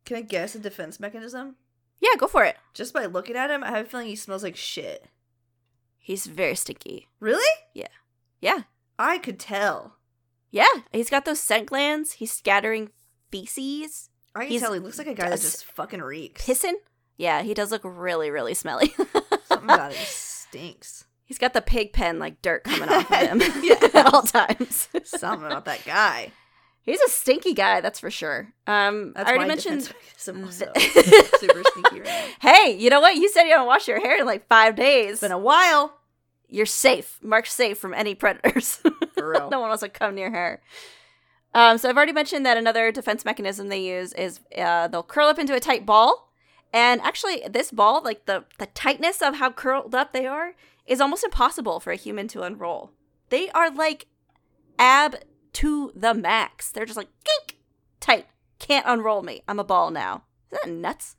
Can 0.04 0.16
I 0.16 0.22
guess 0.22 0.54
a 0.56 0.58
defense 0.58 0.98
mechanism? 0.98 1.54
Yeah, 2.04 2.18
go 2.18 2.26
for 2.26 2.44
it. 2.44 2.56
Just 2.74 2.92
by 2.92 3.06
looking 3.06 3.34
at 3.36 3.50
him, 3.50 3.64
I 3.64 3.70
have 3.70 3.86
a 3.86 3.88
feeling 3.88 4.08
he 4.08 4.16
smells 4.16 4.42
like 4.42 4.56
shit. 4.56 5.06
He's 5.98 6.26
very 6.26 6.54
stinky. 6.54 7.08
Really? 7.18 7.48
Yeah, 7.72 7.86
Yeah. 8.40 8.62
I 8.98 9.16
could 9.18 9.38
tell. 9.40 9.96
yeah. 10.50 10.66
He's 10.92 11.08
got 11.10 11.24
those 11.24 11.40
scent 11.40 11.66
glands. 11.66 12.12
He's 12.12 12.30
scattering 12.32 12.90
feces, 13.30 14.10
I 14.34 14.40
can 14.42 14.48
He's 14.50 14.60
tell 14.60 14.72
he 14.72 14.80
looks 14.80 14.98
like 14.98 15.06
a 15.06 15.14
guy 15.14 15.30
that 15.30 15.40
just 15.40 15.64
fucking 15.64 16.02
reeks. 16.02 16.44
pissing. 16.44 16.74
Yeah, 17.16 17.42
he 17.42 17.54
does 17.54 17.70
look 17.70 17.82
really, 17.84 18.30
really 18.30 18.54
smelly. 18.54 18.88
Something 19.46 19.64
about 19.70 19.92
it 19.92 19.96
stinks. 19.98 21.06
He's 21.24 21.38
got 21.38 21.54
the 21.54 21.62
pig 21.62 21.92
pen 21.92 22.18
like 22.18 22.42
dirt 22.42 22.64
coming 22.64 22.88
off 22.88 23.10
of 23.10 23.16
him 23.28 23.40
at 23.94 24.12
all 24.12 24.22
times. 24.22 24.88
Something 25.04 25.46
about 25.46 25.64
that 25.64 25.84
guy. 25.84 26.32
He's 26.84 27.00
a 27.00 27.08
stinky 27.08 27.54
guy, 27.54 27.80
that's 27.80 27.98
for 27.98 28.10
sure. 28.10 28.52
Um, 28.66 29.14
That's 29.16 29.26
I 29.28 29.32
already 29.32 29.48
mentioned. 29.48 29.84
defense 29.84 30.28
mechanism 30.28 30.74
th- 30.74 31.16
also. 31.16 31.38
Super 31.38 31.62
stinky 31.70 32.00
right. 32.02 32.36
Hey, 32.42 32.76
you 32.78 32.90
know 32.90 33.00
what? 33.00 33.14
You 33.16 33.30
said 33.30 33.44
you 33.44 33.54
don't 33.54 33.66
wash 33.66 33.88
your 33.88 34.00
hair 34.00 34.20
in 34.20 34.26
like 34.26 34.46
five 34.48 34.76
days. 34.76 35.12
It's 35.12 35.20
been 35.22 35.32
a 35.32 35.38
while. 35.38 35.96
You're 36.46 36.66
safe, 36.66 37.18
marked 37.22 37.50
safe 37.50 37.78
from 37.78 37.94
any 37.94 38.14
predators. 38.14 38.82
For 39.14 39.30
real. 39.30 39.48
no 39.50 39.60
one 39.60 39.68
wants 39.70 39.82
to 39.82 39.88
come 39.88 40.14
near 40.14 40.30
her. 40.30 40.60
Um, 41.54 41.78
so 41.78 41.88
I've 41.88 41.96
already 41.96 42.12
mentioned 42.12 42.44
that 42.44 42.58
another 42.58 42.92
defense 42.92 43.24
mechanism 43.24 43.68
they 43.68 43.80
use 43.80 44.12
is 44.12 44.40
uh, 44.58 44.86
they'll 44.88 45.02
curl 45.02 45.28
up 45.28 45.38
into 45.38 45.54
a 45.54 45.60
tight 45.60 45.86
ball, 45.86 46.32
and 46.72 47.00
actually, 47.00 47.42
this 47.48 47.70
ball, 47.70 48.02
like 48.04 48.26
the 48.26 48.44
the 48.58 48.66
tightness 48.66 49.22
of 49.22 49.36
how 49.36 49.50
curled 49.50 49.94
up 49.94 50.12
they 50.12 50.26
are, 50.26 50.54
is 50.86 51.00
almost 51.00 51.24
impossible 51.24 51.80
for 51.80 51.92
a 51.92 51.96
human 51.96 52.28
to 52.28 52.42
unroll. 52.42 52.90
They 53.30 53.48
are 53.50 53.70
like 53.70 54.06
ab 54.78 55.16
to 55.54 55.92
the 55.94 56.14
max. 56.14 56.70
They're 56.70 56.86
just 56.86 56.96
like 56.96 57.08
gink, 57.24 57.58
tight. 58.00 58.26
Can't 58.58 58.86
unroll 58.86 59.22
me. 59.22 59.42
I'm 59.48 59.58
a 59.58 59.64
ball 59.64 59.90
now. 59.90 60.24
Isn't 60.50 60.64
that 60.64 60.88
nuts? 60.88 61.16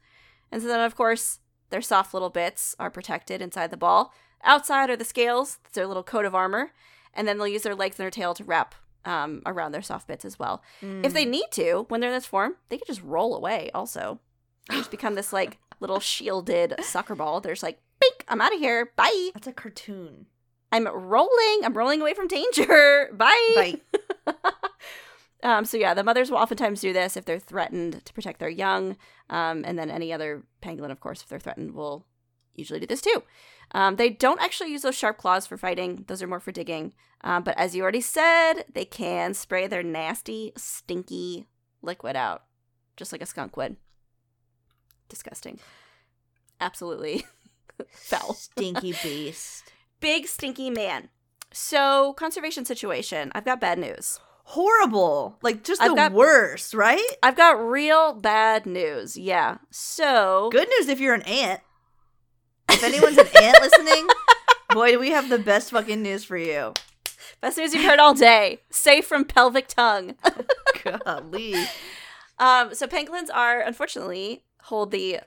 And 0.52 0.62
so 0.62 0.68
then, 0.68 0.80
of 0.80 0.96
course, 0.96 1.40
their 1.70 1.82
soft 1.82 2.14
little 2.14 2.30
bits 2.30 2.76
are 2.80 2.90
protected 2.90 3.42
inside 3.42 3.72
the 3.72 3.78
ball. 3.78 4.14
Outside 4.44 4.90
are 4.90 4.96
the 4.96 5.06
scales. 5.06 5.60
It's 5.66 5.76
their 5.76 5.88
little 5.88 6.04
coat 6.04 6.26
of 6.26 6.36
armor. 6.36 6.72
And 7.14 7.28
then 7.28 7.38
they'll 7.38 7.48
use 7.48 7.64
their 7.64 7.76
legs 7.76 7.98
and 7.98 8.04
their 8.04 8.12
tail 8.12 8.34
to 8.36 8.44
wrap 8.44 8.76
um, 9.06 9.42
around 9.46 9.72
their 9.72 9.82
soft 9.82 10.08
bits 10.08 10.26
as 10.26 10.38
well. 10.40 10.62
If 11.04 11.14
they 11.14 11.26
need 11.26 11.46
to, 11.52 11.86
when 11.90 12.02
they're 12.02 12.10
in 12.10 12.16
this 12.16 12.26
form, 12.26 12.56
they 12.70 12.78
can 12.78 12.88
just 12.88 13.02
roll 13.04 13.36
away 13.36 13.70
also. 13.74 14.20
They 14.70 14.78
just 14.78 14.92
become 14.92 15.16
this 15.16 15.32
like 15.32 15.58
little 15.80 16.00
shielded 16.00 16.76
soccer 16.84 17.16
ball. 17.16 17.42
They're 17.42 17.54
just 17.54 17.64
like, 17.64 17.80
bink, 18.00 18.26
I'm 18.28 18.42
out 18.42 18.54
of 18.54 18.60
here. 18.60 18.92
Bye. 18.96 19.30
That's 19.34 19.48
a 19.48 19.54
cartoon. 19.54 20.26
I'm 20.72 20.88
rolling. 20.88 21.62
I'm 21.64 21.74
rolling 21.74 22.02
away 22.02 22.14
from 22.14 22.28
danger. 22.28 23.10
Bye. 23.14 23.52
Bye. 23.56 23.82
um, 25.44 25.66
so 25.66 25.78
yeah, 25.78 25.94
the 25.94 26.04
mothers 26.04 26.30
will 26.30 26.38
oftentimes 26.38 26.82
do 26.82 26.94
this 26.94 27.18
if 27.18 27.26
they're 27.26 27.40
threatened 27.40 28.04
to 28.06 28.14
protect 28.14 28.40
their 28.40 28.50
young, 28.50 28.98
um, 29.30 29.64
and 29.66 29.78
then 29.78 29.90
any 29.90 30.12
other 30.14 30.44
pangolin, 30.62 30.92
of 30.92 31.00
course, 31.00 31.22
if 31.22 31.30
they're 31.30 31.40
threatened, 31.40 31.74
will 31.74 32.06
usually 32.54 32.80
do 32.80 32.88
this 32.88 33.02
too. 33.02 33.24
Um, 33.72 33.96
they 33.96 34.10
don't 34.10 34.42
actually 34.42 34.72
use 34.72 34.84
those 34.84 34.96
sharp 34.96 35.18
claws 35.18 35.48
for 35.48 35.58
fighting; 35.58 36.06
those 36.08 36.22
are 36.22 36.28
more 36.28 36.40
for 36.40 36.52
digging. 36.52 36.94
Um, 37.22 37.44
but 37.44 37.58
as 37.58 37.76
you 37.76 37.82
already 37.82 38.02
said, 38.02 38.66
they 38.74 38.86
can 38.86 39.34
spray 39.34 39.68
their 39.68 39.84
nasty, 39.84 40.54
stinky 40.56 41.48
liquid 41.82 42.16
out, 42.16 42.44
just 42.98 43.12
like 43.12 43.22
a 43.22 43.26
skunk 43.26 43.58
would. 43.58 43.78
Disgusting. 45.10 45.60
Absolutely 46.60 47.26
foul. 47.90 48.34
Stinky 48.34 48.94
beast. 49.04 49.72
Big 50.00 50.28
stinky 50.28 50.70
man. 50.70 51.10
So, 51.58 52.12
conservation 52.14 52.66
situation. 52.66 53.32
I've 53.34 53.46
got 53.46 53.62
bad 53.62 53.80
news. 53.80 54.20
Horrible. 54.44 55.38
Like 55.42 55.64
just 55.64 55.82
I've 55.82 55.92
the 55.92 55.96
got- 55.96 56.12
worst, 56.12 56.74
right? 56.74 57.02
I've 57.24 57.38
got 57.38 57.66
real 57.66 58.14
bad 58.14 58.66
news. 58.66 59.16
Yeah. 59.16 59.60
So, 59.72 60.50
Good 60.52 60.68
news 60.68 60.90
if 60.90 61.00
you're 61.00 61.14
an 61.14 61.22
ant. 61.22 61.62
If 62.70 62.84
anyone's 62.84 63.18
an 63.18 63.28
ant 63.42 63.58
listening, 63.62 64.06
boy, 64.72 64.92
do 64.92 65.00
we 65.00 65.12
have 65.12 65.30
the 65.30 65.40
best 65.40 65.72
fucking 65.72 66.04
news 66.04 66.26
for 66.26 66.36
you. 66.38 66.74
best 67.40 67.58
news 67.58 67.74
you've 67.74 67.86
heard 67.86 68.00
all 68.00 68.14
day. 68.14 68.60
Safe 68.70 69.06
from 69.08 69.24
pelvic 69.24 69.68
tongue. 69.70 70.16
Golly. 70.84 71.56
Um, 72.38 72.76
so 72.76 72.86
pangolins 72.86 73.30
are 73.34 73.62
unfortunately 73.62 74.44
hold 74.64 74.92
the 74.92 75.22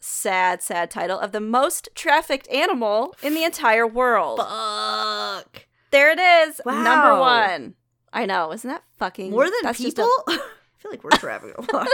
sad, 0.00 0.62
sad 0.62 0.90
title 0.90 1.18
of 1.18 1.32
the 1.32 1.40
most 1.40 1.88
trafficked 1.94 2.48
animal 2.48 3.14
in 3.22 3.34
the 3.34 3.44
entire 3.44 3.86
world. 3.86 4.38
Fuck. 4.38 5.66
There 5.90 6.10
it 6.10 6.18
is, 6.18 6.60
number 6.66 7.18
one. 7.18 7.74
I 8.12 8.26
know, 8.26 8.52
isn't 8.52 8.68
that 8.68 8.82
fucking 8.98 9.30
More 9.30 9.44
than 9.44 9.52
that's 9.62 9.78
just 9.78 9.98
a- 9.98 10.02
people? 10.02 10.12
I 10.28 10.78
feel 10.78 10.90
like 10.90 11.04
we're 11.04 11.10
trafficking 11.10 11.64
a 11.68 11.76
lot. 11.76 11.88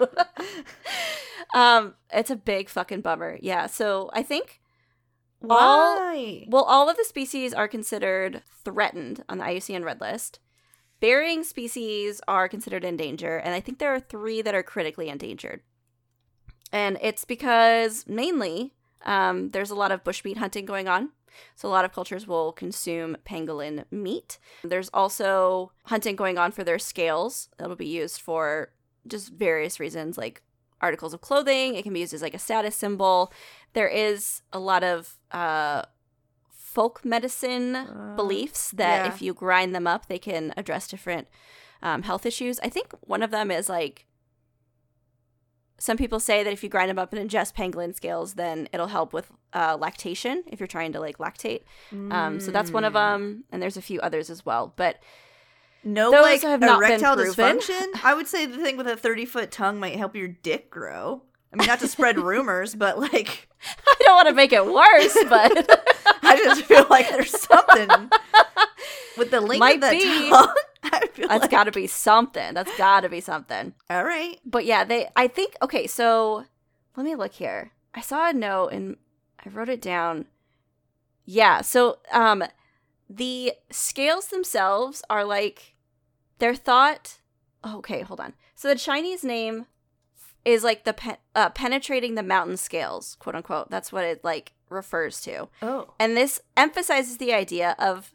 No. 0.00 0.06
um, 1.60 1.94
it's 2.12 2.30
a 2.30 2.36
big 2.36 2.68
fucking 2.68 3.00
bummer. 3.00 3.38
Yeah. 3.40 3.66
So 3.66 4.10
I 4.12 4.22
think 4.22 4.60
All- 5.48 5.96
Why? 5.96 6.46
well, 6.48 6.64
all 6.64 6.88
of 6.88 6.96
the 6.96 7.04
species 7.04 7.52
are 7.54 7.68
considered 7.68 8.42
threatened 8.64 9.24
on 9.28 9.38
the 9.38 9.44
IUCN 9.44 9.84
Red 9.84 10.00
List. 10.00 10.38
Bearing 11.00 11.42
species 11.42 12.20
are 12.28 12.48
considered 12.48 12.84
endangered, 12.84 13.42
and 13.44 13.54
I 13.54 13.60
think 13.60 13.78
there 13.78 13.92
are 13.92 13.98
three 14.00 14.40
that 14.40 14.54
are 14.54 14.62
critically 14.62 15.08
endangered. 15.08 15.62
And 16.72 16.98
it's 17.02 17.24
because 17.24 18.06
mainly 18.08 18.72
um, 19.04 19.50
there's 19.50 19.70
a 19.70 19.74
lot 19.74 19.92
of 19.92 20.02
bushmeat 20.02 20.38
hunting 20.38 20.64
going 20.64 20.88
on. 20.88 21.10
So 21.54 21.68
a 21.68 21.70
lot 21.70 21.84
of 21.84 21.92
cultures 21.92 22.26
will 22.26 22.52
consume 22.52 23.16
pangolin 23.24 23.84
meat. 23.90 24.38
There's 24.64 24.90
also 24.92 25.72
hunting 25.84 26.16
going 26.16 26.38
on 26.38 26.52
for 26.52 26.64
their 26.64 26.78
scales 26.78 27.48
that'll 27.56 27.76
be 27.76 27.86
used 27.86 28.20
for 28.20 28.72
just 29.06 29.32
various 29.32 29.80
reasons, 29.80 30.18
like 30.18 30.42
articles 30.80 31.14
of 31.14 31.20
clothing. 31.20 31.74
It 31.74 31.84
can 31.84 31.92
be 31.92 32.00
used 32.00 32.14
as 32.14 32.22
like 32.22 32.34
a 32.34 32.38
status 32.38 32.76
symbol. 32.76 33.32
There 33.72 33.88
is 33.88 34.42
a 34.52 34.58
lot 34.58 34.84
of 34.84 35.18
uh, 35.30 35.82
folk 36.50 37.04
medicine 37.04 37.76
Uh, 37.76 38.14
beliefs 38.16 38.70
that 38.72 39.06
yeah. 39.06 39.12
if 39.12 39.22
you 39.22 39.32
grind 39.34 39.74
them 39.74 39.86
up, 39.86 40.06
they 40.06 40.18
can 40.18 40.52
address 40.56 40.86
different 40.86 41.28
um, 41.82 42.02
health 42.02 42.26
issues. 42.26 42.60
I 42.60 42.68
think 42.68 42.92
one 43.00 43.22
of 43.22 43.30
them 43.30 43.50
is 43.50 43.68
like 43.68 44.06
some 45.78 45.96
people 45.96 46.20
say 46.20 46.44
that 46.44 46.52
if 46.52 46.62
you 46.62 46.68
grind 46.68 46.90
them 46.90 46.98
up 46.98 47.12
and 47.12 47.28
ingest 47.30 47.54
pangolin 47.54 47.94
scales, 47.94 48.34
then 48.34 48.68
it'll 48.72 48.86
help 48.88 49.12
with 49.12 49.30
uh, 49.52 49.76
lactation 49.80 50.44
if 50.46 50.60
you're 50.60 50.66
trying 50.68 50.92
to 50.92 51.00
like 51.00 51.18
lactate. 51.18 51.62
Um, 51.92 52.38
so 52.40 52.50
that's 52.52 52.72
one 52.72 52.84
of 52.84 52.92
Mm. 52.92 52.96
them, 52.96 53.44
and 53.50 53.60
there's 53.62 53.76
a 53.76 53.82
few 53.82 54.00
others 54.00 54.30
as 54.30 54.46
well. 54.46 54.72
But 54.76 55.00
No, 55.84 56.12
Those 56.12 56.22
like 56.22 56.42
have 56.42 56.60
not 56.60 56.78
been 56.80 56.90
erectile 56.92 57.16
proven. 57.16 57.58
dysfunction. 57.58 57.82
I 58.04 58.14
would 58.14 58.28
say 58.28 58.46
the 58.46 58.58
thing 58.58 58.76
with 58.76 58.86
a 58.86 58.96
thirty-foot 58.96 59.50
tongue 59.50 59.80
might 59.80 59.96
help 59.96 60.14
your 60.14 60.28
dick 60.28 60.70
grow. 60.70 61.22
I 61.52 61.56
mean, 61.56 61.66
not 61.66 61.80
to 61.80 61.88
spread 61.88 62.18
rumors, 62.30 62.74
but 62.76 62.98
like, 62.98 63.48
I 63.86 63.94
don't 64.00 64.14
want 64.14 64.28
to 64.28 64.34
make 64.34 64.52
it 64.52 64.64
worse, 64.64 65.16
but 65.28 65.84
I 66.22 66.36
just 66.36 66.62
feel 66.64 66.86
like 66.88 67.08
there's 67.10 67.36
something 67.40 67.88
with 69.18 69.30
the 69.32 69.40
length 69.40 69.58
Might 69.60 69.74
of 69.76 69.80
that 69.82 69.92
be. 69.92 70.30
tongue. 70.30 70.54
I 70.92 71.06
feel 71.08 71.28
that's 71.28 71.42
like, 71.42 71.50
got 71.50 71.64
to 71.64 71.72
be 71.72 71.86
something. 71.86 72.54
That's 72.54 72.76
got 72.76 73.00
to 73.00 73.08
be 73.08 73.20
something. 73.20 73.74
all 73.90 74.04
right. 74.04 74.38
But 74.44 74.64
yeah, 74.64 74.84
they. 74.84 75.08
I 75.16 75.28
think 75.28 75.54
okay. 75.62 75.86
So 75.86 76.44
let 76.96 77.04
me 77.04 77.14
look 77.14 77.32
here. 77.34 77.72
I 77.94 78.00
saw 78.00 78.28
a 78.30 78.32
note 78.32 78.68
and 78.68 78.96
I 79.44 79.48
wrote 79.50 79.68
it 79.68 79.80
down. 79.82 80.26
Yeah. 81.24 81.60
So 81.60 81.98
um, 82.12 82.42
the 83.08 83.52
scales 83.70 84.28
themselves 84.28 85.02
are 85.08 85.24
like 85.24 85.74
they're 86.38 86.54
thought. 86.56 87.18
oh, 87.62 87.78
okay, 87.78 88.00
hold 88.02 88.20
on. 88.20 88.34
So 88.54 88.68
the 88.68 88.74
Chinese 88.76 89.22
name 89.22 89.66
is 90.44 90.64
like 90.64 90.82
the 90.84 90.92
pe- 90.92 91.16
uh, 91.36 91.50
penetrating 91.50 92.16
the 92.16 92.22
mountain 92.22 92.56
scales, 92.56 93.16
quote 93.20 93.36
unquote. 93.36 93.70
That's 93.70 93.92
what 93.92 94.04
it 94.04 94.24
like 94.24 94.52
refers 94.68 95.20
to. 95.22 95.48
Oh, 95.60 95.94
And 96.00 96.16
this 96.16 96.40
emphasizes 96.56 97.18
the 97.18 97.32
idea 97.32 97.76
of 97.78 98.12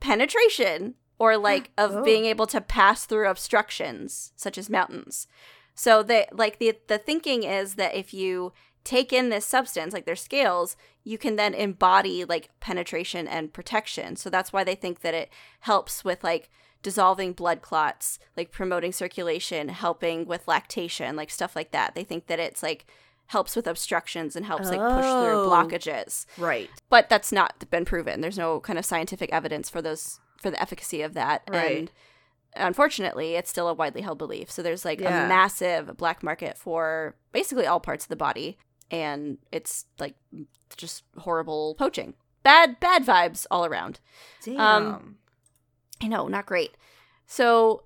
penetration 0.00 0.94
or 1.22 1.36
like 1.36 1.70
of 1.78 1.90
Oh. 1.96 2.04
being 2.04 2.24
able 2.26 2.46
to 2.48 2.60
pass 2.60 3.06
through 3.06 3.28
obstructions 3.28 4.32
such 4.36 4.58
as 4.58 4.68
mountains. 4.68 5.26
So 5.74 6.02
they 6.02 6.26
like 6.32 6.58
the 6.58 6.76
the 6.88 6.98
thinking 6.98 7.44
is 7.44 7.74
that 7.76 7.94
if 7.94 8.12
you 8.12 8.52
take 8.84 9.12
in 9.12 9.28
this 9.28 9.46
substance 9.46 9.94
like 9.94 10.06
their 10.06 10.16
scales, 10.16 10.76
you 11.04 11.16
can 11.16 11.36
then 11.36 11.54
embody 11.54 12.24
like 12.24 12.50
penetration 12.60 13.28
and 13.28 13.52
protection. 13.52 14.16
So 14.16 14.28
that's 14.30 14.52
why 14.52 14.64
they 14.64 14.74
think 14.74 15.00
that 15.00 15.14
it 15.14 15.28
helps 15.60 16.04
with 16.04 16.24
like 16.24 16.50
dissolving 16.82 17.32
blood 17.32 17.62
clots, 17.62 18.18
like 18.36 18.50
promoting 18.50 18.92
circulation, 18.92 19.68
helping 19.68 20.26
with 20.26 20.48
lactation, 20.48 21.14
like 21.14 21.30
stuff 21.30 21.54
like 21.54 21.70
that. 21.70 21.94
They 21.94 22.04
think 22.04 22.26
that 22.26 22.40
it's 22.40 22.62
like 22.62 22.84
helps 23.26 23.56
with 23.56 23.66
obstructions 23.66 24.36
and 24.36 24.44
helps 24.46 24.68
like 24.68 24.78
push 24.78 25.04
through 25.04 25.42
Oh. 25.44 25.48
blockages 25.50 26.26
right. 26.36 26.68
but 26.90 27.08
that's 27.08 27.32
not 27.32 27.68
been 27.70 27.84
proven. 27.84 28.20
There's 28.20 28.36
no 28.38 28.60
kind 28.60 28.78
of 28.78 28.84
scientific 28.84 29.32
evidence 29.32 29.70
for 29.70 29.80
those 29.80 30.20
for 30.40 30.50
the 30.50 30.60
efficacy 30.60 31.00
of 31.02 31.14
that. 31.14 31.42
Right. 31.48 31.76
And 31.78 31.90
unfortunately, 32.54 33.34
it's 33.36 33.48
still 33.48 33.68
a 33.68 33.74
widely 33.74 34.02
held 34.02 34.18
belief. 34.18 34.50
So 34.50 34.62
there's 34.62 34.84
like 34.84 35.00
Yeah. 35.00 35.24
a 35.24 35.28
massive 35.28 35.96
black 35.96 36.22
market 36.22 36.58
for 36.58 37.14
basically 37.32 37.66
all 37.66 37.80
parts 37.80 38.04
of 38.04 38.08
the 38.10 38.16
body 38.16 38.58
and 38.90 39.38
it's 39.50 39.86
like 39.98 40.14
just 40.76 41.04
horrible 41.18 41.74
poaching. 41.76 42.14
Bad 42.42 42.80
bad 42.80 43.06
vibes 43.06 43.46
all 43.50 43.64
around. 43.64 44.00
Damn. 44.44 44.60
Um, 44.60 45.16
I 46.02 46.08
know, 46.08 46.26
not 46.28 46.44
great. 46.44 46.76
So 47.26 47.84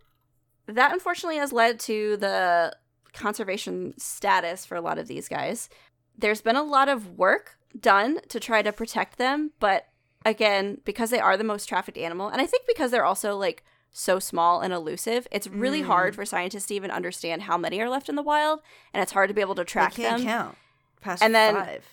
that 0.67 0.93
unfortunately 0.93 1.37
has 1.39 1.53
led 1.53 1.79
to 1.81 2.17
the 2.17 2.75
conservation 3.17 3.95
status 3.99 4.65
for 4.65 4.77
a 4.77 4.81
lot 4.81 4.99
of 4.99 5.09
these 5.09 5.29
guys. 5.29 5.69
There's 6.17 6.41
been 6.41 6.57
a 6.57 6.63
lot 6.63 6.89
of 6.89 7.19
work 7.19 7.59
done 7.79 8.21
to 8.29 8.39
try 8.39 8.63
to 8.63 8.73
protect 8.73 9.19
them, 9.19 9.51
but 9.59 9.87
again, 10.25 10.81
because 10.85 11.11
they 11.11 11.19
are 11.21 11.37
the 11.37 11.45
most 11.45 11.67
trafficked 11.67 11.99
animal, 11.99 12.29
and 12.29 12.41
I 12.41 12.47
think 12.47 12.65
because 12.67 12.91
they're 12.91 13.05
also 13.05 13.37
like 13.37 13.65
so 13.91 14.19
small 14.19 14.61
and 14.61 14.73
elusive, 14.73 15.27
it's 15.31 15.47
really 15.49 15.83
Mm. 15.83 15.87
hard 15.87 16.15
for 16.15 16.25
scientists 16.25 16.67
to 16.67 16.75
even 16.75 16.91
understand 16.91 17.43
how 17.43 17.57
many 17.57 17.81
are 17.81 17.89
left 17.89 18.09
in 18.09 18.15
the 18.17 18.23
wild, 18.23 18.61
and 18.93 19.03
it's 19.03 19.13
hard 19.13 19.29
to 19.29 19.35
be 19.35 19.41
able 19.41 19.55
to 19.57 19.65
track 19.65 19.95
they 19.95 20.03
can't 20.05 20.19
them. 20.19 20.27
count 20.27 20.59
past 21.01 21.23
And 21.23 21.35
then- 21.35 21.55
five. 21.55 21.87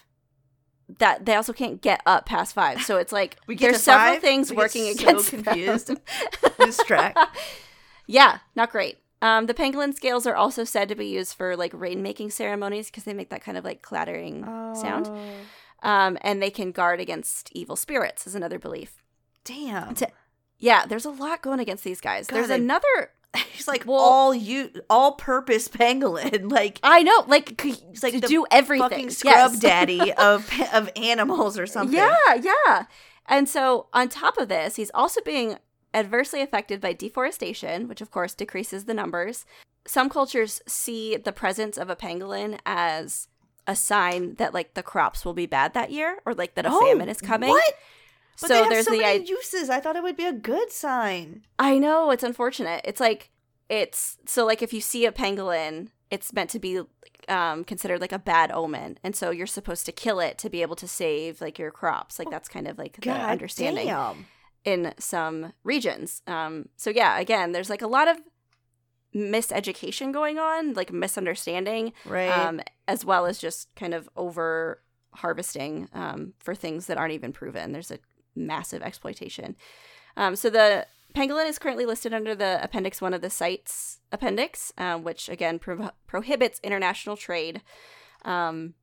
That 0.99 1.25
they 1.25 1.35
also 1.35 1.53
can't 1.53 1.81
get 1.81 2.01
up 2.05 2.25
past 2.25 2.53
five. 2.53 2.81
So 2.83 2.97
it's 2.97 3.13
like 3.13 3.37
there's 3.47 3.81
several 3.81 4.13
five, 4.15 4.21
things 4.21 4.51
working 4.53 4.83
so 4.85 4.91
against 4.91 5.29
confused. 5.35 5.87
them. 5.87 5.97
Lose 6.59 6.77
track. 6.79 7.15
Yeah, 8.05 8.39
not 8.53 8.69
great. 8.69 8.97
Um, 9.23 9.45
the 9.45 9.53
pangolin 9.53 9.93
scales 9.95 10.27
are 10.27 10.35
also 10.35 10.63
said 10.65 10.89
to 10.89 10.95
be 10.95 11.05
used 11.07 11.35
for 11.35 11.55
like 11.55 11.71
rainmaking 11.71 12.31
ceremonies 12.31 12.87
because 12.87 13.05
they 13.05 13.13
make 13.13 13.29
that 13.29 13.43
kind 13.43 13.57
of 13.57 13.63
like 13.63 13.81
clattering 13.81 14.43
sound. 14.75 15.07
Oh, 15.09 15.89
Um, 15.89 16.17
and 16.21 16.41
they 16.41 16.49
can 16.49 16.71
guard 16.71 16.99
against 16.99 17.49
evil 17.53 17.75
spirits, 17.75 18.27
is 18.27 18.35
another 18.35 18.59
belief. 18.59 19.01
Damn. 19.45 19.95
To- 19.95 20.09
Yeah, 20.59 20.85
there's 20.85 21.05
a 21.05 21.09
lot 21.09 21.41
going 21.41 21.59
against 21.59 21.83
these 21.83 22.01
guys. 22.01 22.27
God, 22.27 22.35
there's 22.37 22.47
they- 22.49 22.55
another. 22.55 23.11
He's 23.51 23.67
like 23.67 23.85
Well- 23.85 23.99
all 23.99 24.33
you, 24.35 24.71
all 24.89 25.13
purpose 25.13 25.67
pangolin. 25.67 26.51
Like 26.59 26.79
I 26.83 27.03
know, 27.03 27.23
like, 27.27 27.59
c- 27.61 27.75
like 28.03 28.19
do 28.27 28.45
everything. 28.51 28.89
fucking 28.89 29.09
scrub 29.09 29.51
Yes. 29.53 29.59
daddy 29.59 30.13
of 30.29 30.49
of 30.73 30.89
animals 30.95 31.57
or 31.57 31.65
something. 31.67 31.97
Yeah, 31.97 32.33
yeah. 32.41 32.85
And 33.25 33.47
so, 33.47 33.87
on 33.93 34.09
top 34.09 34.37
of 34.37 34.49
this, 34.49 34.75
he's 34.75 34.91
also 34.93 35.21
being 35.21 35.57
adversely 35.93 36.41
affected 36.41 36.81
by 36.81 36.93
deforestation, 36.93 37.87
which 37.87 38.01
of 38.01 38.11
course 38.11 38.33
decreases 38.33 38.85
the 38.85 38.93
numbers. 38.93 39.45
Some 39.85 40.09
cultures 40.09 40.61
see 40.67 41.17
the 41.17 41.31
presence 41.31 41.77
of 41.77 41.89
a 41.89 41.95
pangolin 41.95 42.59
as 42.65 43.27
a 43.67 43.75
sign 43.75 44.35
that 44.35 44.53
like 44.53 44.73
the 44.73 44.83
crops 44.83 45.23
will 45.23 45.33
be 45.33 45.45
bad 45.45 45.73
that 45.73 45.91
year 45.91 46.19
or 46.25 46.33
like 46.33 46.55
that 46.55 46.65
a 46.65 46.69
Oh, 46.71 46.81
famine 46.85 47.09
is 47.09 47.21
coming. 47.21 47.49
What? 47.49 47.73
But 48.41 48.47
so 48.47 48.53
they 48.55 48.59
have 48.61 48.69
there's 48.69 48.85
so 48.85 48.91
the 48.91 48.97
many 48.99 49.19
i- 49.21 49.25
uses. 49.25 49.69
I 49.69 49.79
thought 49.79 49.95
it 49.95 50.03
would 50.03 50.17
be 50.17 50.25
a 50.25 50.33
good 50.33 50.71
sign. 50.71 51.43
I 51.59 51.77
know 51.77 52.11
it's 52.11 52.23
unfortunate. 52.23 52.81
It's 52.83 52.99
like 52.99 53.29
it's 53.69 54.17
so 54.25 54.45
like 54.45 54.61
if 54.61 54.73
you 54.73 54.81
see 54.81 55.05
a 55.05 55.11
pangolin, 55.11 55.89
it's 56.11 56.33
meant 56.33 56.49
to 56.51 56.59
be 56.59 56.81
um, 57.29 57.63
considered 57.63 58.01
like 58.01 58.11
a 58.11 58.19
bad 58.19 58.51
omen, 58.51 58.97
and 59.03 59.15
so 59.15 59.29
you're 59.31 59.47
supposed 59.47 59.85
to 59.85 59.91
kill 59.93 60.19
it 60.19 60.37
to 60.39 60.49
be 60.49 60.61
able 60.61 60.75
to 60.75 60.87
save 60.87 61.39
like 61.41 61.57
your 61.57 61.71
crops. 61.71 62.19
Like 62.19 62.29
that's 62.29 62.49
kind 62.49 62.67
of 62.67 62.77
like 62.77 62.93
the 62.93 63.01
God 63.01 63.29
understanding. 63.29 63.87
damn. 63.87 64.25
In 64.65 64.93
some 64.97 65.53
regions. 65.63 66.21
Um, 66.27 66.69
so 66.77 66.89
yeah, 66.89 67.19
again, 67.19 67.51
there's 67.51 67.69
like 67.69 67.81
a 67.81 67.87
lot 67.87 68.07
of 68.07 68.17
miseducation 69.15 70.11
going 70.11 70.39
on, 70.39 70.73
like 70.73 70.91
misunderstanding, 70.91 71.93
Right. 72.05 72.29
um, 72.29 72.61
as 72.87 73.05
well 73.05 73.25
as 73.25 73.37
just 73.39 73.73
kind 73.75 73.93
of 73.93 74.09
over 74.15 74.81
harvesting 75.15 75.87
um, 75.93 76.33
for 76.39 76.55
things 76.55 76.87
that 76.87 76.97
aren't 76.97 77.13
even 77.13 77.31
proven. 77.33 77.71
There's 77.71 77.91
a 77.91 77.99
massive 78.35 78.81
exploitation. 78.81 79.55
Um, 80.17 80.35
so 80.35 80.49
the 80.49 80.87
pangolin 81.15 81.47
is 81.47 81.59
currently 81.59 81.85
listed 81.85 82.13
under 82.13 82.33
the 82.33 82.59
Appendix 82.63 83.01
One 83.01 83.13
of 83.13 83.21
the 83.21 83.29
CITES 83.29 83.99
Appendix, 84.11 84.73
um, 84.77 85.03
which 85.03 85.29
again 85.29 85.59
pro- 85.59 85.91
prohibits 86.07 86.59
international 86.63 87.15
trade. 87.15 87.61
Um, 88.25 88.73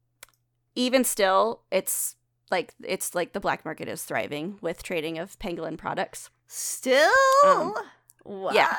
even 0.76 1.02
still, 1.02 1.62
it's 1.72 2.14
like 2.50 2.74
it's 2.82 3.14
like 3.14 3.32
the 3.32 3.40
black 3.40 3.64
market 3.64 3.88
is 3.88 4.02
thriving 4.02 4.58
with 4.60 4.82
trading 4.82 5.18
of 5.18 5.38
pangolin 5.38 5.78
products. 5.78 6.30
Still? 6.46 7.10
Um, 7.44 7.74
Why? 8.24 8.52
yeah. 8.54 8.76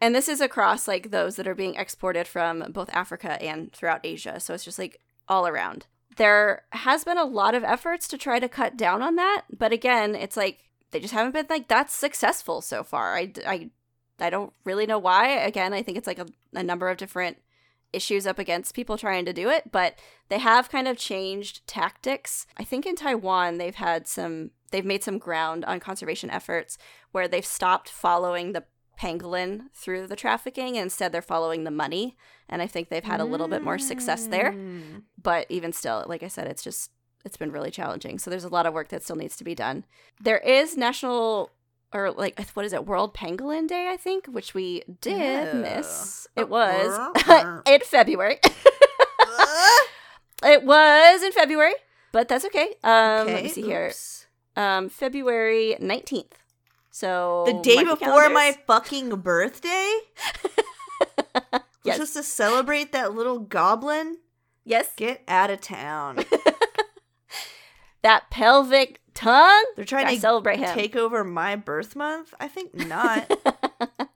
And 0.00 0.14
this 0.14 0.28
is 0.28 0.40
across 0.40 0.88
like 0.88 1.10
those 1.10 1.36
that 1.36 1.46
are 1.46 1.54
being 1.54 1.76
exported 1.76 2.26
from 2.26 2.72
both 2.72 2.90
Africa 2.92 3.40
and 3.42 3.72
throughout 3.72 4.00
Asia. 4.04 4.40
So 4.40 4.54
it's 4.54 4.64
just 4.64 4.78
like 4.78 5.00
all 5.28 5.46
around. 5.46 5.86
There 6.16 6.62
has 6.70 7.04
been 7.04 7.16
a 7.16 7.24
lot 7.24 7.54
of 7.54 7.64
efforts 7.64 8.06
to 8.08 8.18
try 8.18 8.38
to 8.38 8.48
cut 8.48 8.76
down 8.76 9.00
on 9.02 9.16
that, 9.16 9.44
but 9.56 9.72
again, 9.72 10.14
it's 10.14 10.36
like 10.36 10.68
they 10.90 11.00
just 11.00 11.14
haven't 11.14 11.32
been 11.32 11.46
like 11.48 11.68
that 11.68 11.90
successful 11.90 12.60
so 12.60 12.84
far. 12.84 13.16
I, 13.16 13.32
I, 13.46 13.70
I 14.20 14.28
don't 14.28 14.52
really 14.64 14.84
know 14.84 14.98
why. 14.98 15.28
Again, 15.28 15.72
I 15.72 15.82
think 15.82 15.96
it's 15.96 16.06
like 16.06 16.18
a, 16.18 16.26
a 16.52 16.62
number 16.62 16.90
of 16.90 16.98
different 16.98 17.38
issues 17.92 18.26
up 18.26 18.38
against 18.38 18.74
people 18.74 18.96
trying 18.96 19.24
to 19.24 19.32
do 19.32 19.48
it, 19.48 19.70
but 19.70 19.98
they 20.28 20.38
have 20.38 20.70
kind 20.70 20.88
of 20.88 20.96
changed 20.96 21.66
tactics. 21.66 22.46
I 22.56 22.64
think 22.64 22.86
in 22.86 22.96
Taiwan, 22.96 23.58
they've 23.58 23.74
had 23.74 24.06
some, 24.06 24.50
they've 24.70 24.84
made 24.84 25.04
some 25.04 25.18
ground 25.18 25.64
on 25.64 25.80
conservation 25.80 26.30
efforts 26.30 26.78
where 27.12 27.28
they've 27.28 27.44
stopped 27.44 27.88
following 27.88 28.52
the 28.52 28.64
pangolin 28.98 29.64
through 29.74 30.06
the 30.06 30.16
trafficking. 30.16 30.76
Instead, 30.76 31.12
they're 31.12 31.22
following 31.22 31.64
the 31.64 31.70
money. 31.70 32.16
And 32.48 32.62
I 32.62 32.66
think 32.66 32.88
they've 32.88 33.02
had 33.02 33.20
a 33.20 33.24
little 33.24 33.48
bit 33.48 33.62
more 33.62 33.78
success 33.78 34.26
there. 34.26 34.52
Mm. 34.52 35.02
But 35.20 35.46
even 35.48 35.72
still, 35.72 36.04
like 36.06 36.22
I 36.22 36.28
said, 36.28 36.46
it's 36.46 36.62
just, 36.62 36.90
it's 37.24 37.36
been 37.36 37.52
really 37.52 37.70
challenging. 37.70 38.18
So 38.18 38.30
there's 38.30 38.44
a 38.44 38.48
lot 38.48 38.66
of 38.66 38.74
work 38.74 38.88
that 38.88 39.02
still 39.02 39.16
needs 39.16 39.36
to 39.36 39.44
be 39.44 39.54
done. 39.54 39.84
There 40.20 40.38
is 40.38 40.76
national 40.76 41.50
or 41.92 42.10
like 42.12 42.40
what 42.54 42.64
is 42.64 42.72
it 42.72 42.86
world 42.86 43.14
pangolin 43.14 43.66
day 43.68 43.88
i 43.90 43.96
think 43.96 44.26
which 44.26 44.54
we 44.54 44.82
did 45.00 45.18
Yeah. 45.18 45.52
miss 45.60 46.26
it 46.36 46.48
was 46.48 46.88
Uh, 47.28 47.60
in 47.66 47.80
february 47.80 48.38
uh, 48.44 49.76
it 50.44 50.64
was 50.64 51.22
in 51.22 51.32
february 51.32 51.74
but 52.12 52.28
that's 52.28 52.44
okay 52.46 52.74
um 52.84 53.26
let 53.26 53.26
me 53.26 53.32
okay, 53.40 53.48
see 53.48 53.62
here 53.62 53.86
oops. 53.88 54.26
um 54.56 54.88
february 54.88 55.76
19th 55.80 56.32
so 56.90 57.44
The 57.46 57.54
day 57.62 57.82
before 57.84 58.28
my 58.28 58.54
fucking 58.66 59.08
birthday? 59.16 59.96
Yes. 61.84 61.96
Just 61.98 62.14
to 62.14 62.22
celebrate 62.22 62.92
that 62.92 63.14
little 63.14 63.38
goblin? 63.40 64.18
yes 64.64 64.90
Get 64.96 65.22
out 65.26 65.50
of 65.50 65.60
town. 65.62 66.24
That 68.02 68.30
pelvic 68.30 69.00
tongue 69.14 69.64
They're 69.76 69.84
trying 69.84 70.04
Gotta 70.04 70.16
to 70.16 70.20
celebrate 70.20 70.58
him 70.58 70.74
take 70.74 70.96
over 70.96 71.24
my 71.24 71.56
birth 71.56 71.96
month? 71.96 72.34
I 72.40 72.48
think 72.48 72.74
not. 72.74 73.30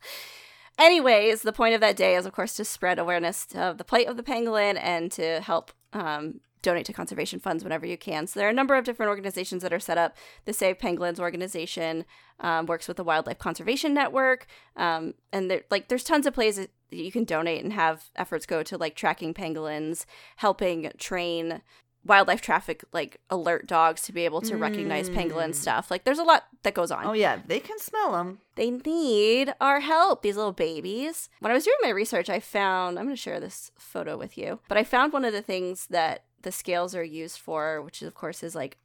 Anyways, 0.78 1.42
the 1.42 1.52
point 1.52 1.74
of 1.74 1.80
that 1.80 1.96
day 1.96 2.16
is, 2.16 2.26
of 2.26 2.32
course, 2.32 2.54
to 2.54 2.64
spread 2.64 2.98
awareness 2.98 3.46
of 3.54 3.78
the 3.78 3.84
plight 3.84 4.08
of 4.08 4.16
the 4.16 4.22
pangolin 4.22 4.78
and 4.78 5.10
to 5.12 5.40
help 5.40 5.72
um, 5.94 6.40
donate 6.60 6.84
to 6.84 6.92
conservation 6.92 7.40
funds 7.40 7.62
whenever 7.64 7.86
you 7.86 7.96
can. 7.96 8.26
So 8.26 8.38
there 8.38 8.48
are 8.48 8.50
a 8.50 8.54
number 8.54 8.74
of 8.74 8.84
different 8.84 9.08
organizations 9.08 9.62
that 9.62 9.72
are 9.72 9.80
set 9.80 9.96
up. 9.96 10.16
The 10.44 10.52
Save 10.52 10.78
Pangolins 10.78 11.18
organization 11.20 12.04
um, 12.40 12.66
works 12.66 12.88
with 12.88 12.98
the 12.98 13.04
Wildlife 13.04 13.38
Conservation 13.38 13.94
Network, 13.94 14.46
um, 14.76 15.14
and 15.32 15.50
there, 15.50 15.62
like 15.70 15.88
there's 15.88 16.04
tons 16.04 16.26
of 16.26 16.34
places 16.34 16.68
that 16.90 16.96
you 16.96 17.12
can 17.12 17.24
donate 17.24 17.62
and 17.62 17.72
have 17.72 18.10
efforts 18.16 18.46
go 18.46 18.62
to 18.64 18.76
like 18.76 18.94
tracking 18.94 19.32
pangolins, 19.32 20.04
helping 20.36 20.90
train 20.98 21.62
wildlife 22.06 22.40
traffic 22.40 22.84
like 22.92 23.20
alert 23.30 23.66
dogs 23.66 24.02
to 24.02 24.12
be 24.12 24.24
able 24.24 24.40
to 24.42 24.56
recognize 24.56 25.10
pangolin 25.10 25.50
Mm. 25.50 25.54
stuff. 25.54 25.90
Like 25.90 26.04
there's 26.04 26.18
a 26.18 26.24
lot 26.24 26.44
that 26.62 26.74
goes 26.74 26.90
on 26.90 27.04
oh, 27.06 27.12
yeah. 27.12 27.40
They 27.46 27.60
can 27.60 27.78
smell 27.78 28.12
them. 28.12 28.38
they 28.54 28.70
need 28.70 29.54
our 29.60 29.80
help, 29.80 30.22
these 30.22 30.36
little 30.36 30.52
babies. 30.52 31.28
When 31.40 31.50
I 31.50 31.54
was 31.54 31.64
doing 31.64 31.76
my 31.82 31.90
research, 31.90 32.28
I 32.30 32.40
found 32.40 32.98
I'm 32.98 33.06
going 33.06 33.16
to 33.16 33.20
share 33.20 33.40
this 33.40 33.70
photo 33.78 34.16
with 34.16 34.36
you, 34.38 34.60
but 34.68 34.78
I 34.78 34.84
found 34.84 35.12
one 35.12 35.24
of 35.24 35.32
the 35.32 35.42
things 35.42 35.86
that 35.88 36.24
the 36.42 36.52
scales 36.52 36.94
are 36.94 37.04
used 37.04 37.38
for, 37.38 37.82
which 37.82 38.02
of 38.02 38.14
course 38.14 38.42
is 38.42 38.54
like 38.54 38.78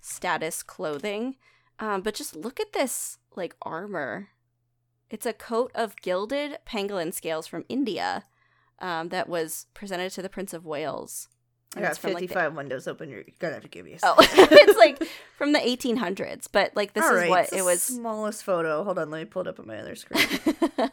status 0.00 0.62
clothing. 0.62 1.36
Um, 1.78 2.02
but 2.02 2.14
just 2.14 2.36
look 2.36 2.60
at 2.60 2.72
this 2.72 3.18
like 3.34 3.56
armor. 3.62 4.28
It's 5.10 5.26
a 5.26 5.32
coat 5.32 5.70
of 5.74 5.96
gilded 5.96 6.58
pangolin 6.66 7.12
scales 7.12 7.46
from 7.46 7.64
India 7.68 8.24
um, 8.78 9.08
that 9.10 9.28
was 9.28 9.66
presented 9.74 10.10
to 10.12 10.22
the 10.22 10.28
Prince 10.28 10.54
of 10.54 10.64
Wales. 10.64 11.28
I 11.76 11.80
got 11.80 11.90
it's 11.90 11.98
from, 11.98 12.12
like, 12.12 12.20
the- 12.22 12.28
55 12.28 12.54
windows 12.56 12.86
open. 12.86 13.08
You're 13.08 13.24
gonna 13.38 13.54
have 13.54 13.62
to 13.62 13.68
give 13.68 13.84
me 13.86 13.94
a 13.94 13.98
Oh, 14.02 14.14
it's 14.20 14.78
like 14.78 15.02
from 15.38 15.52
the 15.52 15.58
1800s, 15.58 16.46
but 16.52 16.72
like 16.76 16.92
this 16.92 17.04
All 17.04 17.10
is 17.14 17.20
right, 17.22 17.30
what 17.30 17.44
it 17.52 17.56
the 17.58 17.64
was. 17.64 17.82
smallest 17.82 18.44
photo. 18.44 18.84
Hold 18.84 18.98
on, 18.98 19.10
let 19.10 19.18
me 19.20 19.24
pull 19.24 19.42
it 19.42 19.48
up 19.48 19.58
on 19.58 19.66
my 19.66 19.78
other 19.78 19.94
screen. 19.94 20.26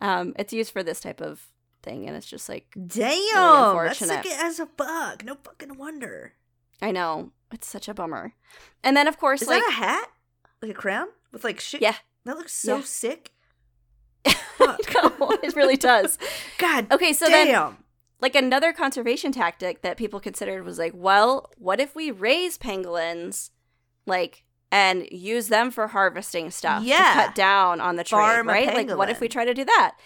um, 0.00 0.34
it's 0.38 0.52
used 0.52 0.72
for 0.72 0.82
this 0.82 1.00
type 1.00 1.20
of 1.20 1.46
thing, 1.82 2.06
and 2.08 2.16
it's 2.16 2.26
just 2.26 2.48
like 2.48 2.66
Damn, 2.74 2.86
that's 2.86 4.00
unfortunate. 4.00 4.24
sick 4.24 4.32
as 4.38 4.58
a 4.60 4.66
bug. 4.66 5.24
No 5.24 5.36
fucking 5.44 5.76
wonder. 5.78 6.32
I 6.82 6.90
know 6.92 7.32
it's 7.52 7.66
such 7.68 7.88
a 7.88 7.94
bummer. 7.94 8.34
And 8.82 8.96
then 8.96 9.06
of 9.06 9.18
course, 9.18 9.42
Is 9.42 9.48
like 9.48 9.62
that 9.62 9.68
a 9.70 9.72
hat? 9.74 10.08
Like 10.62 10.70
a 10.72 10.74
crown 10.74 11.08
with 11.32 11.44
like 11.44 11.60
shit? 11.60 11.82
Yeah. 11.82 11.94
That 12.24 12.36
looks 12.36 12.52
so 12.52 12.76
Yeah. 12.76 12.82
sick. 12.84 13.30
No, 14.60 14.76
it 15.42 15.56
really 15.56 15.76
does. 15.78 16.18
God 16.58 16.86
Okay, 16.92 17.12
so 17.14 17.26
then 17.26 17.46
damn. 17.46 17.78
Like 18.20 18.34
another 18.34 18.72
conservation 18.72 19.32
tactic 19.32 19.82
that 19.82 19.96
people 19.96 20.20
considered 20.20 20.64
was 20.64 20.78
like, 20.78 20.92
well, 20.94 21.50
what 21.56 21.80
if 21.80 21.94
we 21.94 22.10
raise 22.10 22.58
pangolins, 22.58 23.50
like, 24.06 24.44
and 24.72 25.06
use 25.10 25.48
them 25.48 25.70
for 25.70 25.88
harvesting 25.88 26.50
stuff 26.50 26.84
Yeah. 26.84 26.98
to 26.98 27.26
cut 27.26 27.34
down 27.34 27.80
on 27.80 27.96
the 27.96 28.04
trade, 28.04 28.18
Farm 28.18 28.48
right? 28.48 28.66
Like, 28.74 28.96
what 28.96 29.10
if 29.10 29.20
we 29.20 29.28
try 29.28 29.44
to 29.44 29.54
do 29.54 29.64
that? 29.64 29.96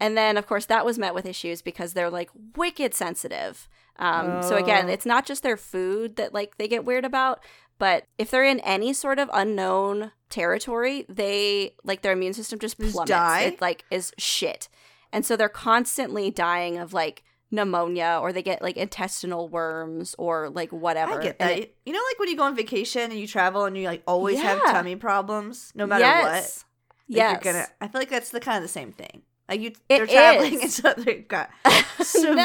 And 0.00 0.16
then, 0.16 0.36
of 0.36 0.46
course, 0.46 0.66
that 0.66 0.84
was 0.84 0.98
met 0.98 1.14
with 1.14 1.26
issues 1.26 1.60
because 1.62 1.92
they're 1.92 2.10
like 2.10 2.30
wicked 2.56 2.94
sensitive. 2.94 3.68
Um, 3.98 4.42
So 4.42 4.56
again, 4.56 4.86
Oh. 4.88 4.92
it's 4.92 5.06
not 5.06 5.26
just 5.26 5.42
their 5.42 5.56
food 5.56 6.16
that 6.16 6.32
like 6.32 6.56
they 6.56 6.68
get 6.68 6.84
weird 6.84 7.04
about, 7.04 7.42
but 7.78 8.04
if 8.16 8.30
they're 8.30 8.44
in 8.44 8.60
any 8.60 8.92
sort 8.92 9.18
of 9.18 9.28
unknown 9.32 10.12
territory, 10.30 11.04
they 11.08 11.74
like 11.84 12.02
their 12.02 12.12
immune 12.12 12.32
system 12.34 12.58
just 12.60 12.78
Just 12.78 12.92
plummets. 12.92 13.10
die? 13.10 13.40
It 13.42 13.60
like 13.60 13.84
is 13.90 14.12
shit, 14.18 14.68
and 15.12 15.24
so 15.26 15.36
they're 15.36 15.48
constantly 15.48 16.30
dying 16.30 16.78
of 16.78 16.92
like 16.92 17.24
pneumonia 17.50 18.18
or 18.20 18.32
they 18.32 18.42
get 18.42 18.60
like 18.62 18.76
intestinal 18.76 19.48
worms 19.48 20.14
or 20.18 20.50
like 20.50 20.70
whatever. 20.72 21.20
I 21.20 21.22
get 21.22 21.38
that. 21.38 21.58
it- 21.58 21.76
you 21.86 21.92
know, 21.92 22.00
like 22.10 22.18
when 22.18 22.28
you 22.28 22.36
go 22.36 22.42
on 22.44 22.54
vacation 22.56 23.10
and 23.10 23.18
you 23.18 23.26
travel 23.26 23.64
and 23.64 23.76
you 23.76 23.86
like 23.86 24.02
always 24.06 24.38
have 24.40 24.62
tummy 24.64 24.96
problems, 24.96 25.72
no 25.74 25.86
matter 25.86 26.04
what. 26.04 26.10
yes. 26.34 26.58
Like, 26.58 26.64
Yes. 27.10 27.32
You're 27.42 27.52
gonna. 27.54 27.66
I 27.80 27.88
feel 27.88 28.02
like 28.02 28.10
that's 28.10 28.28
the 28.30 28.38
kind 28.40 28.58
of 28.58 28.62
the 28.62 28.68
same 28.68 28.92
thing. 28.92 29.22
Like 29.48 29.62
you, 29.62 29.68
It 29.68 29.76
they're 29.88 30.06
traveling 30.06 30.54
is. 30.60 30.60
and 30.62 30.70
so 30.70 30.92
they've 31.02 31.26
got 31.26 31.48
severe 32.02 32.36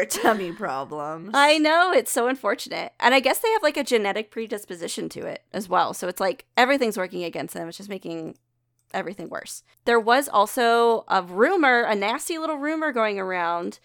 know. 0.00 0.04
tummy 0.08 0.50
problems. 0.52 1.30
I 1.34 1.58
know 1.58 1.92
it's 1.92 2.10
so 2.10 2.26
unfortunate, 2.28 2.92
and 3.00 3.14
I 3.14 3.20
guess 3.20 3.40
they 3.40 3.50
have 3.50 3.62
like 3.62 3.76
a 3.76 3.84
genetic 3.84 4.30
predisposition 4.30 5.10
to 5.10 5.26
it 5.26 5.42
as 5.52 5.68
well. 5.68 5.92
So 5.92 6.08
it's 6.08 6.20
like 6.20 6.46
everything's 6.56 6.96
working 6.96 7.22
against 7.24 7.52
them. 7.52 7.68
It's 7.68 7.76
just 7.76 7.90
making 7.90 8.38
everything 8.94 9.28
worse. 9.28 9.62
There 9.84 10.00
was 10.00 10.28
also 10.28 11.04
a 11.08 11.22
rumor, 11.22 11.82
a 11.82 11.94
nasty 11.94 12.38
little 12.38 12.56
rumor 12.56 12.92
going 12.92 13.18
around 13.18 13.78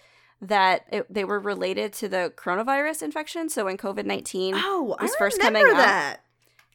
that 0.43 0.85
it, 0.91 1.11
they 1.13 1.23
were 1.23 1.39
related 1.39 1.93
to 1.93 2.07
the 2.07 2.31
coronavirus 2.35 3.03
infection. 3.03 3.49
So 3.49 3.65
when 3.65 3.77
COVID 3.77 4.05
nineteen 4.05 4.53
Oh, 4.55 4.95
I 4.99 5.03
was 5.03 5.15
first 5.15 5.37
remember 5.37 5.59
coming 5.59 5.75
out. 5.75 5.85
that. 5.85 6.19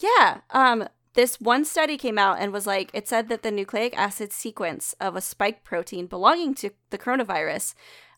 Yeah. 0.01 0.41
Um, 0.51 0.89
this 1.15 1.41
one 1.41 1.65
study 1.65 1.97
came 1.97 2.19
out 2.19 2.39
and 2.39 2.53
was 2.53 2.67
like, 2.67 2.91
it 2.95 3.09
said 3.09 3.29
that 3.29 3.43
the 3.43 3.51
nucleic 3.51 3.97
acid 3.99 4.33
sequence 4.33 4.95
of 5.01 5.17
a 5.17 5.21
spike 5.21 5.65
protein 5.65 6.07
belonging 6.07 6.55
to 6.57 6.71
the 6.91 6.99
coronavirus 6.99 7.75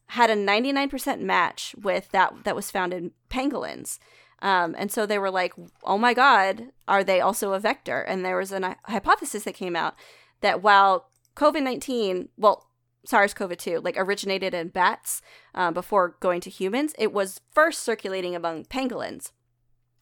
had 0.09 0.29
a 0.29 0.35
99% 0.35 1.21
match 1.21 1.75
with 1.81 2.11
that 2.11 2.45
that 2.45 2.57
was 2.57 2.71
found 2.71 2.93
in 2.93 3.13
pangolins. 3.31 3.99
Um, 4.43 4.75
and 4.77 4.91
so 4.91 5.07
they 5.07 5.19
were 5.19 5.31
like, 5.31 5.55
oh 5.85 5.99
my 5.99 6.15
God, 6.15 6.67
are 6.89 7.05
they 7.05 7.21
also 7.21 7.53
a 7.53 7.61
vector? 7.61 8.01
And 8.01 8.25
there 8.25 8.37
was 8.37 8.53
a 8.53 8.77
hypothesis 8.85 9.45
that 9.45 9.55
came 9.55 9.77
out 9.77 9.95
that 10.41 10.63
while 10.63 11.09
COVID 11.37 11.63
19, 11.63 12.29
well, 12.37 12.67
SARS 13.05 13.35
CoV 13.35 13.57
2, 13.57 13.81
like 13.81 13.97
originated 13.97 14.55
in 14.55 14.69
bats 14.69 15.23
uh, 15.55 15.71
before 15.71 16.17
going 16.21 16.41
to 16.43 16.51
humans, 16.51 16.95
it 16.99 17.13
was 17.13 17.41
first 17.51 17.83
circulating 17.83 18.35
among 18.35 18.65
pangolins. 18.67 19.33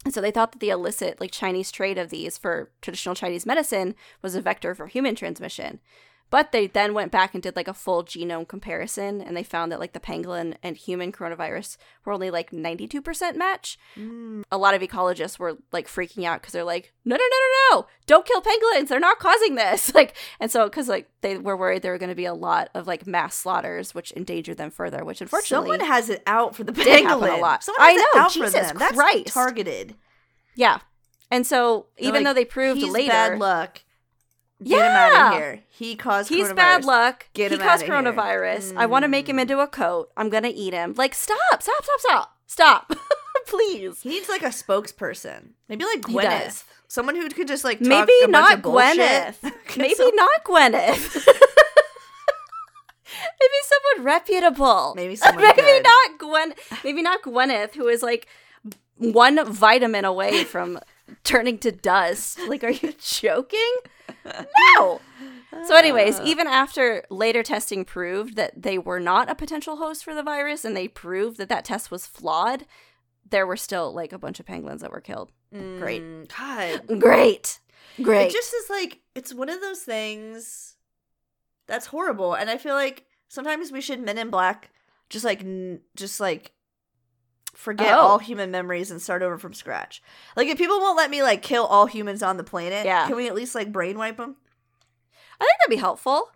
And 0.05 0.15
so 0.15 0.21
they 0.21 0.31
thought 0.31 0.53
that 0.53 0.61
the 0.61 0.71
illicit, 0.71 1.21
like 1.21 1.31
Chinese 1.31 1.71
trade 1.71 1.99
of 1.99 2.11
these 2.11 2.39
for 2.39 2.71
traditional 2.81 3.15
Chinese 3.15 3.47
medicine 3.47 3.95
was 4.23 4.35
a 4.35 4.41
vector 4.41 4.75
for 4.75 4.87
human 4.87 5.15
transmission. 5.15 5.81
But 6.31 6.53
they 6.53 6.67
then 6.67 6.93
went 6.93 7.11
back 7.11 7.33
and 7.33 7.43
did 7.43 7.57
like 7.57 7.69
a 7.69 7.75
full 7.75 8.05
genome 8.05 8.47
comparison 8.47 9.23
and 9.23 9.35
they 9.35 9.43
found 9.43 9.73
that 9.73 9.81
like 9.81 9.95
the 9.95 10.01
pangolin 10.01 10.57
and 10.63 10.77
human 10.77 11.11
coronavirus 11.11 11.79
were 12.05 12.13
only 12.13 12.31
like 12.31 12.51
92% 12.51 13.35
match. 13.35 13.79
Mm. 13.97 14.43
A 14.53 14.59
lot 14.59 14.75
of 14.75 14.83
ecologists 14.83 15.39
were 15.39 15.57
like 15.73 15.89
freaking 15.89 16.25
out 16.25 16.43
because 16.43 16.53
they're 16.53 16.65
like, 16.65 16.93
no, 17.05 17.17
no, 17.17 17.23
no, 17.23 17.37
no, 17.71 17.77
no, 17.77 17.87
don't 18.07 18.27
kill 18.27 18.43
pangolins. 18.43 18.89
They're 18.89 19.01
not 19.01 19.19
causing 19.19 19.55
this. 19.55 19.93
Like, 19.99 20.15
and 20.39 20.49
so 20.49 20.65
because 20.69 20.87
like 20.87 21.09
they 21.23 21.39
were 21.39 21.57
worried 21.57 21.83
there 21.83 21.91
were 21.91 21.99
going 21.99 22.09
to 22.09 22.15
be 22.15 22.25
a 22.25 22.35
lot 22.35 22.69
of 22.75 22.87
like 22.87 23.07
mass 23.07 23.35
slaughters, 23.35 23.95
which 23.95 24.13
endangered 24.13 24.59
them 24.59 24.71
further, 24.71 25.05
which 25.05 25.21
unfortunately. 25.21 25.71
Someone 25.71 25.89
has 25.89 26.09
it 26.09 26.23
out 26.25 26.55
for 26.55 26.63
the 26.63 26.73
pangolin. 26.73 27.39
a 27.39 27.41
lot. 27.41 27.65
Someone 27.65 27.83
I 27.83 27.93
has 27.93 28.01
it 28.01 28.09
know, 28.15 28.21
out 28.21 28.33
for 28.33 28.39
Jesus 28.39 28.69
them. 28.69 28.79
That's 28.79 28.95
Christ. 28.95 29.29
targeted. 29.29 29.97
yeah. 30.55 30.79
And 31.31 31.47
so 31.47 31.87
even 31.99 32.23
like, 32.23 32.25
though 32.25 32.35
they 32.35 32.45
proved 32.45 32.81
later. 32.83 33.09
bad 33.09 33.39
luck. 33.39 33.83
Get 34.63 34.79
him 34.79 34.97
out 34.97 35.13
Yeah. 35.13 35.29
of 35.31 35.35
here. 35.39 35.61
He 35.69 35.95
caused 35.95 36.29
He's 36.31 36.49
coronavirus. 36.49 36.57
bad 36.57 36.85
luck. 36.85 37.27
Get 37.33 37.53
he 37.53 37.59
caused 37.59 37.85
coronavirus. 37.85 38.77
I 38.77 38.87
want 38.87 39.05
to 39.05 39.09
make 39.09 39.29
him 39.29 39.37
Mm. 39.37 39.43
into 39.43 39.61
a 39.61 39.69
coat. 39.69 40.11
I'm 40.17 40.29
gonna 40.31 40.51
eat 40.53 40.73
him. 40.75 40.95
Like, 40.97 41.15
stop, 41.15 41.39
stop, 41.63 41.85
stop, 41.85 42.01
stop, 42.01 42.37
stop, 42.47 42.93
please. 43.47 44.03
He 44.03 44.09
needs 44.09 44.29
like 44.29 44.43
a 44.43 44.47
spokesperson. 44.49 45.51
Maybe 45.69 45.85
like 45.85 46.01
Gwyneth. 46.03 46.65
Someone 46.89 47.15
who 47.17 47.29
could 47.29 47.47
just 47.47 47.63
like 47.65 47.79
talk 47.79 47.87
Maybe 48.09 48.13
not. 48.27 48.63
Gwyneth. 48.63 49.37
Maybe 49.77 49.95
So- 49.95 50.11
not 50.15 50.45
Gwyneth. 50.45 51.27
maybe 53.41 53.55
someone 53.65 54.05
reputable. 54.07 54.95
Maybe 54.97 55.17
someone 55.17 55.43
maybe 55.57 55.63
good. 55.63 55.83
not 55.85 56.19
Gwen. 56.19 56.55
Maybe 56.85 57.03
not 57.03 57.23
Gwyneth, 57.23 57.75
who 57.75 57.89
is 57.89 58.03
like 58.03 58.27
one 58.97 59.45
vitamin 59.53 60.05
away 60.05 60.45
from 60.45 60.79
turning 61.25 61.59
to 61.59 61.71
dust. 61.73 62.39
Like, 62.49 62.65
are 62.65 62.71
you 62.71 62.93
joking? 63.01 63.75
No. 64.77 65.01
So, 65.67 65.75
anyways, 65.77 66.21
Uh, 66.21 66.25
even 66.27 66.47
after 66.47 67.05
later 67.11 67.43
testing 67.43 67.85
proved 67.85 68.37
that 68.37 68.63
they 68.63 68.79
were 68.79 69.01
not 69.01 69.31
a 69.31 69.35
potential 69.35 69.77
host 69.77 70.05
for 70.05 70.15
the 70.15 70.23
virus 70.23 70.65
and 70.65 70.77
they 70.77 70.89
proved 70.89 71.39
that 71.39 71.49
that 71.49 71.65
test 71.65 71.91
was 71.91 72.07
flawed, 72.07 72.67
there 73.29 73.47
were 73.47 73.57
still 73.57 73.93
like 73.93 74.13
a 74.13 74.19
bunch 74.19 74.41
of 74.41 74.47
pangolins 74.47 74.81
that 74.81 74.93
were 74.93 75.01
killed. 75.01 75.33
great. 75.53 76.03
mm, 76.03 76.29
God, 76.37 77.01
Great. 77.01 77.61
Great. 78.03 78.27
It 78.29 78.33
just 78.33 78.53
is 78.55 78.71
like 78.71 79.01
it's 79.15 79.35
one 79.35 79.49
of 79.49 79.61
those 79.61 79.81
things 79.81 80.77
that's 81.67 81.87
horrible, 81.87 82.35
and 82.35 82.49
I 82.51 82.57
feel 82.59 82.75
like 82.75 83.07
sometimes 83.29 83.73
we 83.73 83.81
should 83.81 84.01
Men 84.01 84.19
in 84.19 84.31
Black 84.31 84.71
just 85.11 85.25
like 85.25 85.41
n- 85.41 85.81
just 85.97 86.21
like 86.21 86.53
forget 87.59 87.93
Oh. 87.93 87.99
all 87.99 88.19
human 88.19 88.53
memories 88.53 88.91
and 88.93 89.03
start 89.03 89.21
over 89.21 89.37
from 89.37 89.53
scratch. 89.53 90.01
Like 90.37 90.47
if 90.47 90.57
people 90.59 90.79
won't 90.79 90.97
let 90.97 91.11
me 91.11 91.23
like 91.25 91.43
kill 91.43 91.67
all 91.67 91.87
humans 91.87 92.23
on 92.23 92.37
the 92.37 92.45
planet, 92.45 92.87
Yeah. 92.87 93.07
can 93.09 93.17
we 93.17 93.27
at 93.27 93.35
least 93.35 93.55
like 93.57 93.73
brainwipe 93.73 94.17
them? 94.17 94.37
I 95.41 95.45
think 95.45 95.59
that'd 95.61 95.71
be 95.71 95.77
helpful. 95.77 96.31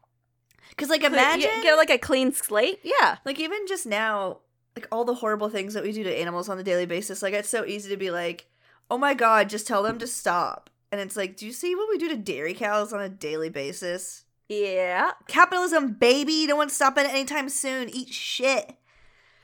Because 0.71 0.89
like 0.91 1.05
imagine 1.05 1.51
get, 1.51 1.63
get 1.63 1.75
like 1.77 1.91
a 1.91 1.99
clean 1.99 2.33
slate. 2.33 2.81
Yeah. 2.83 3.19
like 3.25 3.39
even 3.39 3.67
just 3.69 3.87
now 3.87 4.39
like 4.77 4.89
all 4.91 5.05
the 5.05 5.15
horrible 5.15 5.49
things 5.49 5.75
that 5.75 5.85
we 5.85 5.93
do 5.93 6.03
to 6.03 6.19
animals 6.19 6.49
on 6.49 6.59
a 6.59 6.63
daily 6.65 6.87
basis 6.87 7.23
like 7.23 7.35
it's 7.35 7.49
so 7.49 7.65
easy 7.67 7.91
to 7.91 7.97
be 7.99 8.11
like 8.11 8.47
oh 8.91 8.97
my 8.97 9.13
god 9.13 9.51
just 9.51 9.67
tell 9.67 9.83
them 9.83 9.99
to 9.99 10.07
stop 10.07 10.71
and 10.91 10.99
it's 10.99 11.15
like 11.15 11.37
do 11.37 11.45
you 11.45 11.53
see 11.53 11.75
what 11.77 11.91
we 11.91 11.99
do 11.99 12.09
to 12.09 12.17
dairy 12.17 12.55
cows 12.55 12.91
on 12.91 13.01
a 13.03 13.09
daily 13.11 13.51
basis 13.51 14.25
Yeah. 14.49 15.11
capitalism 15.29 15.93
baby 15.93 16.47
no 16.47 16.57
one's 16.57 16.73
stopping 16.73 17.05
it 17.05 17.11
anytime 17.11 17.51
soon 17.51 17.91
eat 17.91 18.09
shit 18.15 18.77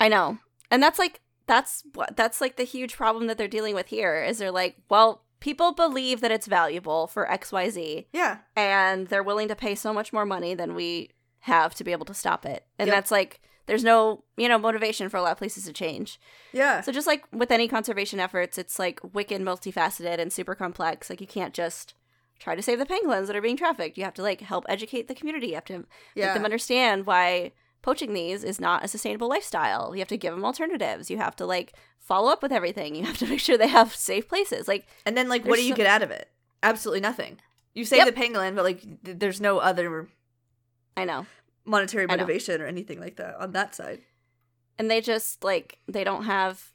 I 0.01 0.09
know. 0.09 0.39
And 0.71 0.83
that's 0.83 0.99
like 0.99 1.21
that's 1.49 1.83
what 1.95 2.17
that's 2.17 2.41
like 2.41 2.57
the 2.57 2.63
huge 2.65 2.97
problem 2.97 3.27
that 3.27 3.37
they're 3.39 3.49
dealing 3.49 3.75
with 3.75 3.89
here 3.89 4.23
is 4.23 4.39
they're 4.39 4.53
like, 4.53 4.77
well, 4.89 5.25
people 5.41 5.73
believe 5.73 6.21
that 6.21 6.31
it's 6.31 6.47
valuable 6.47 7.07
for 7.07 7.27
XYZ 7.27 8.07
yeah 8.13 8.39
and 8.57 9.07
they're 9.09 9.23
willing 9.23 9.49
to 9.49 9.55
pay 9.57 9.75
so 9.75 9.93
much 9.93 10.13
more 10.13 10.27
money 10.27 10.53
than 10.55 10.75
we 10.75 11.11
have 11.41 11.75
to 11.77 11.85
be 11.85 11.93
able 11.93 12.05
to 12.07 12.15
stop 12.15 12.45
it. 12.45 12.65
And 12.79 12.87
Yep. 12.89 12.95
that's 12.97 13.11
like 13.11 13.41
there's 13.67 13.85
no, 13.85 14.25
you 14.37 14.49
know, 14.49 14.59
motivation 14.59 15.09
for 15.09 15.17
a 15.19 15.23
lot 15.23 15.33
of 15.33 15.39
places 15.39 15.65
to 15.67 15.73
change. 15.73 16.19
yeah 16.53 16.81
So 16.81 16.91
just 16.91 17.07
like 17.07 17.25
with 17.33 17.51
any 17.51 17.69
conservation 17.69 18.19
efforts, 18.19 18.57
it's 18.59 18.79
like 18.79 18.99
wicked 19.15 19.41
multifaceted 19.43 20.19
and 20.19 20.33
super 20.33 20.55
complex. 20.55 21.09
Like 21.11 21.21
you 21.21 21.27
can't 21.27 21.55
just 21.55 21.95
try 22.41 22.55
to 22.55 22.63
save 22.63 22.79
the 22.79 22.87
pangolins 22.87 23.27
that 23.27 23.37
are 23.37 23.43
being 23.43 23.57
trafficked. 23.57 23.97
You 23.99 24.05
have 24.05 24.15
to 24.15 24.23
like 24.23 24.41
help 24.41 24.65
educate 24.69 25.07
the 25.07 25.15
community. 25.15 25.49
You 25.49 25.55
have 25.55 25.65
to 25.67 25.79
make 25.79 25.87
yeah 26.17 26.35
them 26.35 26.45
understand 26.45 27.07
why 27.07 27.53
poaching 27.89 28.13
these 28.13 28.45
is 28.45 28.61
not 28.61 28.85
a 28.85 28.89
sustainable 28.89 29.29
lifestyle. 29.29 29.95
You 29.95 30.01
have 30.01 30.09
to 30.09 30.17
give 30.25 30.35
them 30.35 30.45
alternatives. 30.45 31.11
You 31.11 31.17
have 31.19 31.35
to 31.37 31.47
like 31.47 31.73
follow 31.99 32.31
up 32.31 32.43
with 32.43 32.53
everything. 32.53 32.95
You 32.95 33.05
have 33.05 33.19
to 33.19 33.27
make 33.27 33.41
sure 33.41 33.57
they 33.57 33.69
have 33.81 33.95
safe 33.95 34.29
places. 34.29 34.69
Like 34.69 34.87
and 35.07 35.17
then 35.17 35.29
like 35.29 35.45
what 35.45 35.57
do 35.57 35.65
you 35.65 35.71
so- 35.75 35.77
get 35.83 35.87
out 35.87 36.03
of 36.03 36.11
it 36.11 36.29
absolutely 36.63 37.01
nothing 37.01 37.39
you 37.75 37.85
save 37.85 37.99
Yep. 38.05 38.07
the 38.15 38.21
pangolin 38.21 38.57
but 38.57 38.65
like 38.65 38.81
th- 39.05 39.19
there's 39.21 39.41
no 39.41 39.59
other 39.71 40.09
I 40.97 41.05
know. 41.05 41.25
monetary 41.65 42.03
I 42.05 42.07
know. 42.09 42.15
motivation 42.17 42.61
or 42.61 42.67
anything 42.67 42.99
like 43.01 43.15
that 43.17 43.37
on 43.39 43.53
that 43.53 43.75
side 43.77 44.01
And 44.79 44.91
they 44.91 45.01
just 45.01 45.45
like 45.45 45.79
they 45.87 46.03
don't 46.05 46.25
have 46.25 46.73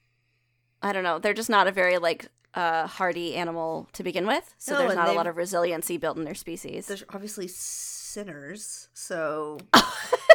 I 0.82 0.94
don't 0.94 1.04
know. 1.04 1.20
They're 1.20 1.34
just 1.44 1.50
not 1.50 1.68
a 1.68 1.72
very 1.82 1.98
like 1.98 2.28
uh 2.54 2.88
hardy 2.88 3.36
animal 3.36 3.90
to 3.94 4.04
begin 4.04 4.26
with. 4.28 4.46
So 4.58 4.74
No, 4.74 4.80
there's 4.80 4.96
not 4.96 5.10
a 5.10 5.18
lot 5.20 5.28
of 5.28 5.36
resiliency 5.38 5.98
built 5.98 6.16
in 6.18 6.24
their 6.24 6.36
species. 6.46 6.88
They're 6.88 6.98
obviously 7.18 7.48
sinners 7.50 8.88
so 8.94 9.58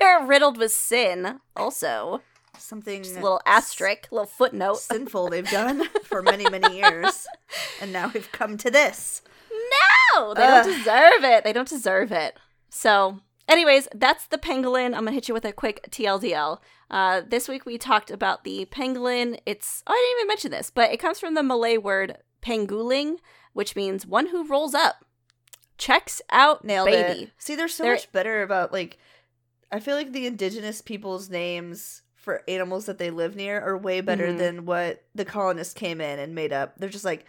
They're 0.00 0.24
riddled 0.26 0.56
with 0.58 0.72
sin 0.72 1.40
also. 1.54 2.22
something 2.58 3.02
Just 3.02 3.16
a 3.16 3.20
little 3.20 3.40
asterisk, 3.46 4.08
little 4.10 4.26
footnote. 4.26 4.78
sinful 4.78 5.28
they've 5.28 5.48
done 5.60 5.84
for 6.04 6.22
many 6.22 6.48
many 6.50 6.76
years 6.78 7.26
and 7.80 7.92
now 7.92 8.10
we've 8.12 8.30
come 8.32 8.56
to 8.58 8.70
this 8.70 9.22
No, 10.16 10.34
they 10.34 10.46
don't 10.46 10.66
deserve 10.66 11.24
it. 11.24 11.44
They 11.44 11.52
don't 11.52 11.68
deserve 11.68 12.12
it. 12.12 12.36
So, 12.70 13.20
anyways, 13.48 13.88
that's 13.94 14.26
the 14.26 14.38
pangolin. 14.38 14.86
I'm 14.86 15.04
gonna 15.04 15.12
hit 15.12 15.28
you 15.28 15.34
with 15.34 15.44
a 15.44 15.52
quick 15.52 15.86
TLDL. 15.90 16.58
Uh, 16.90 17.22
this 17.26 17.48
week 17.48 17.64
we 17.66 17.78
talked 17.78 18.10
about 18.10 18.42
the 18.44 18.66
pangolin. 18.70 19.38
It's 19.46 19.82
oh, 19.86 19.92
I 19.92 19.96
didn't 19.96 20.20
even 20.20 20.28
mention 20.28 20.50
this, 20.50 20.70
but 20.70 20.90
it 20.92 20.98
comes 20.98 21.20
from 21.20 21.34
the 21.34 21.42
Malay 21.42 21.76
word 21.76 22.18
panguling, 22.40 23.18
which 23.52 23.76
means 23.76 24.06
one 24.06 24.28
who 24.28 24.46
rolls 24.46 24.74
up. 24.74 25.04
Checks 25.78 26.20
out, 26.30 26.64
nailed 26.64 26.88
baby. 26.88 27.22
it 27.24 27.30
see 27.38 27.54
they're 27.56 27.68
so 27.68 27.84
They're- 27.84 27.94
much 27.94 28.12
better 28.12 28.42
about 28.42 28.72
like 28.72 28.98
i 29.72 29.80
feel 29.80 29.96
like 29.96 30.12
the 30.12 30.26
indigenous 30.26 30.80
people's 30.82 31.28
names 31.30 32.02
for 32.16 32.42
animals 32.48 32.86
that 32.86 32.98
they 32.98 33.10
live 33.10 33.34
near 33.34 33.60
are 33.60 33.76
way 33.78 34.00
better 34.00 34.28
Mhm. 34.28 34.38
than 34.38 34.66
what 34.66 35.02
the 35.14 35.24
colonists 35.24 35.72
came 35.74 36.00
in 36.00 36.18
and 36.18 36.34
made 36.34 36.52
up 36.52 36.74
they're 36.78 36.88
just 36.88 37.04
like 37.04 37.24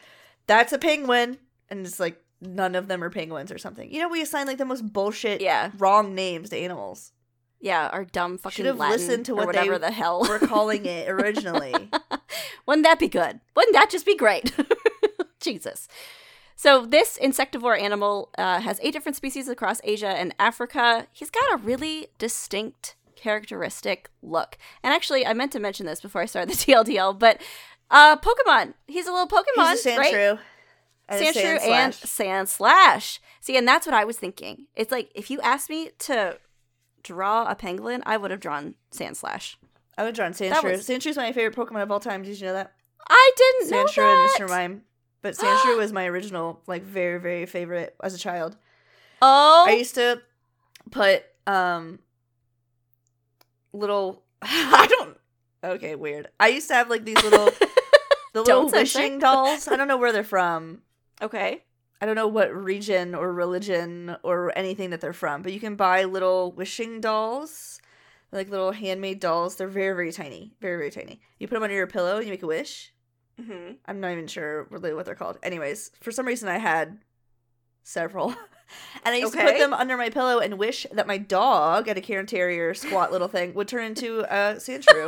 that's 0.47 0.73
a 0.73 0.77
penguin 0.77 1.37
and 1.69 1.85
it's 1.85 1.99
like 1.99 2.21
none 2.41 2.75
of 2.75 2.87
them 2.87 3.03
are 3.03 3.09
penguins 3.09 3.51
or 3.51 3.57
something 3.57 3.91
you 3.93 3.99
know 3.99 4.09
we 4.09 4.21
assign 4.21 4.47
like 4.47 4.57
the 4.57 4.65
most 4.65 4.91
bullshit 4.91 5.41
Yeah, 5.41 5.71
wrong 5.77 6.13
names 6.15 6.49
to 6.49 6.57
animals 6.57 7.11
yeah. 7.63 7.89
Our 7.93 8.05
dumb 8.05 8.39
fucking 8.39 8.55
Should've 8.65 8.79
Latin 8.79 8.97
listened 8.97 9.25
to 9.27 9.35
what 9.35 9.41
they 9.41 9.59
whatever 9.59 9.77
the 9.77 9.91
hell 9.91 10.21
we're 10.21 10.39
calling 10.39 10.87
it 10.87 11.07
originally 11.07 11.91
Wouldn't 12.65 12.85
that 12.85 12.97
be 12.97 13.07
good? 13.07 13.39
Wouldn't 13.55 13.75
that 13.75 13.91
just 13.91 14.03
be 14.03 14.15
great? 14.17 14.51
Jesus. 15.39 15.87
So, 16.61 16.85
this 16.85 17.17
insectivore 17.17 17.81
animal 17.81 18.29
uh, 18.37 18.59
has 18.59 18.79
eight 18.83 18.91
different 18.93 19.15
species 19.15 19.49
across 19.49 19.81
Asia 19.83 20.09
and 20.09 20.31
Africa. 20.37 21.07
He's 21.11 21.31
got 21.31 21.53
a 21.53 21.57
really 21.57 22.09
distinct, 22.19 22.95
characteristic 23.15 24.11
look. 24.21 24.59
And 24.83 24.93
actually, 24.93 25.25
I 25.25 25.33
meant 25.33 25.51
to 25.53 25.59
mention 25.59 25.87
this 25.87 26.01
before 26.01 26.21
I 26.21 26.27
started 26.27 26.53
the 26.53 26.57
TLDL, 26.73 27.17
but 27.17 27.41
uh, 27.89 28.15
Pokemon. 28.17 28.75
He's 28.85 29.07
a 29.07 29.11
little 29.11 29.27
Pokemon, 29.27 29.71
he's 29.71 29.85
a 29.87 29.97
right? 29.97 30.13
sandshrew 30.13 30.39
and 31.09 31.19
a 31.19 31.31
Sandshrew 31.33 31.61
and. 31.67 31.93
Sandslash. 31.93 33.17
See, 33.39 33.57
and 33.57 33.67
that's 33.67 33.87
what 33.87 33.95
I 33.95 34.05
was 34.05 34.17
thinking. 34.17 34.67
It's 34.75 34.91
like 34.91 35.11
if 35.15 35.31
you 35.31 35.41
asked 35.41 35.67
me 35.67 35.89
to 35.97 36.37
draw 37.01 37.47
a 37.49 37.55
pangolin, 37.55 38.03
I 38.05 38.17
would 38.17 38.29
have 38.29 38.39
drawn 38.39 38.75
Sandslash. 38.91 39.55
I 39.97 40.03
would 40.03 40.13
draw 40.13 40.29
That 40.29 40.35
Sandshrew. 40.35 40.71
was- 40.73 40.87
Sandshrew 40.87 41.07
is 41.07 41.17
my 41.17 41.31
favorite 41.31 41.55
Pokemon 41.55 41.81
of 41.81 41.89
all 41.91 41.99
time. 41.99 42.21
Did 42.21 42.39
you 42.39 42.45
know 42.45 42.53
that? 42.53 42.73
I 43.09 43.31
didn't 43.35 43.71
know 43.71 43.83
that. 43.83 43.95
Sandshrew 43.95 44.39
and. 44.39 44.47
Mr. 44.47 44.47
Mime. 44.47 44.83
But 45.21 45.35
Sandshrew 45.35 45.77
was 45.77 45.93
my 45.93 46.05
original, 46.07 46.61
like 46.67 46.83
very, 46.83 47.19
very 47.19 47.45
favorite 47.45 47.95
as 48.03 48.13
a 48.13 48.17
child. 48.17 48.57
Oh, 49.21 49.65
I 49.67 49.73
used 49.73 49.95
to 49.95 50.21
put 50.89 51.23
um 51.47 51.99
little 53.73 54.23
I 54.41 54.87
don't 54.89 55.17
okay, 55.63 55.95
weird. 55.95 56.29
I 56.39 56.49
used 56.49 56.67
to 56.69 56.73
have 56.75 56.89
like 56.89 57.05
these 57.05 57.21
little 57.23 57.45
the 58.33 58.39
little 58.41 58.43
Don't 58.43 58.71
wishing 58.71 59.19
dolls. 59.19 59.67
I 59.67 59.75
don't 59.75 59.87
know 59.87 59.97
where 59.97 60.11
they're 60.11 60.23
from. 60.23 60.81
okay. 61.21 61.63
I 62.03 62.07
don't 62.07 62.15
know 62.15 62.27
what 62.27 62.51
region 62.51 63.13
or 63.13 63.31
religion 63.31 64.15
or 64.23 64.51
anything 64.57 64.89
that 64.89 65.01
they're 65.01 65.13
from, 65.13 65.43
but 65.43 65.53
you 65.53 65.59
can 65.59 65.75
buy 65.75 66.05
little 66.05 66.51
wishing 66.51 66.99
dolls, 66.99 67.79
like 68.31 68.49
little 68.49 68.71
handmade 68.71 69.19
dolls. 69.19 69.55
They're 69.55 69.67
very, 69.67 69.93
very 69.93 70.11
tiny, 70.11 70.55
very, 70.59 70.77
very 70.77 70.89
tiny. 70.89 71.21
You 71.37 71.47
put 71.47 71.53
them 71.53 71.61
under 71.61 71.75
your 71.75 71.85
pillow 71.85 72.15
and 72.15 72.25
you 72.25 72.31
make 72.31 72.41
a 72.41 72.47
wish. 72.47 72.90
Mm-hmm. 73.41 73.73
I'm 73.85 73.99
not 73.99 74.11
even 74.11 74.27
sure 74.27 74.67
really 74.69 74.93
what 74.93 75.05
they're 75.05 75.15
called. 75.15 75.37
Anyways, 75.43 75.91
for 76.01 76.11
some 76.11 76.25
reason 76.27 76.47
I 76.49 76.57
had 76.57 76.99
several. 77.83 78.29
and 79.05 79.15
I 79.15 79.17
used 79.17 79.33
to 79.33 79.39
put 79.41 79.57
them 79.57 79.73
under 79.73 79.97
my 79.97 80.09
pillow 80.09 80.39
and 80.39 80.57
wish 80.59 80.85
that 80.91 81.07
my 81.07 81.17
dog, 81.17 81.87
at 81.87 81.97
a 81.97 82.01
Cairn 82.01 82.25
Terrier 82.25 82.73
squat 82.73 83.11
little 83.11 83.27
thing, 83.27 83.53
would 83.53 83.67
turn 83.67 83.85
into 83.85 84.21
a 84.33 84.59
sand 84.59 84.83
shrew. 84.89 85.07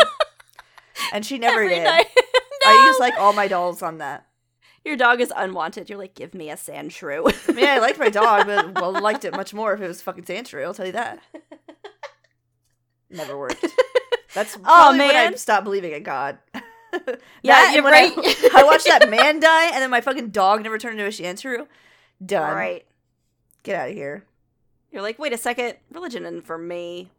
and 1.13 1.25
she 1.25 1.37
never 1.37 1.61
Every 1.63 1.75
did. 1.75 1.83
night. 1.83 2.07
I 2.65 2.75
No! 2.75 2.87
used 2.87 2.99
like 2.99 3.15
all 3.19 3.33
my 3.33 3.47
dolls 3.47 3.81
on 3.81 3.97
that. 3.99 4.25
Your 4.85 4.97
dog 4.97 5.21
is 5.21 5.31
unwanted. 5.35 5.89
You're 5.89 5.97
like, 5.99 6.13
give 6.13 6.33
me 6.33 6.49
a 6.49 6.57
sand 6.57 6.91
shrew. 6.91 7.25
I 7.47 7.51
mean, 7.53 7.67
I 7.67 7.79
liked 7.79 7.99
my 7.99 8.09
dog, 8.09 8.47
but 8.47 8.73
well, 8.81 8.91
liked 8.91 9.23
it 9.23 9.33
much 9.33 9.53
more 9.53 9.73
if 9.73 9.79
it 9.81 9.87
was 9.87 10.01
fucking 10.01 10.25
Sandshrew. 10.25 10.63
I'll 10.65 10.73
tell 10.73 10.85
you 10.85 10.91
that. 10.91 11.19
Never 13.09 13.37
worked. 13.37 13.65
That's 14.33 14.57
probably 14.57 14.99
when 14.99 15.09
I 15.11 15.13
man. 15.13 15.37
stopped 15.37 15.63
believing 15.63 15.93
in 15.93 16.03
God. 16.03 16.37
Yeah, 17.43 17.73
you're 17.73 17.83
right. 17.83 18.11
I, 18.15 18.49
I 18.57 18.63
watched 18.63 18.85
that 18.85 19.09
man 19.09 19.39
die, 19.39 19.65
and 19.67 19.81
then 19.81 19.89
my 19.89 20.01
fucking 20.01 20.29
dog 20.29 20.63
never 20.63 20.77
turned 20.77 20.99
into 20.99 21.05
a 21.05 21.09
Sandshrew. 21.09 21.67
Done. 22.25 22.49
All 22.49 22.55
right. 22.55 22.85
Get 23.63 23.75
out 23.79 23.89
of 23.89 23.95
here. 23.95 24.23
You're 24.91 25.01
like, 25.01 25.17
wait 25.19 25.33
a 25.33 25.37
second. 25.37 25.75
Religion 25.91 26.23
isn't 26.25 26.45
for 26.45 26.57
me. 26.57 27.09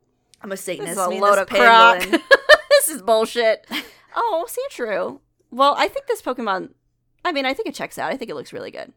I'm 0.42 0.50
a 0.50 0.54
This 0.54 0.62
Satanist. 0.62 0.92
is 0.92 0.98
a 0.98 1.08
load 1.08 1.32
this 1.32 1.40
of 1.42 1.48
crock. 1.48 1.98
pangolin. 2.00 2.22
this 2.70 2.88
is 2.88 3.02
bullshit. 3.02 3.66
Oh, 4.14 4.46
Sandshrew. 4.48 5.18
Well, 5.50 5.74
I 5.76 5.88
think 5.88 6.06
this 6.06 6.22
Pokemon. 6.22 6.70
I 7.24 7.32
mean, 7.32 7.46
I 7.46 7.54
think 7.54 7.68
it 7.68 7.74
checks 7.74 7.98
out. 7.98 8.12
I 8.12 8.16
think 8.16 8.30
it 8.30 8.34
looks 8.34 8.52
really 8.52 8.70
good. 8.70 8.92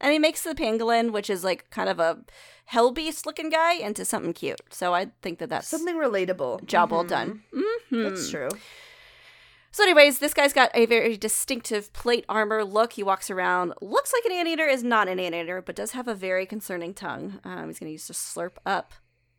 And 0.00 0.12
he 0.12 0.18
makes 0.18 0.42
the 0.42 0.54
pangolin, 0.54 1.10
which 1.12 1.28
is 1.28 1.42
like 1.42 1.68
kind 1.70 1.88
of 1.88 1.98
a 1.98 2.18
hell 2.66 2.92
beast 2.92 3.26
looking 3.26 3.50
guy, 3.50 3.72
into 3.74 4.04
something 4.04 4.32
cute. 4.32 4.60
So 4.70 4.94
I 4.94 5.10
think 5.22 5.38
that 5.40 5.48
that's 5.48 5.66
Something 5.66 5.96
relatable. 5.96 6.64
job 6.66 6.92
well 6.92 7.04
Mhm. 7.04 7.08
done. 7.08 7.42
hmm 7.52 8.02
That's 8.04 8.30
true. 8.30 8.48
So, 9.70 9.82
anyways, 9.82 10.18
this 10.18 10.34
guy's 10.34 10.52
got 10.52 10.70
a 10.74 10.86
very 10.86 11.16
distinctive 11.16 11.92
plate 11.92 12.24
armor 12.28 12.64
look. 12.64 12.94
He 12.94 13.02
walks 13.02 13.30
around, 13.30 13.74
looks 13.82 14.12
like 14.12 14.24
an 14.24 14.32
anteater, 14.32 14.66
is 14.66 14.82
not 14.82 15.08
an 15.08 15.20
anteater, 15.20 15.60
but 15.60 15.76
does 15.76 15.92
have 15.92 16.08
a 16.08 16.14
very 16.14 16.46
concerning 16.46 16.94
tongue. 16.94 17.40
Um, 17.44 17.66
he's 17.66 17.78
going 17.78 17.88
to 17.88 17.92
use 17.92 18.06
to 18.06 18.12
slurp 18.14 18.56
up 18.64 18.94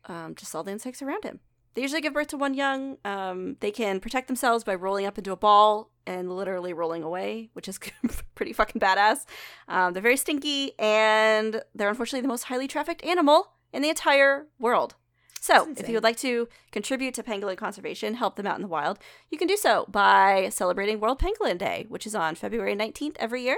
um, 0.06 0.34
just 0.34 0.54
all 0.54 0.62
the 0.62 0.72
insects 0.72 1.02
around 1.02 1.24
him. 1.24 1.40
They 1.74 1.82
usually 1.82 2.00
give 2.00 2.14
birth 2.14 2.28
to 2.28 2.36
one 2.36 2.54
young. 2.54 2.98
Um, 3.04 3.56
they 3.60 3.70
can 3.70 4.00
protect 4.00 4.26
themselves 4.26 4.64
by 4.64 4.74
rolling 4.74 5.06
up 5.06 5.18
into 5.18 5.32
a 5.32 5.36
ball 5.36 5.90
and 6.06 6.34
literally 6.34 6.72
rolling 6.72 7.02
away, 7.02 7.50
which 7.52 7.68
is 7.68 7.78
pretty 8.34 8.52
fucking 8.52 8.80
badass. 8.80 9.24
Um, 9.68 9.92
they're 9.92 10.02
very 10.02 10.16
stinky, 10.16 10.72
and 10.78 11.62
they're 11.74 11.88
unfortunately 11.88 12.22
the 12.22 12.28
most 12.28 12.44
highly 12.44 12.66
trafficked 12.66 13.04
animal 13.04 13.52
in 13.72 13.82
the 13.82 13.88
entire 13.88 14.46
world. 14.58 14.96
So, 15.42 15.72
if 15.74 15.88
you 15.88 15.94
would 15.94 16.04
like 16.04 16.18
to 16.18 16.48
contribute 16.70 17.14
to 17.14 17.22
pangolin 17.22 17.56
conservation, 17.56 18.14
help 18.14 18.36
them 18.36 18.46
out 18.46 18.56
in 18.56 18.62
the 18.62 18.68
wild, 18.68 18.98
you 19.30 19.38
can 19.38 19.48
do 19.48 19.56
so 19.56 19.86
by 19.88 20.50
celebrating 20.50 21.00
World 21.00 21.18
Pangolin 21.18 21.56
Day, 21.56 21.86
which 21.88 22.06
is 22.06 22.14
on 22.14 22.34
February 22.34 22.76
19th 22.76 23.16
every 23.18 23.42
year. 23.42 23.56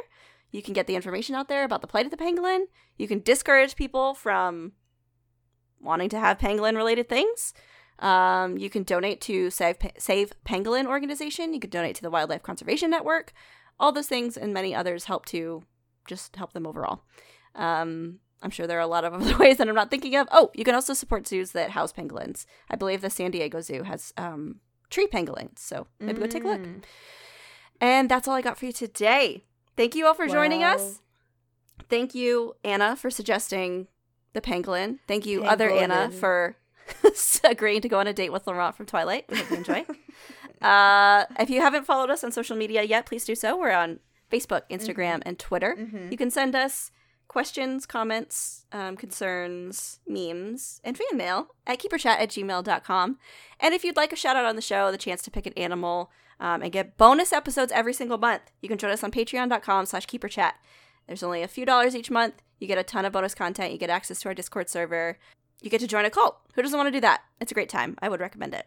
You 0.53 0.63
can 0.63 0.75
get 0.75 0.87
the 0.87 0.95
information 0.95 1.35
out 1.35 1.49
there 1.49 1.65
about 1.65 1.81
the 1.81 1.89
plight 1.89 2.05
of 2.07 2.13
the 2.13 2.17
pangolin. 2.17 2.67
You 2.99 3.09
can 3.09 3.19
discourage 3.19 3.75
people 3.75 4.15
from 4.15 4.73
wanting 5.81 6.09
to 6.11 6.21
have 6.21 6.39
pangolin 6.39 6.77
related 6.77 7.09
things. 7.09 7.53
Um, 7.99 8.59
you 8.59 8.71
can 8.71 8.85
donate 8.85 9.21
to 9.23 9.51
Save, 9.51 9.81
Pa- 9.81 9.91
Save 9.99 10.33
Pangolin 10.45 10.87
organization. 10.87 11.53
You 11.53 11.59
can 11.59 11.71
donate 11.71 11.97
to 11.97 12.03
the 12.03 12.11
Wildlife 12.11 12.45
Conservation 12.45 12.91
Network. 12.91 13.33
All 13.81 13.91
those 13.91 14.07
things 14.07 14.37
and 14.37 14.55
many 14.55 14.73
others 14.73 15.05
help 15.05 15.25
to 15.27 15.65
just 16.07 16.37
help 16.37 16.53
them 16.53 16.67
overall. 16.67 17.03
Um, 17.57 18.21
I'm 18.43 18.51
sure 18.51 18.67
there 18.67 18.79
are 18.79 18.83
a 18.83 18.87
lot 18.87 19.05
of 19.05 19.15
other 19.21 19.37
ways 19.39 19.59
that 19.59 19.69
I'm 19.69 19.75
not 19.75 19.91
thinking 19.91 20.17
of. 20.17 20.29
Oh, 20.33 20.51
you 20.55 20.65
can 20.65 20.75
also 20.75 20.95
support 20.95 21.27
zoos 21.27 21.53
that 21.53 21.71
house 21.71 21.93
pangolins. 21.93 22.45
I 22.69 22.77
believe 22.77 23.01
the 23.01 23.11
San 23.11 23.31
Diego 23.31 23.61
Zoo 23.61 23.85
has 23.85 24.13
um, 24.17 24.61
tree 24.91 25.07
pangolins, 25.07 25.59
so 25.59 25.87
maybe 26.01 26.21
go 26.21 26.27
take 26.27 26.45
a 26.45 26.49
look. 26.49 26.61
Mm. 26.61 26.83
And 27.81 28.09
that's 28.09 28.29
all 28.29 28.35
I 28.35 28.43
got 28.43 28.59
for 28.59 28.67
you 28.67 28.73
today. 28.73 29.45
Thank 29.77 29.95
you 29.95 30.07
all 30.07 30.15
for 30.15 30.29
joining 30.29 30.63
us. 30.63 31.01
Thank 31.89 32.15
you, 32.15 32.55
Anna, 32.63 32.95
for 32.97 33.11
suggesting 33.11 33.89
the 34.35 34.41
pangolin. 34.41 34.99
Thank 35.09 35.27
you, 35.27 35.45
other 35.45 35.71
Anna, 35.71 36.11
for 36.11 36.57
agreeing 37.45 37.81
to 37.81 37.89
go 37.89 37.99
on 37.99 38.07
a 38.07 38.13
date 38.13 38.33
with 38.33 38.47
Laurent 38.47 38.77
from 38.77 38.87
Twilight. 38.87 39.25
We 39.29 39.39
hope 39.39 39.51
you 39.51 39.57
enjoy. 39.57 39.87
uh, 40.63 41.25
if 41.39 41.51
you 41.51 41.61
haven't 41.61 41.85
followed 41.85 42.11
us 42.11 42.23
on 42.23 42.33
social 42.33 42.57
media 42.57 42.83
yet, 42.83 43.07
please 43.07 43.25
do 43.25 43.35
so. 43.35 43.59
We're 43.59 43.73
on 43.73 44.01
Facebook, 44.31 44.63
Instagram, 44.71 45.23
and 45.27 45.39
Twitter. 45.39 45.77
Mhm. 45.79 46.11
You 46.11 46.17
can 46.17 46.31
send 46.31 46.55
us 46.55 46.91
questions, 47.33 47.87
comments, 47.87 48.67
um, 48.73 48.95
concerns, 48.95 50.01
memes, 50.07 50.83
and 50.85 50.99
fan 50.99 51.17
mail 51.17 51.49
at 51.67 51.81
keeperchat 51.81 52.19
at 52.19 52.29
gmail.com. 52.29 53.19
And 53.59 53.75
if 53.75 53.85
you'd 53.85 53.97
like 53.97 54.13
a 54.13 54.17
shout 54.17 54.37
out 54.37 54.45
on 54.45 54.55
the 54.55 54.61
show, 54.61 54.93
the 54.93 54.99
chance 54.99 55.23
to 55.23 55.31
pick 55.31 55.47
an 55.47 55.55
animal, 55.55 56.11
um, 56.39 56.61
and 56.61 56.71
get 56.71 56.99
bonus 56.99 57.33
episodes 57.33 57.73
every 57.73 57.95
single 57.95 58.19
month, 58.19 58.43
you 58.61 58.69
can 58.69 58.77
join 58.77 58.91
us 58.91 59.03
on 59.03 59.11
patreon.com 59.11 59.87
slash 59.87 60.07
keeperchat. 60.07 60.53
There's 61.07 61.23
only 61.23 61.43
a 61.43 61.49
few 61.49 61.65
dollars 61.65 61.97
each 61.97 62.11
month. 62.11 62.43
You 62.59 62.67
get 62.67 62.79
a 62.79 62.83
ton 62.83 63.07
of 63.07 63.13
bonus 63.13 63.35
content. 63.35 63.73
You 63.73 63.79
get 63.79 63.91
access 63.91 64.21
to 64.21 64.29
our 64.29 64.35
Discord 64.35 64.69
server. 64.69 65.19
You 65.63 65.71
get 65.71 65.81
to 65.81 65.87
join 65.87 66.05
a 66.05 66.11
cult. 66.11 66.39
Who 66.55 66.61
doesn't 66.63 66.77
want 66.77 66.89
to 66.89 66.93
do 66.93 67.01
that? 67.01 67.23
It's 67.41 67.51
a 67.51 67.55
great 67.55 67.71
time. 67.71 67.97
I 68.03 68.11
would 68.11 68.21
recommend 68.21 68.53
it. 68.53 68.67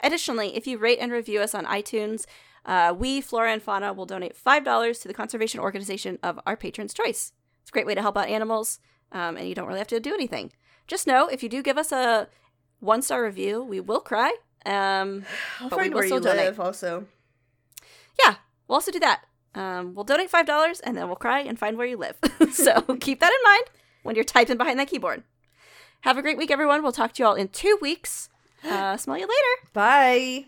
Additionally, 0.00 0.54
if 0.54 0.66
you 0.66 0.76
rate 0.76 0.98
and 1.00 1.10
review 1.10 1.40
us 1.40 1.54
on 1.54 1.64
iTunes, 1.64 2.26
uh, 2.66 2.94
we, 2.96 3.22
Flora 3.22 3.52
and 3.52 3.62
Fauna, 3.62 3.92
will 3.92 4.04
donate 4.04 4.36
$5 4.36 5.00
to 5.00 5.08
the 5.08 5.14
conservation 5.14 5.60
organization 5.60 6.18
of 6.22 6.38
our 6.44 6.56
patron's 6.56 6.92
choice. 6.92 7.32
It's 7.62 7.70
a 7.70 7.72
great 7.72 7.86
way 7.86 7.94
to 7.94 8.02
help 8.02 8.16
out 8.16 8.28
animals, 8.28 8.78
um, 9.12 9.36
and 9.36 9.48
you 9.48 9.54
don't 9.54 9.66
really 9.66 9.78
have 9.80 9.88
to 9.88 10.00
do 10.00 10.12
anything. 10.14 10.52
Just 10.86 11.06
know 11.06 11.28
if 11.28 11.42
you 11.42 11.48
do 11.48 11.62
give 11.62 11.78
us 11.78 11.90
a 11.92 12.28
one 12.80 13.02
star 13.02 13.24
review, 13.24 13.62
we 13.62 13.80
will 13.80 14.00
cry. 14.00 14.34
Um, 14.66 15.24
I'll 15.60 15.68
But 15.68 15.78
we 15.78 15.82
find 15.84 15.94
will 15.94 16.00
where 16.00 16.06
still 16.08 16.18
you 16.18 16.24
donate. 16.24 16.46
live. 16.46 16.60
Also, 16.60 17.06
yeah, 18.24 18.36
we'll 18.68 18.76
also 18.76 18.90
do 18.92 19.00
that. 19.00 19.22
Um, 19.54 19.94
we'll 19.94 20.04
donate 20.04 20.30
$5 20.32 20.80
and 20.84 20.96
then 20.96 21.06
we'll 21.08 21.16
cry 21.16 21.40
and 21.40 21.58
find 21.58 21.76
where 21.76 21.86
you 21.86 21.96
live. 21.96 22.16
so 22.52 22.80
keep 23.00 23.20
that 23.20 23.32
in 23.32 23.50
mind 23.50 23.64
when 24.02 24.14
you're 24.14 24.24
typing 24.24 24.56
behind 24.56 24.78
that 24.80 24.88
keyboard. 24.88 25.24
Have 26.02 26.16
a 26.18 26.22
great 26.22 26.38
week, 26.38 26.50
everyone. 26.50 26.82
We'll 26.82 26.92
talk 26.92 27.12
to 27.14 27.22
you 27.22 27.26
all 27.28 27.34
in 27.34 27.48
two 27.48 27.78
weeks. 27.80 28.28
Uh, 28.64 28.96
smell 28.96 29.18
you 29.18 29.24
later. 29.26 29.68
bye. 29.72 30.46